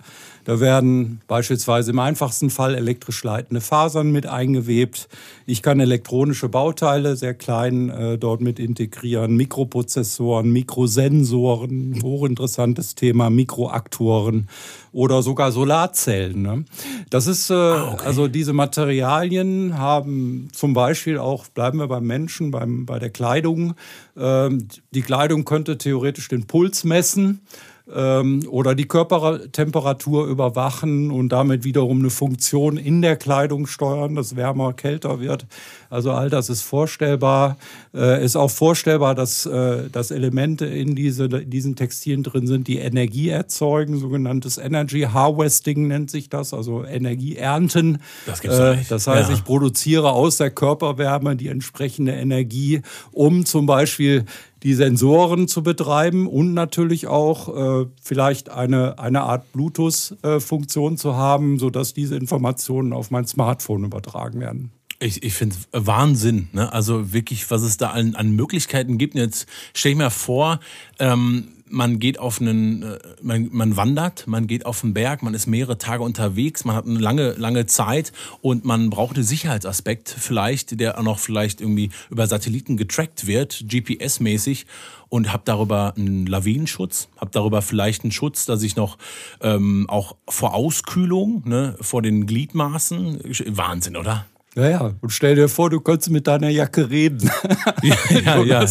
Da 0.49 0.61
werden 0.61 1.21
beispielsweise 1.27 1.91
im 1.91 1.99
einfachsten 1.99 2.49
Fall 2.49 2.75
elektrisch 2.75 3.23
leitende 3.23 3.61
Fasern 3.61 4.11
mit 4.11 4.27
eingewebt. 4.27 5.09
Ich 5.45 5.61
kann 5.61 5.79
elektronische 5.79 6.49
Bauteile 6.49 7.17
sehr 7.17 7.35
klein 7.35 7.91
äh, 7.91 8.17
dort 8.17 8.41
mit 8.41 8.59
integrieren, 8.59 9.37
Mikroprozessoren, 9.37 10.51
Mikrosensoren, 10.51 12.01
hochinteressantes 12.03 12.95
Thema, 12.95 13.29
Mikroaktoren 13.29 14.49
oder 14.93 15.23
sogar 15.23 15.53
Solarzellen. 15.53 16.41
Ne? 16.41 16.65
Das 17.11 17.27
ist 17.27 17.51
äh, 17.51 17.55
ah, 17.55 17.93
okay. 17.93 18.07
also 18.07 18.27
diese 18.27 18.55
Materialien 18.55 19.77
haben 19.77 20.49
zum 20.53 20.73
Beispiel 20.73 21.19
auch 21.19 21.47
bleiben 21.49 21.79
wir 21.79 21.89
beim 21.89 22.07
Menschen, 22.07 22.51
beim, 22.51 22.87
bei 22.87 22.99
der 22.99 23.11
Kleidung. 23.11 23.75
Ähm, 24.17 24.69
die 24.91 25.03
Kleidung 25.03 25.45
könnte 25.45 25.79
theoretisch 25.79 26.29
den 26.29 26.47
Puls 26.47 26.85
messen 26.85 27.41
oder 27.89 28.75
die 28.75 28.87
Körpertemperatur 28.87 30.27
überwachen 30.27 31.11
und 31.11 31.31
damit 31.31 31.65
wiederum 31.65 32.01
eine 32.01 32.11
Funktion 32.11 32.77
in 32.77 33.01
der 33.01 33.17
Kleidung 33.17 33.67
steuern, 33.67 34.15
dass 34.15 34.37
wärmer, 34.37 34.75
kälter 34.75 35.21
wird. 35.21 35.47
Also 35.91 36.13
all 36.13 36.29
das 36.29 36.51
ist 36.51 36.63
vorstellbar. 36.63 37.57
Äh, 37.95 38.25
ist 38.25 38.37
auch 38.37 38.51
vorstellbar, 38.51 39.15
dass, 39.15 39.47
äh, 39.47 39.89
dass 39.91 40.11
Elemente 40.11 40.67
in 40.67 40.95
diese, 40.95 41.29
diesen 41.29 41.77
Textilien 41.77 42.23
drin 42.23 42.47
sind, 42.47 42.69
die 42.69 42.79
Energie 42.79 43.31
erzeugen, 43.31 43.99
sogenanntes 43.99 44.59
Energy 44.59 45.03
Harvesting 45.03 45.89
nennt 45.89 46.11
sich 46.11 46.29
das, 46.29 46.53
also 46.53 46.85
Energie 46.85 47.37
ernten. 47.37 47.99
Das, 48.27 48.41
gibt's 48.41 48.59
äh, 48.59 48.77
das 48.89 49.07
heißt, 49.07 49.31
ja. 49.31 49.35
ich 49.35 49.45
produziere 49.45 50.13
aus 50.13 50.37
der 50.37 50.51
Körperwärme 50.51 51.37
die 51.37 51.49
entsprechende 51.49 52.13
Energie, 52.13 52.83
um 53.13 53.47
zum 53.47 53.67
Beispiel 53.67 54.27
die 54.63 54.75
Sensoren 54.75 55.49
zu 55.49 55.63
betreiben 55.63 56.27
und 56.27 56.55
natürlich 56.55 57.07
auch 57.07 57.83
äh, 57.83 57.87
vielleicht 58.03 58.51
eine, 58.51 58.99
eine 58.99 59.23
Art 59.23 59.53
Bluetooth-Funktion 59.53 60.97
zu 60.97 61.17
haben, 61.17 61.59
sodass 61.59 61.95
diese 61.95 62.17
Informationen 62.17 62.93
auf 62.93 63.11
mein 63.11 63.27
Smartphone 63.27 63.85
übertragen 63.85 64.41
werden. 64.41 64.73
Ich, 65.01 65.23
ich 65.23 65.35
finde 65.35 65.55
es 65.55 65.87
Wahnsinn, 65.87 66.49
ne? 66.53 66.73
Also 66.73 67.13
wirklich, 67.13 67.49
was 67.53 67.63
es 67.63 67.77
da 67.77 67.91
an, 67.91 68.17
an 68.17 68.33
Möglichkeiten 68.33 68.99
gibt. 68.99 69.15
Jetzt 69.15 69.47
stell 69.73 69.93
ich 69.93 69.99
mir 69.99 70.11
vor, 70.11 70.59
ähm, 70.99 71.51
man 71.71 71.99
geht 71.99 72.19
auf 72.19 72.41
einen, 72.41 72.83
äh, 72.83 72.99
man, 73.23 73.49
man 73.53 73.77
wandert, 73.77 74.27
man 74.27 74.47
geht 74.47 74.67
auf 74.67 74.81
den 74.81 74.95
Berg, 74.95 75.23
man 75.23 75.35
ist 75.35 75.47
mehrere 75.47 75.79
Tage 75.79 76.03
unterwegs, 76.03 76.65
man 76.65 76.77
hat 76.77 76.87
eine 76.87 76.99
lange, 76.99 77.33
lange 77.33 77.67
Zeit 77.67 78.13
und 78.41 78.65
man 78.65 78.91
braucht 78.91 79.17
einen 79.17 79.25
Sicherheitsaspekt 79.25 80.15
vielleicht, 80.19 80.81
der 80.81 80.99
auch 80.99 81.03
noch 81.03 81.19
vielleicht 81.19 81.61
irgendwie 81.61 81.91
über 82.11 82.27
Satelliten 82.27 82.77
getrackt 82.77 83.27
wird, 83.27 83.65
GPS-mäßig 83.69 84.67
und 85.09 85.33
habe 85.33 85.43
darüber 85.45 85.95
einen 85.97 86.27
Lawinenschutz, 86.27 87.09
habe 87.17 87.31
darüber 87.33 87.63
vielleicht 87.63 88.05
einen 88.05 88.13
Schutz, 88.13 88.47
dass 88.47 88.63
ich 88.63 88.77
noch 88.77 88.99
ähm, 89.41 89.89
auch 89.89 90.17
vor 90.29 90.55
Auskühlung, 90.55 91.43
ne, 91.47 91.77
vor 91.81 92.03
den 92.03 92.27
Gliedmaßen, 92.27 93.21
Wahnsinn, 93.49 93.97
oder? 93.97 94.27
Ja, 94.55 94.71
ja. 94.71 94.95
Und 95.01 95.11
stell 95.11 95.37
dir 95.37 95.49
vor, 95.49 95.71
du 95.71 95.81
könntest 95.81 96.11
mit 96.11 96.27
deiner 96.27 96.49
Jacke 96.49 96.91
reden. 96.91 97.31
Ja, 97.83 98.43
ja, 98.43 98.65
ja. 98.65 98.67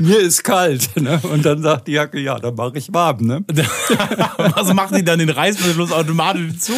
Mir 0.00 0.18
ist 0.20 0.42
kalt. 0.42 0.88
Ne? 0.96 1.20
Und 1.22 1.44
dann 1.44 1.62
sagt 1.62 1.86
die 1.86 1.92
Jacke, 1.92 2.18
ja, 2.18 2.38
dann 2.38 2.54
mache 2.54 2.78
ich 2.78 2.92
warm. 2.92 3.18
Ne? 3.26 3.44
Was 4.38 4.72
macht 4.72 4.96
die 4.96 5.04
dann 5.04 5.18
den 5.18 5.28
Reißverschluss 5.28 5.92
automatisch 5.92 6.58
zu? 6.58 6.72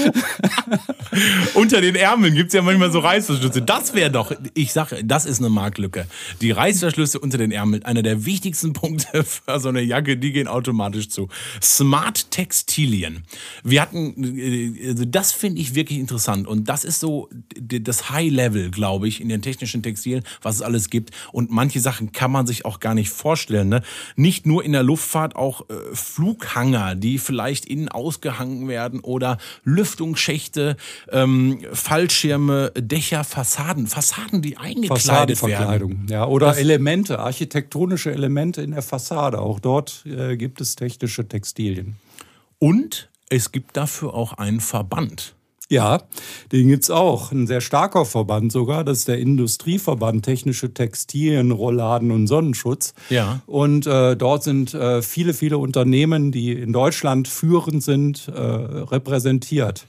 Unter 1.54 1.80
den 1.80 1.94
Ärmeln 1.94 2.34
gibt 2.34 2.48
es 2.48 2.54
ja 2.54 2.62
manchmal 2.62 2.90
so 2.90 2.98
Reißverschlüsse. 2.98 3.62
Das 3.62 3.94
wäre 3.94 4.10
doch, 4.10 4.32
ich 4.54 4.72
sage, 4.72 5.04
das 5.04 5.26
ist 5.26 5.38
eine 5.38 5.48
Marktlücke. 5.48 6.06
Die 6.40 6.50
Reißverschlüsse 6.50 7.20
unter 7.20 7.38
den 7.38 7.52
Ärmeln, 7.52 7.84
einer 7.84 8.02
der 8.02 8.24
wichtigsten 8.24 8.72
Punkte 8.72 9.24
für 9.24 9.60
so 9.60 9.68
eine 9.68 9.82
Jacke, 9.82 10.16
die 10.16 10.32
gehen 10.32 10.48
automatisch 10.48 11.08
zu. 11.08 11.28
Smart 11.62 12.30
Textilien. 12.30 13.24
Wir 13.62 13.82
hatten, 13.82 14.38
äh, 14.38 14.88
also 14.88 15.04
das 15.04 15.32
finde 15.32 15.60
ich 15.60 15.74
wirklich 15.74 15.98
interessant. 15.98 16.46
Und 16.46 16.68
das 16.68 16.84
ist 16.84 17.00
so 17.00 17.17
das 17.56 18.10
High 18.10 18.30
Level, 18.30 18.70
glaube 18.70 19.08
ich, 19.08 19.20
in 19.20 19.28
den 19.28 19.42
technischen 19.42 19.82
Textilien, 19.82 20.24
was 20.42 20.56
es 20.56 20.62
alles 20.62 20.90
gibt. 20.90 21.10
Und 21.32 21.50
manche 21.50 21.80
Sachen 21.80 22.12
kann 22.12 22.30
man 22.30 22.46
sich 22.46 22.64
auch 22.64 22.80
gar 22.80 22.94
nicht 22.94 23.10
vorstellen. 23.10 23.68
Ne? 23.68 23.82
Nicht 24.16 24.46
nur 24.46 24.64
in 24.64 24.72
der 24.72 24.82
Luftfahrt, 24.82 25.36
auch 25.36 25.68
äh, 25.68 25.74
Flughanger, 25.92 26.94
die 26.94 27.18
vielleicht 27.18 27.64
innen 27.66 27.88
ausgehangen 27.88 28.68
werden 28.68 29.00
oder 29.00 29.38
Lüftungsschächte, 29.64 30.76
ähm, 31.10 31.60
Fallschirme, 31.72 32.72
Dächer, 32.76 33.24
Fassaden. 33.24 33.86
Fassaden, 33.86 34.42
die 34.42 34.56
eingekleidet 34.56 35.42
werden. 35.42 36.06
Ja, 36.10 36.26
oder 36.26 36.48
das 36.48 36.58
Elemente, 36.58 37.18
architektonische 37.18 38.12
Elemente 38.12 38.62
in 38.62 38.72
der 38.72 38.82
Fassade. 38.82 39.40
Auch 39.40 39.60
dort 39.60 40.04
äh, 40.06 40.36
gibt 40.36 40.60
es 40.60 40.76
technische 40.76 41.26
Textilien. 41.26 41.96
Und 42.58 43.08
es 43.30 43.52
gibt 43.52 43.76
dafür 43.76 44.14
auch 44.14 44.32
einen 44.34 44.60
Verband. 44.60 45.34
Ja, 45.70 46.00
den 46.50 46.68
gibt's 46.68 46.90
auch. 46.90 47.30
Ein 47.30 47.46
sehr 47.46 47.60
starker 47.60 48.06
Verband 48.06 48.52
sogar. 48.52 48.84
Das 48.84 49.00
ist 49.00 49.08
der 49.08 49.18
Industrieverband 49.18 50.24
Technische 50.24 50.72
Textilien, 50.72 51.50
Rollladen 51.50 52.10
und 52.10 52.26
Sonnenschutz. 52.26 52.94
Ja. 53.10 53.42
Und 53.46 53.86
äh, 53.86 54.16
dort 54.16 54.44
sind 54.44 54.72
äh, 54.72 55.02
viele, 55.02 55.34
viele 55.34 55.58
Unternehmen, 55.58 56.32
die 56.32 56.52
in 56.52 56.72
Deutschland 56.72 57.28
führend 57.28 57.82
sind, 57.82 58.28
äh, 58.28 58.40
repräsentiert. 58.40 59.86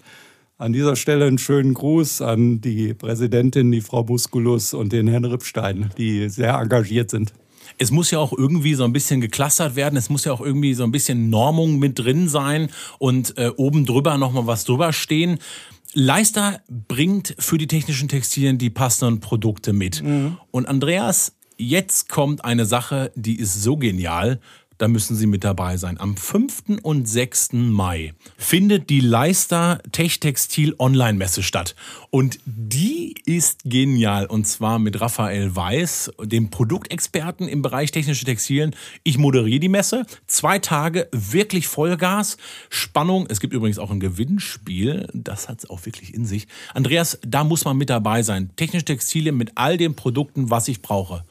An 0.58 0.74
dieser 0.74 0.98
Stelle 0.98 1.26
einen 1.26 1.38
schönen 1.38 1.74
Gruß 1.74 2.22
an 2.22 2.60
die 2.60 2.94
Präsidentin, 2.94 3.72
die 3.72 3.80
Frau 3.80 4.04
Musculus 4.04 4.74
und 4.74 4.92
den 4.92 5.08
Herrn 5.08 5.24
Rippstein, 5.24 5.92
die 5.98 6.28
sehr 6.28 6.56
engagiert 6.56 7.10
sind 7.10 7.32
es 7.80 7.92
muss 7.92 8.12
ja 8.12 8.20
auch 8.20 8.34
irgendwie 8.34 8.76
so 8.76 8.84
ein 8.84 8.94
bisschen 8.94 9.22
geklustert 9.22 9.76
werden. 9.76 9.98
Es 9.98 10.10
muss 10.10 10.26
ja 10.26 10.34
auch 10.34 10.42
irgendwie 10.42 10.74
so 10.74 10.84
ein 10.84 10.92
bisschen 10.92 11.30
Normung 11.30 11.80
mit 11.80 11.98
drin 11.98 12.28
sein 12.28 12.70
und 13.00 13.38
äh, 13.38 13.52
oben 13.56 13.86
drüber 13.86 14.18
nochmal 14.18 14.46
was 14.46 14.66
drüber 14.66 14.94
stehen. 14.94 15.40
Leister 15.94 16.62
bringt 16.70 17.36
für 17.40 17.58
die 17.58 17.68
technischen 17.68 18.10
Textilien 18.10 18.58
die 18.58 18.70
passenden 18.70 19.22
Produkte 19.22 19.74
mit. 19.74 20.04
Mhm. 20.04 20.38
Und 20.52 20.68
Andreas, 20.68 21.34
jetzt 21.58 22.10
kommt 22.10 22.46
eine 22.46 22.66
Sache, 22.66 23.12
die 23.16 23.40
ist 23.40 23.64
so 23.64 23.78
genial 23.78 24.40
da 24.80 24.88
müssen 24.88 25.16
Sie 25.16 25.28
mit 25.28 25.44
dabei 25.44 25.78
sein. 25.78 26.00
Am 26.00 26.16
5. 26.16 26.80
und 26.82 27.08
6. 27.08 27.50
Mai 27.54 28.14
findet 28.38 28.90
die 28.90 29.02
Leister 29.02 29.82
Tech 29.92 30.20
Textil 30.22 30.74
Online 30.80 31.18
Messe 31.18 31.44
statt. 31.44 31.76
Und 32.10 32.40
die 32.46 33.14
ist 33.26 33.60
genial. 33.66 34.26
Und 34.26 34.48
zwar 34.48 34.80
mit 34.80 35.00
Raphael 35.02 35.54
Weiß, 35.54 36.12
dem 36.24 36.50
Produktexperten 36.50 37.50
im 37.50 37.62
Bereich 37.62 37.92
technische 37.92 38.24
Textilien. 38.24 38.74
Ich 39.04 39.18
moderiere 39.18 39.60
die 39.60 39.70
Messe. 39.70 40.06
Zwei 40.28 40.60
Tage 40.60 41.10
wirklich 41.12 41.68
Vollgas. 41.68 42.38
Spannung. 42.70 43.28
Es 43.30 43.42
gibt 43.42 43.54
übrigens 43.54 43.80
auch 43.80 43.92
ein 43.92 44.00
Gewinnspiel. 44.00 45.08
Das 45.14 45.50
hat 45.50 45.60
es 45.60 45.70
auch 45.70 45.86
wirklich 45.86 46.14
in 46.14 46.26
sich. 46.26 46.48
Andreas, 46.74 47.20
da 47.28 47.44
muss 47.44 47.66
man 47.66 47.76
mit 47.76 47.90
dabei 47.90 48.24
sein. 48.24 48.52
Technische 48.56 48.86
Textilien 48.86 49.36
mit 49.36 49.52
all 49.56 49.76
den 49.76 49.94
Produkten, 49.94 50.50
was 50.50 50.70
ich 50.70 50.82
brauche. 50.82 51.26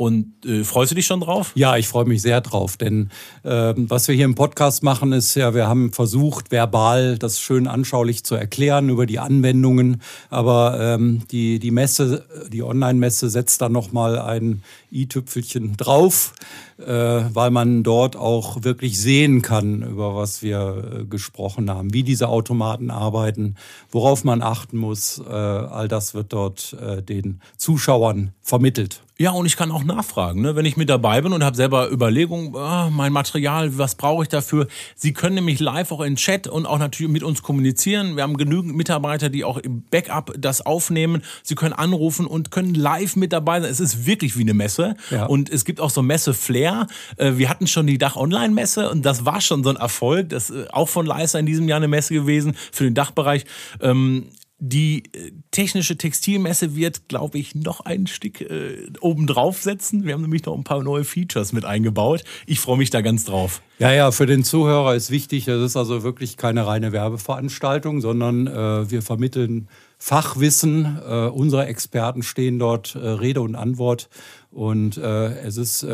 Und 0.00 0.46
äh, 0.46 0.64
freust 0.64 0.92
du 0.92 0.94
dich 0.94 1.04
schon 1.04 1.20
drauf? 1.20 1.52
Ja, 1.54 1.76
ich 1.76 1.86
freue 1.86 2.06
mich 2.06 2.22
sehr 2.22 2.40
drauf, 2.40 2.78
denn 2.78 3.10
äh, 3.42 3.74
was 3.76 4.08
wir 4.08 4.14
hier 4.14 4.24
im 4.24 4.34
Podcast 4.34 4.82
machen, 4.82 5.12
ist 5.12 5.34
ja, 5.34 5.52
wir 5.54 5.66
haben 5.66 5.92
versucht, 5.92 6.50
verbal 6.50 7.18
das 7.18 7.38
schön 7.38 7.66
anschaulich 7.66 8.24
zu 8.24 8.34
erklären 8.34 8.88
über 8.88 9.04
die 9.04 9.18
Anwendungen, 9.18 10.00
aber 10.30 10.78
ähm, 10.80 11.24
die, 11.30 11.58
die 11.58 11.70
Messe, 11.70 12.24
die 12.50 12.62
Online-Messe 12.62 13.28
setzt 13.28 13.60
dann 13.60 13.72
nochmal 13.72 14.18
ein 14.18 14.62
i-Tüpfelchen 14.92 15.76
drauf, 15.76 16.32
äh, 16.78 16.84
weil 16.86 17.50
man 17.50 17.82
dort 17.82 18.16
auch 18.16 18.64
wirklich 18.64 19.00
sehen 19.00 19.42
kann, 19.42 19.82
über 19.82 20.14
was 20.16 20.42
wir 20.42 21.00
äh, 21.00 21.04
gesprochen 21.04 21.70
haben, 21.70 21.92
wie 21.92 22.02
diese 22.02 22.28
Automaten 22.28 22.90
arbeiten, 22.90 23.56
worauf 23.90 24.24
man 24.24 24.42
achten 24.42 24.76
muss. 24.76 25.18
Äh, 25.18 25.32
all 25.32 25.88
das 25.88 26.14
wird 26.14 26.32
dort 26.32 26.76
äh, 26.80 27.02
den 27.02 27.40
Zuschauern 27.56 28.32
vermittelt. 28.42 29.02
Ja, 29.20 29.32
und 29.32 29.44
ich 29.44 29.58
kann 29.58 29.70
auch 29.70 29.84
nachfragen, 29.84 30.40
ne? 30.40 30.56
wenn 30.56 30.64
ich 30.64 30.78
mit 30.78 30.88
dabei 30.88 31.20
bin 31.20 31.34
und 31.34 31.44
habe 31.44 31.54
selber 31.54 31.90
Überlegungen, 31.90 32.54
oh, 32.54 32.88
mein 32.90 33.12
Material, 33.12 33.76
was 33.76 33.94
brauche 33.94 34.22
ich 34.22 34.30
dafür? 34.30 34.66
Sie 34.96 35.12
können 35.12 35.34
nämlich 35.34 35.60
live 35.60 35.92
auch 35.92 36.00
in 36.00 36.16
Chat 36.16 36.46
und 36.46 36.64
auch 36.64 36.78
natürlich 36.78 37.12
mit 37.12 37.22
uns 37.22 37.42
kommunizieren. 37.42 38.16
Wir 38.16 38.22
haben 38.22 38.38
genügend 38.38 38.74
Mitarbeiter, 38.76 39.28
die 39.28 39.44
auch 39.44 39.58
im 39.58 39.82
Backup 39.90 40.32
das 40.38 40.64
aufnehmen. 40.64 41.22
Sie 41.42 41.54
können 41.54 41.74
anrufen 41.74 42.26
und 42.26 42.50
können 42.50 42.74
live 42.74 43.14
mit 43.16 43.34
dabei 43.34 43.60
sein. 43.60 43.70
Es 43.70 43.78
ist 43.78 44.06
wirklich 44.06 44.38
wie 44.38 44.40
eine 44.40 44.54
Messe. 44.54 44.79
Ja. 45.10 45.26
Und 45.26 45.50
es 45.50 45.64
gibt 45.64 45.80
auch 45.80 45.90
so 45.90 46.02
Messe-Flair. 46.02 46.86
Äh, 47.16 47.32
wir 47.36 47.48
hatten 47.48 47.66
schon 47.66 47.86
die 47.86 47.98
Dach-Online-Messe 47.98 48.90
und 48.90 49.04
das 49.04 49.24
war 49.24 49.40
schon 49.40 49.64
so 49.64 49.70
ein 49.70 49.76
Erfolg. 49.76 50.28
Das 50.30 50.50
ist 50.50 50.66
äh, 50.66 50.70
auch 50.70 50.88
von 50.88 51.06
Leister 51.06 51.38
in 51.38 51.46
diesem 51.46 51.68
Jahr 51.68 51.78
eine 51.78 51.88
Messe 51.88 52.14
gewesen 52.14 52.54
für 52.72 52.84
den 52.84 52.94
Dachbereich. 52.94 53.44
Ähm, 53.80 54.26
die 54.62 55.04
äh, 55.14 55.32
technische 55.50 55.96
Textilmesse 55.96 56.76
wird, 56.76 57.08
glaube 57.08 57.38
ich, 57.38 57.54
noch 57.54 57.80
ein 57.80 58.06
Stück 58.06 58.42
äh, 58.42 58.90
obendrauf 59.00 59.62
setzen. 59.62 60.04
Wir 60.04 60.12
haben 60.12 60.20
nämlich 60.20 60.44
noch 60.44 60.54
ein 60.54 60.64
paar 60.64 60.82
neue 60.82 61.04
Features 61.04 61.54
mit 61.54 61.64
eingebaut. 61.64 62.24
Ich 62.46 62.60
freue 62.60 62.76
mich 62.76 62.90
da 62.90 63.00
ganz 63.00 63.24
drauf. 63.24 63.62
Ja, 63.78 63.90
ja, 63.90 64.10
für 64.10 64.26
den 64.26 64.44
Zuhörer 64.44 64.94
ist 64.94 65.10
wichtig, 65.10 65.46
das 65.46 65.62
ist 65.62 65.76
also 65.76 66.02
wirklich 66.02 66.36
keine 66.36 66.66
reine 66.66 66.92
Werbeveranstaltung, 66.92 68.02
sondern 68.02 68.46
äh, 68.46 68.90
wir 68.90 69.00
vermitteln 69.00 69.68
Fachwissen. 69.96 70.98
Äh, 71.08 71.28
unsere 71.28 71.64
Experten 71.64 72.22
stehen 72.22 72.58
dort 72.58 72.94
Rede 72.94 73.40
und 73.40 73.54
Antwort. 73.54 74.10
Und 74.50 74.96
äh, 74.96 75.40
es 75.42 75.56
ist 75.56 75.86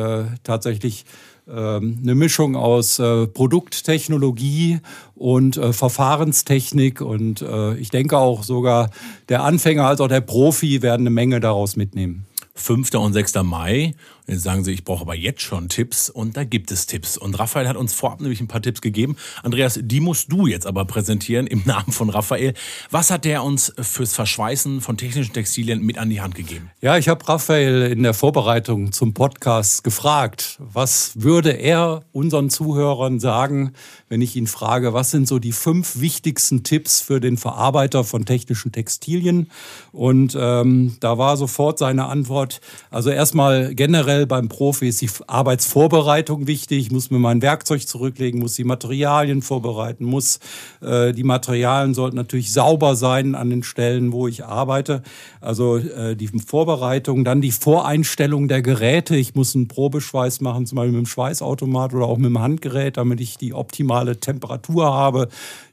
tatsächlich 0.42 1.04
ähm, 1.48 2.00
eine 2.02 2.16
Mischung 2.16 2.57
aus 2.57 2.98
äh, 2.98 3.28
Produkttechnologie 3.28 4.80
und 5.14 5.57
äh, 5.57 5.72
Verfahrenstechnik. 5.72 7.00
Und 7.00 7.40
äh, 7.40 7.76
ich 7.76 7.90
denke 7.90 8.18
auch 8.18 8.42
sogar 8.42 8.90
der 9.28 9.44
Anfänger 9.44 9.86
als 9.86 10.00
auch 10.00 10.09
der 10.09 10.22
Profi 10.22 10.82
werden 10.82 11.02
eine 11.02 11.11
Menge 11.11 11.38
daraus 11.38 11.76
mitnehmen. 11.76 12.26
5. 12.54 12.94
und 12.94 13.12
6. 13.12 13.34
Mai. 13.44 13.94
Und 14.26 14.34
jetzt 14.34 14.42
sagen 14.42 14.64
sie, 14.64 14.72
ich 14.72 14.82
brauche 14.82 15.02
aber 15.02 15.14
jetzt 15.14 15.42
schon 15.42 15.68
Tipps 15.68 16.10
und 16.10 16.36
da 16.36 16.42
gibt 16.42 16.72
es 16.72 16.86
Tipps. 16.86 17.16
Und 17.16 17.38
Raphael 17.38 17.68
hat 17.68 17.76
uns 17.76 17.92
vorab 17.92 18.20
nämlich 18.20 18.40
ein 18.40 18.48
paar 18.48 18.60
Tipps 18.60 18.80
gegeben. 18.80 19.16
Andreas, 19.44 19.78
die 19.80 20.00
musst 20.00 20.32
du 20.32 20.48
jetzt 20.48 20.66
aber 20.66 20.84
präsentieren 20.84 21.46
im 21.46 21.62
Namen 21.66 21.92
von 21.92 22.10
Raphael. 22.10 22.54
Was 22.90 23.10
hat 23.12 23.24
der 23.24 23.44
uns 23.44 23.72
fürs 23.80 24.14
Verschweißen 24.14 24.80
von 24.80 24.96
technischen 24.96 25.32
Textilien 25.32 25.80
mit 25.80 25.98
an 25.98 26.10
die 26.10 26.20
Hand 26.20 26.34
gegeben? 26.34 26.70
Ja, 26.80 26.98
ich 26.98 27.08
habe 27.08 27.26
Raphael 27.28 27.92
in 27.92 28.02
der 28.02 28.14
Vorbereitung 28.14 28.90
zum 28.90 29.14
Podcast 29.14 29.84
gefragt, 29.84 30.58
was 30.58 31.12
würde 31.14 31.50
er 31.50 32.02
unseren 32.12 32.50
Zuhörern 32.50 33.20
sagen, 33.20 33.74
wenn 34.08 34.22
ich 34.22 34.34
ihn 34.34 34.48
frage, 34.48 34.92
was 34.92 35.12
sind 35.12 35.28
so 35.28 35.38
die 35.38 35.52
fünf 35.52 36.00
wichtigsten 36.00 36.64
Tipps 36.64 37.00
für 37.00 37.20
den 37.20 37.36
Verarbeiter 37.36 38.02
von 38.02 38.24
technischen 38.24 38.72
Textilien? 38.72 39.50
Und 39.92 40.36
ähm, 40.38 40.96
da 41.00 41.16
war 41.16 41.36
sofort 41.36 41.78
seine 41.78 42.06
Antwort, 42.06 42.60
also 42.90 43.10
erstmal 43.10 43.74
generell 43.74 44.15
beim 44.24 44.48
Profi 44.48 44.88
ist 44.88 45.02
die 45.02 45.10
Arbeitsvorbereitung 45.26 46.46
wichtig, 46.46 46.78
ich 46.78 46.90
muss 46.90 47.10
mir 47.10 47.18
mein 47.18 47.42
Werkzeug 47.42 47.86
zurücklegen, 47.86 48.40
muss 48.40 48.54
die 48.54 48.64
Materialien 48.64 49.42
vorbereiten, 49.42 50.04
muss 50.04 50.40
äh, 50.80 51.12
die 51.12 51.24
Materialien 51.24 51.92
sollten 51.92 52.16
natürlich 52.16 52.52
sauber 52.52 52.96
sein 52.96 53.34
an 53.34 53.50
den 53.50 53.62
Stellen, 53.62 54.12
wo 54.12 54.28
ich 54.28 54.44
arbeite. 54.44 55.02
Also 55.40 55.76
äh, 55.76 56.16
die 56.16 56.28
Vorbereitung, 56.28 57.24
dann 57.24 57.40
die 57.40 57.52
Voreinstellung 57.52 58.48
der 58.48 58.62
Geräte. 58.62 59.16
Ich 59.16 59.34
muss 59.34 59.54
einen 59.54 59.68
Probeschweiß 59.68 60.40
machen, 60.40 60.64
zum 60.64 60.76
Beispiel 60.76 60.92
mit 60.92 61.06
dem 61.06 61.06
Schweißautomat 61.06 61.92
oder 61.92 62.06
auch 62.06 62.16
mit 62.16 62.26
dem 62.26 62.40
Handgerät, 62.40 62.96
damit 62.96 63.20
ich 63.20 63.36
die 63.36 63.52
optimale 63.52 64.06
optimale 64.06 64.18
Temperatur 64.18 64.86
habe, 64.86 65.28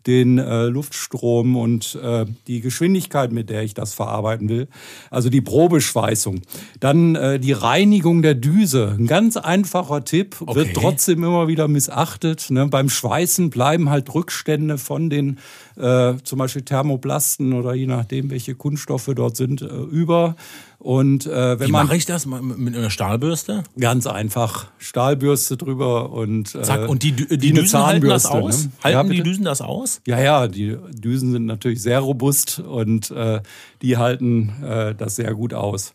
den 0.07 0.37
äh, 0.37 0.65
Luftstrom 0.65 1.55
und 1.55 1.97
äh, 2.03 2.25
die 2.47 2.59
Geschwindigkeit, 2.59 3.31
mit 3.31 3.49
der 3.49 3.63
ich 3.63 3.73
das 3.73 3.93
verarbeiten 3.93 4.49
will. 4.49 4.67
Also 5.09 5.29
die 5.29 5.41
Probeschweißung. 5.41 6.41
Dann 6.79 7.15
äh, 7.15 7.39
die 7.39 7.53
Reinigung 7.53 8.21
der 8.21 8.32
der 8.33 8.41
Düse. 8.41 8.95
Ein 8.97 9.07
ganz 9.07 9.37
einfacher 9.37 10.03
Tipp, 10.03 10.37
okay. 10.41 10.55
wird 10.55 10.73
trotzdem 10.73 11.23
immer 11.23 11.47
wieder 11.47 11.67
missachtet. 11.67 12.49
Ne? 12.49 12.67
Beim 12.67 12.89
Schweißen 12.89 13.49
bleiben 13.49 13.89
halt 13.89 14.13
Rückstände 14.13 14.77
von 14.77 15.09
den 15.09 15.37
äh, 15.75 16.15
zum 16.23 16.39
Beispiel 16.39 16.63
Thermoplasten 16.63 17.53
oder 17.53 17.73
je 17.73 17.87
nachdem, 17.87 18.31
welche 18.31 18.55
Kunststoffe 18.55 19.09
dort 19.15 19.37
sind, 19.37 19.61
äh, 19.61 19.65
über. 19.65 20.35
Und 20.79 21.27
äh, 21.27 21.59
wenn 21.59 21.67
Wie 21.67 21.71
man 21.71 21.85
mache 21.85 21.95
ich 21.95 22.05
das 22.05 22.25
mit 22.25 22.75
einer 22.75 22.89
Stahlbürste? 22.89 23.63
Ganz 23.79 24.05
einfach 24.05 24.67
Stahlbürste 24.79 25.55
drüber 25.55 26.11
und 26.11 26.55
äh, 26.55 26.61
Zack. 26.61 26.89
und 26.89 27.03
die, 27.03 27.13
die, 27.13 27.37
die 27.37 27.53
Düsen 27.53 27.79
halten 27.79 28.09
das 28.09 28.25
aus. 28.25 28.65
Ne? 28.65 28.71
Halten 28.83 29.07
ja, 29.07 29.13
die 29.13 29.23
Düsen 29.23 29.45
das 29.45 29.61
aus? 29.61 30.01
Ja, 30.05 30.19
ja, 30.19 30.47
die 30.47 30.77
Düsen 30.91 31.31
sind 31.31 31.45
natürlich 31.45 31.81
sehr 31.81 31.99
robust 31.99 32.59
und 32.59 33.11
äh, 33.11 33.41
die 33.81 33.97
halten 33.97 34.61
äh, 34.63 34.93
das 34.95 35.15
sehr 35.15 35.33
gut 35.33 35.53
aus. 35.53 35.93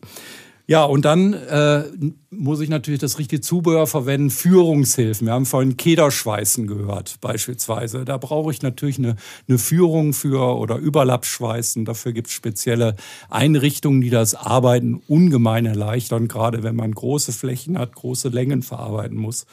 Ja, 0.69 0.83
und 0.83 1.03
dann 1.03 1.33
äh, 1.33 1.85
muss 2.29 2.59
ich 2.59 2.69
natürlich 2.69 2.99
das 2.99 3.17
richtige 3.17 3.41
Zubehör 3.41 3.87
verwenden, 3.87 4.29
Führungshilfen. 4.29 5.25
Wir 5.25 5.33
haben 5.33 5.47
vorhin 5.47 5.77
Kederschweißen 5.77 6.67
gehört 6.67 7.17
beispielsweise. 7.21 8.05
Da 8.05 8.17
brauche 8.17 8.51
ich 8.51 8.61
natürlich 8.61 8.99
eine, 8.99 9.15
eine 9.47 9.57
Führung 9.57 10.13
für 10.13 10.55
oder 10.57 10.75
Überlappschweißen. 10.75 11.85
Dafür 11.85 12.11
gibt 12.11 12.27
es 12.27 12.33
spezielle 12.33 12.95
Einrichtungen, 13.31 14.01
die 14.01 14.11
das 14.11 14.35
Arbeiten 14.35 15.01
ungemein 15.07 15.65
erleichtern, 15.65 16.27
gerade 16.27 16.61
wenn 16.61 16.75
man 16.75 16.91
große 16.91 17.31
Flächen 17.31 17.75
hat, 17.75 17.95
große 17.95 18.29
Längen 18.29 18.61
verarbeiten 18.61 19.17
muss. 19.17 19.47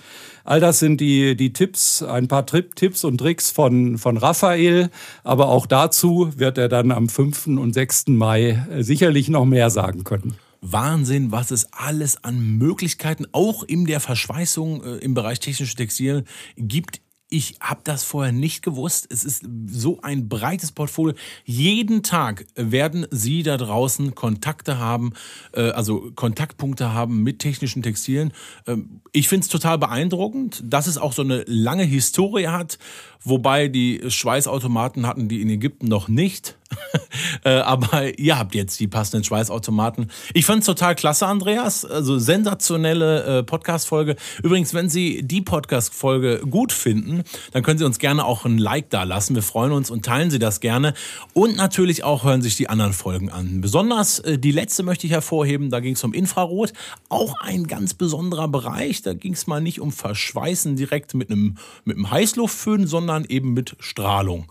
All 0.45 0.61
das 0.61 0.81
sind 0.81 1.01
die, 1.01 1.35
die 1.35 1.55
Tipps, 1.55 2.03
ein 2.03 2.29
paar 2.29 2.45
Tipps 2.45 3.05
und 3.05 3.17
Tricks 3.17 3.51
von, 3.51 3.97
von 3.97 4.19
Raphael. 4.19 4.91
Aber 5.25 5.49
auch 5.49 5.65
dazu 5.65 6.31
wird 6.37 6.59
er 6.59 6.69
dann 6.69 6.93
am 6.93 7.09
5. 7.09 7.47
und 7.47 7.73
6. 7.73 8.09
Mai 8.09 8.63
äh, 8.71 8.83
sicherlich 8.83 9.31
noch 9.31 9.47
mehr 9.47 9.71
sagen 9.71 10.05
können. 10.05 10.37
Wahnsinn, 10.61 11.33
was 11.33 11.51
es 11.51 11.73
alles 11.73 12.23
an 12.25 12.41
Möglichkeiten 12.59 13.27
auch 13.33 13.63
in 13.63 13.87
der 13.87 14.01
Verschweißung 14.01 14.83
äh, 14.83 14.97
im 14.97 15.15
Bereich 15.15 15.41
technische 15.41 15.77
Textilien 15.77 16.25
gibt. 16.57 17.01
Ich 17.29 17.57
habe 17.61 17.81
das 17.83 18.05
vorher 18.05 18.33
nicht 18.33 18.63
gewusst. 18.63 19.09
Es 19.11 19.25
ist 19.25 19.45
so 19.67 20.01
ein 20.01 20.29
breites 20.29 20.71
Portfolio. 20.71 21.17
Jeden 21.45 22.05
Tag 22.05 22.47
werden 22.55 23.09
Sie 23.11 23.43
da 23.43 23.57
draußen 23.57 24.15
Kontakte 24.15 24.79
haben, 24.79 25.13
äh, 25.53 25.71
also 25.71 26.13
Kontaktpunkte 26.15 26.93
haben 26.93 27.25
mit 27.25 27.41
technischen 27.41 27.83
Textilien. 27.83 28.33
Ähm, 28.69 29.01
ich 29.11 29.27
finde 29.27 29.43
es 29.43 29.49
total 29.49 29.77
beeindruckend, 29.77 30.63
dass 30.65 30.87
es 30.87 30.99
auch 30.99 31.13
so 31.13 31.23
eine 31.23 31.43
lange 31.49 31.83
Historie 31.83 32.47
hat, 32.47 32.79
wobei 33.25 33.67
die 33.67 34.03
Schweißautomaten 34.07 35.05
hatten 35.07 35.29
die 35.29 35.43
in 35.43 35.51
Ägypten 35.51 35.89
noch 35.89 36.07
nicht. 36.07 36.57
Äh, 37.45 37.51
aber 37.51 38.19
ihr 38.19 38.39
habt 38.39 38.55
jetzt 38.55 38.79
die 38.81 38.89
passenden 38.89 39.25
Schweißautomaten. 39.25 40.11
Ich 40.35 40.45
fand 40.45 40.61
es 40.61 40.67
total 40.67 40.95
klasse, 40.95 41.27
Andreas. 41.27 41.85
Also 41.85 42.19
sensationelle 42.19 43.39
äh, 43.39 43.43
Podcast-Folge. 43.43 44.17
Übrigens, 44.43 44.75
wenn 44.75 44.89
Sie 44.89 45.23
die 45.23 45.41
Podcast-Folge 45.41 46.41
gut 46.49 46.73
finden, 46.73 47.23
dann 47.53 47.63
können 47.63 47.79
Sie 47.79 47.85
uns 47.85 47.99
gerne 47.99 48.25
auch 48.25 48.45
ein 48.45 48.59
Like 48.59 48.91
da 48.91 49.05
lassen. 49.05 49.35
Wir 49.35 49.43
freuen 49.43 49.73
uns 49.73 49.91
und 49.91 50.05
teilen 50.05 50.31
Sie 50.31 50.39
das 50.39 50.61
gerne. 50.61 50.95
Und 51.35 51.57
natürlich 51.57 52.05
auch 52.05 52.25
hören 52.25 52.43
sich 52.43 52.57
die 52.57 52.69
anderen 52.69 52.93
Folgen 52.93 53.31
an. 53.31 53.61
Besonders 53.61 54.19
äh, 54.21 54.39
die 54.39 54.53
letzte 54.53 54.83
möchte 54.83 55.07
ich 55.07 55.13
hervorheben. 55.13 55.71
Da 55.71 55.81
ging 55.81 55.95
es 55.95 56.05
um 56.05 56.13
Infrarot. 56.13 56.73
Auch 57.09 57.41
ein 57.41 57.67
ganz 57.67 57.95
besonderer 57.95 58.49
Bereich. 58.49 59.03
Da 59.03 59.15
ging 59.15 59.35
es 59.35 59.47
mal 59.47 59.61
nicht 59.61 59.81
um 59.81 59.93
Verschweißen 59.93 60.77
direkt 60.77 61.15
mit 61.15 61.31
einem, 61.31 61.57
mit 61.85 61.97
einem 61.97 62.11
Heißluftföhn, 62.11 62.87
sondern 62.87 63.25
eben 63.25 63.53
mit 63.53 63.77
Strahlung. 63.81 64.47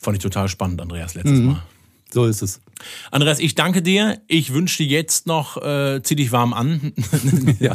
Fand 0.00 0.16
ich 0.16 0.22
total 0.22 0.48
spannend, 0.48 0.80
Andreas, 0.80 1.14
letztes 1.14 1.38
mhm. 1.38 1.46
Mal. 1.46 1.62
So 2.12 2.24
ist 2.24 2.42
es. 2.42 2.60
Andreas, 3.10 3.38
ich 3.38 3.54
danke 3.54 3.82
dir. 3.82 4.20
Ich 4.26 4.52
wünsche 4.52 4.78
dir 4.78 4.88
jetzt 4.88 5.26
noch, 5.26 5.58
äh, 5.58 6.00
zieh 6.02 6.16
dich 6.16 6.32
warm 6.32 6.54
an, 6.54 6.92
ja. 7.60 7.74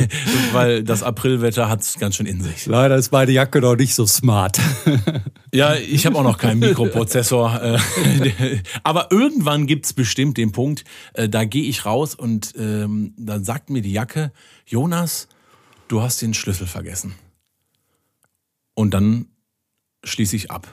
weil 0.52 0.84
das 0.84 1.02
Aprilwetter 1.02 1.68
hat 1.68 1.82
es 1.82 1.98
ganz 1.98 2.16
schön 2.16 2.26
in 2.26 2.40
sich. 2.40 2.64
Leider 2.66 2.94
ist 2.96 3.12
meine 3.12 3.32
Jacke 3.32 3.60
noch 3.60 3.76
nicht 3.76 3.94
so 3.94 4.06
smart. 4.06 4.58
ja, 5.52 5.74
ich 5.74 6.06
habe 6.06 6.16
auch 6.16 6.22
noch 6.22 6.38
keinen 6.38 6.60
Mikroprozessor. 6.60 7.60
Äh, 7.60 8.62
aber 8.84 9.10
irgendwann 9.10 9.66
gibt 9.66 9.86
es 9.86 9.92
bestimmt 9.92 10.38
den 10.38 10.52
Punkt, 10.52 10.84
äh, 11.14 11.28
da 11.28 11.44
gehe 11.44 11.64
ich 11.64 11.84
raus 11.84 12.14
und 12.14 12.54
ähm, 12.56 13.12
dann 13.18 13.44
sagt 13.44 13.68
mir 13.68 13.82
die 13.82 13.92
Jacke, 13.92 14.32
Jonas, 14.64 15.28
du 15.88 16.00
hast 16.00 16.22
den 16.22 16.32
Schlüssel 16.32 16.68
vergessen. 16.68 17.16
Und 18.74 18.94
dann 18.94 19.26
schließe 20.04 20.36
ich 20.36 20.50
ab. 20.50 20.72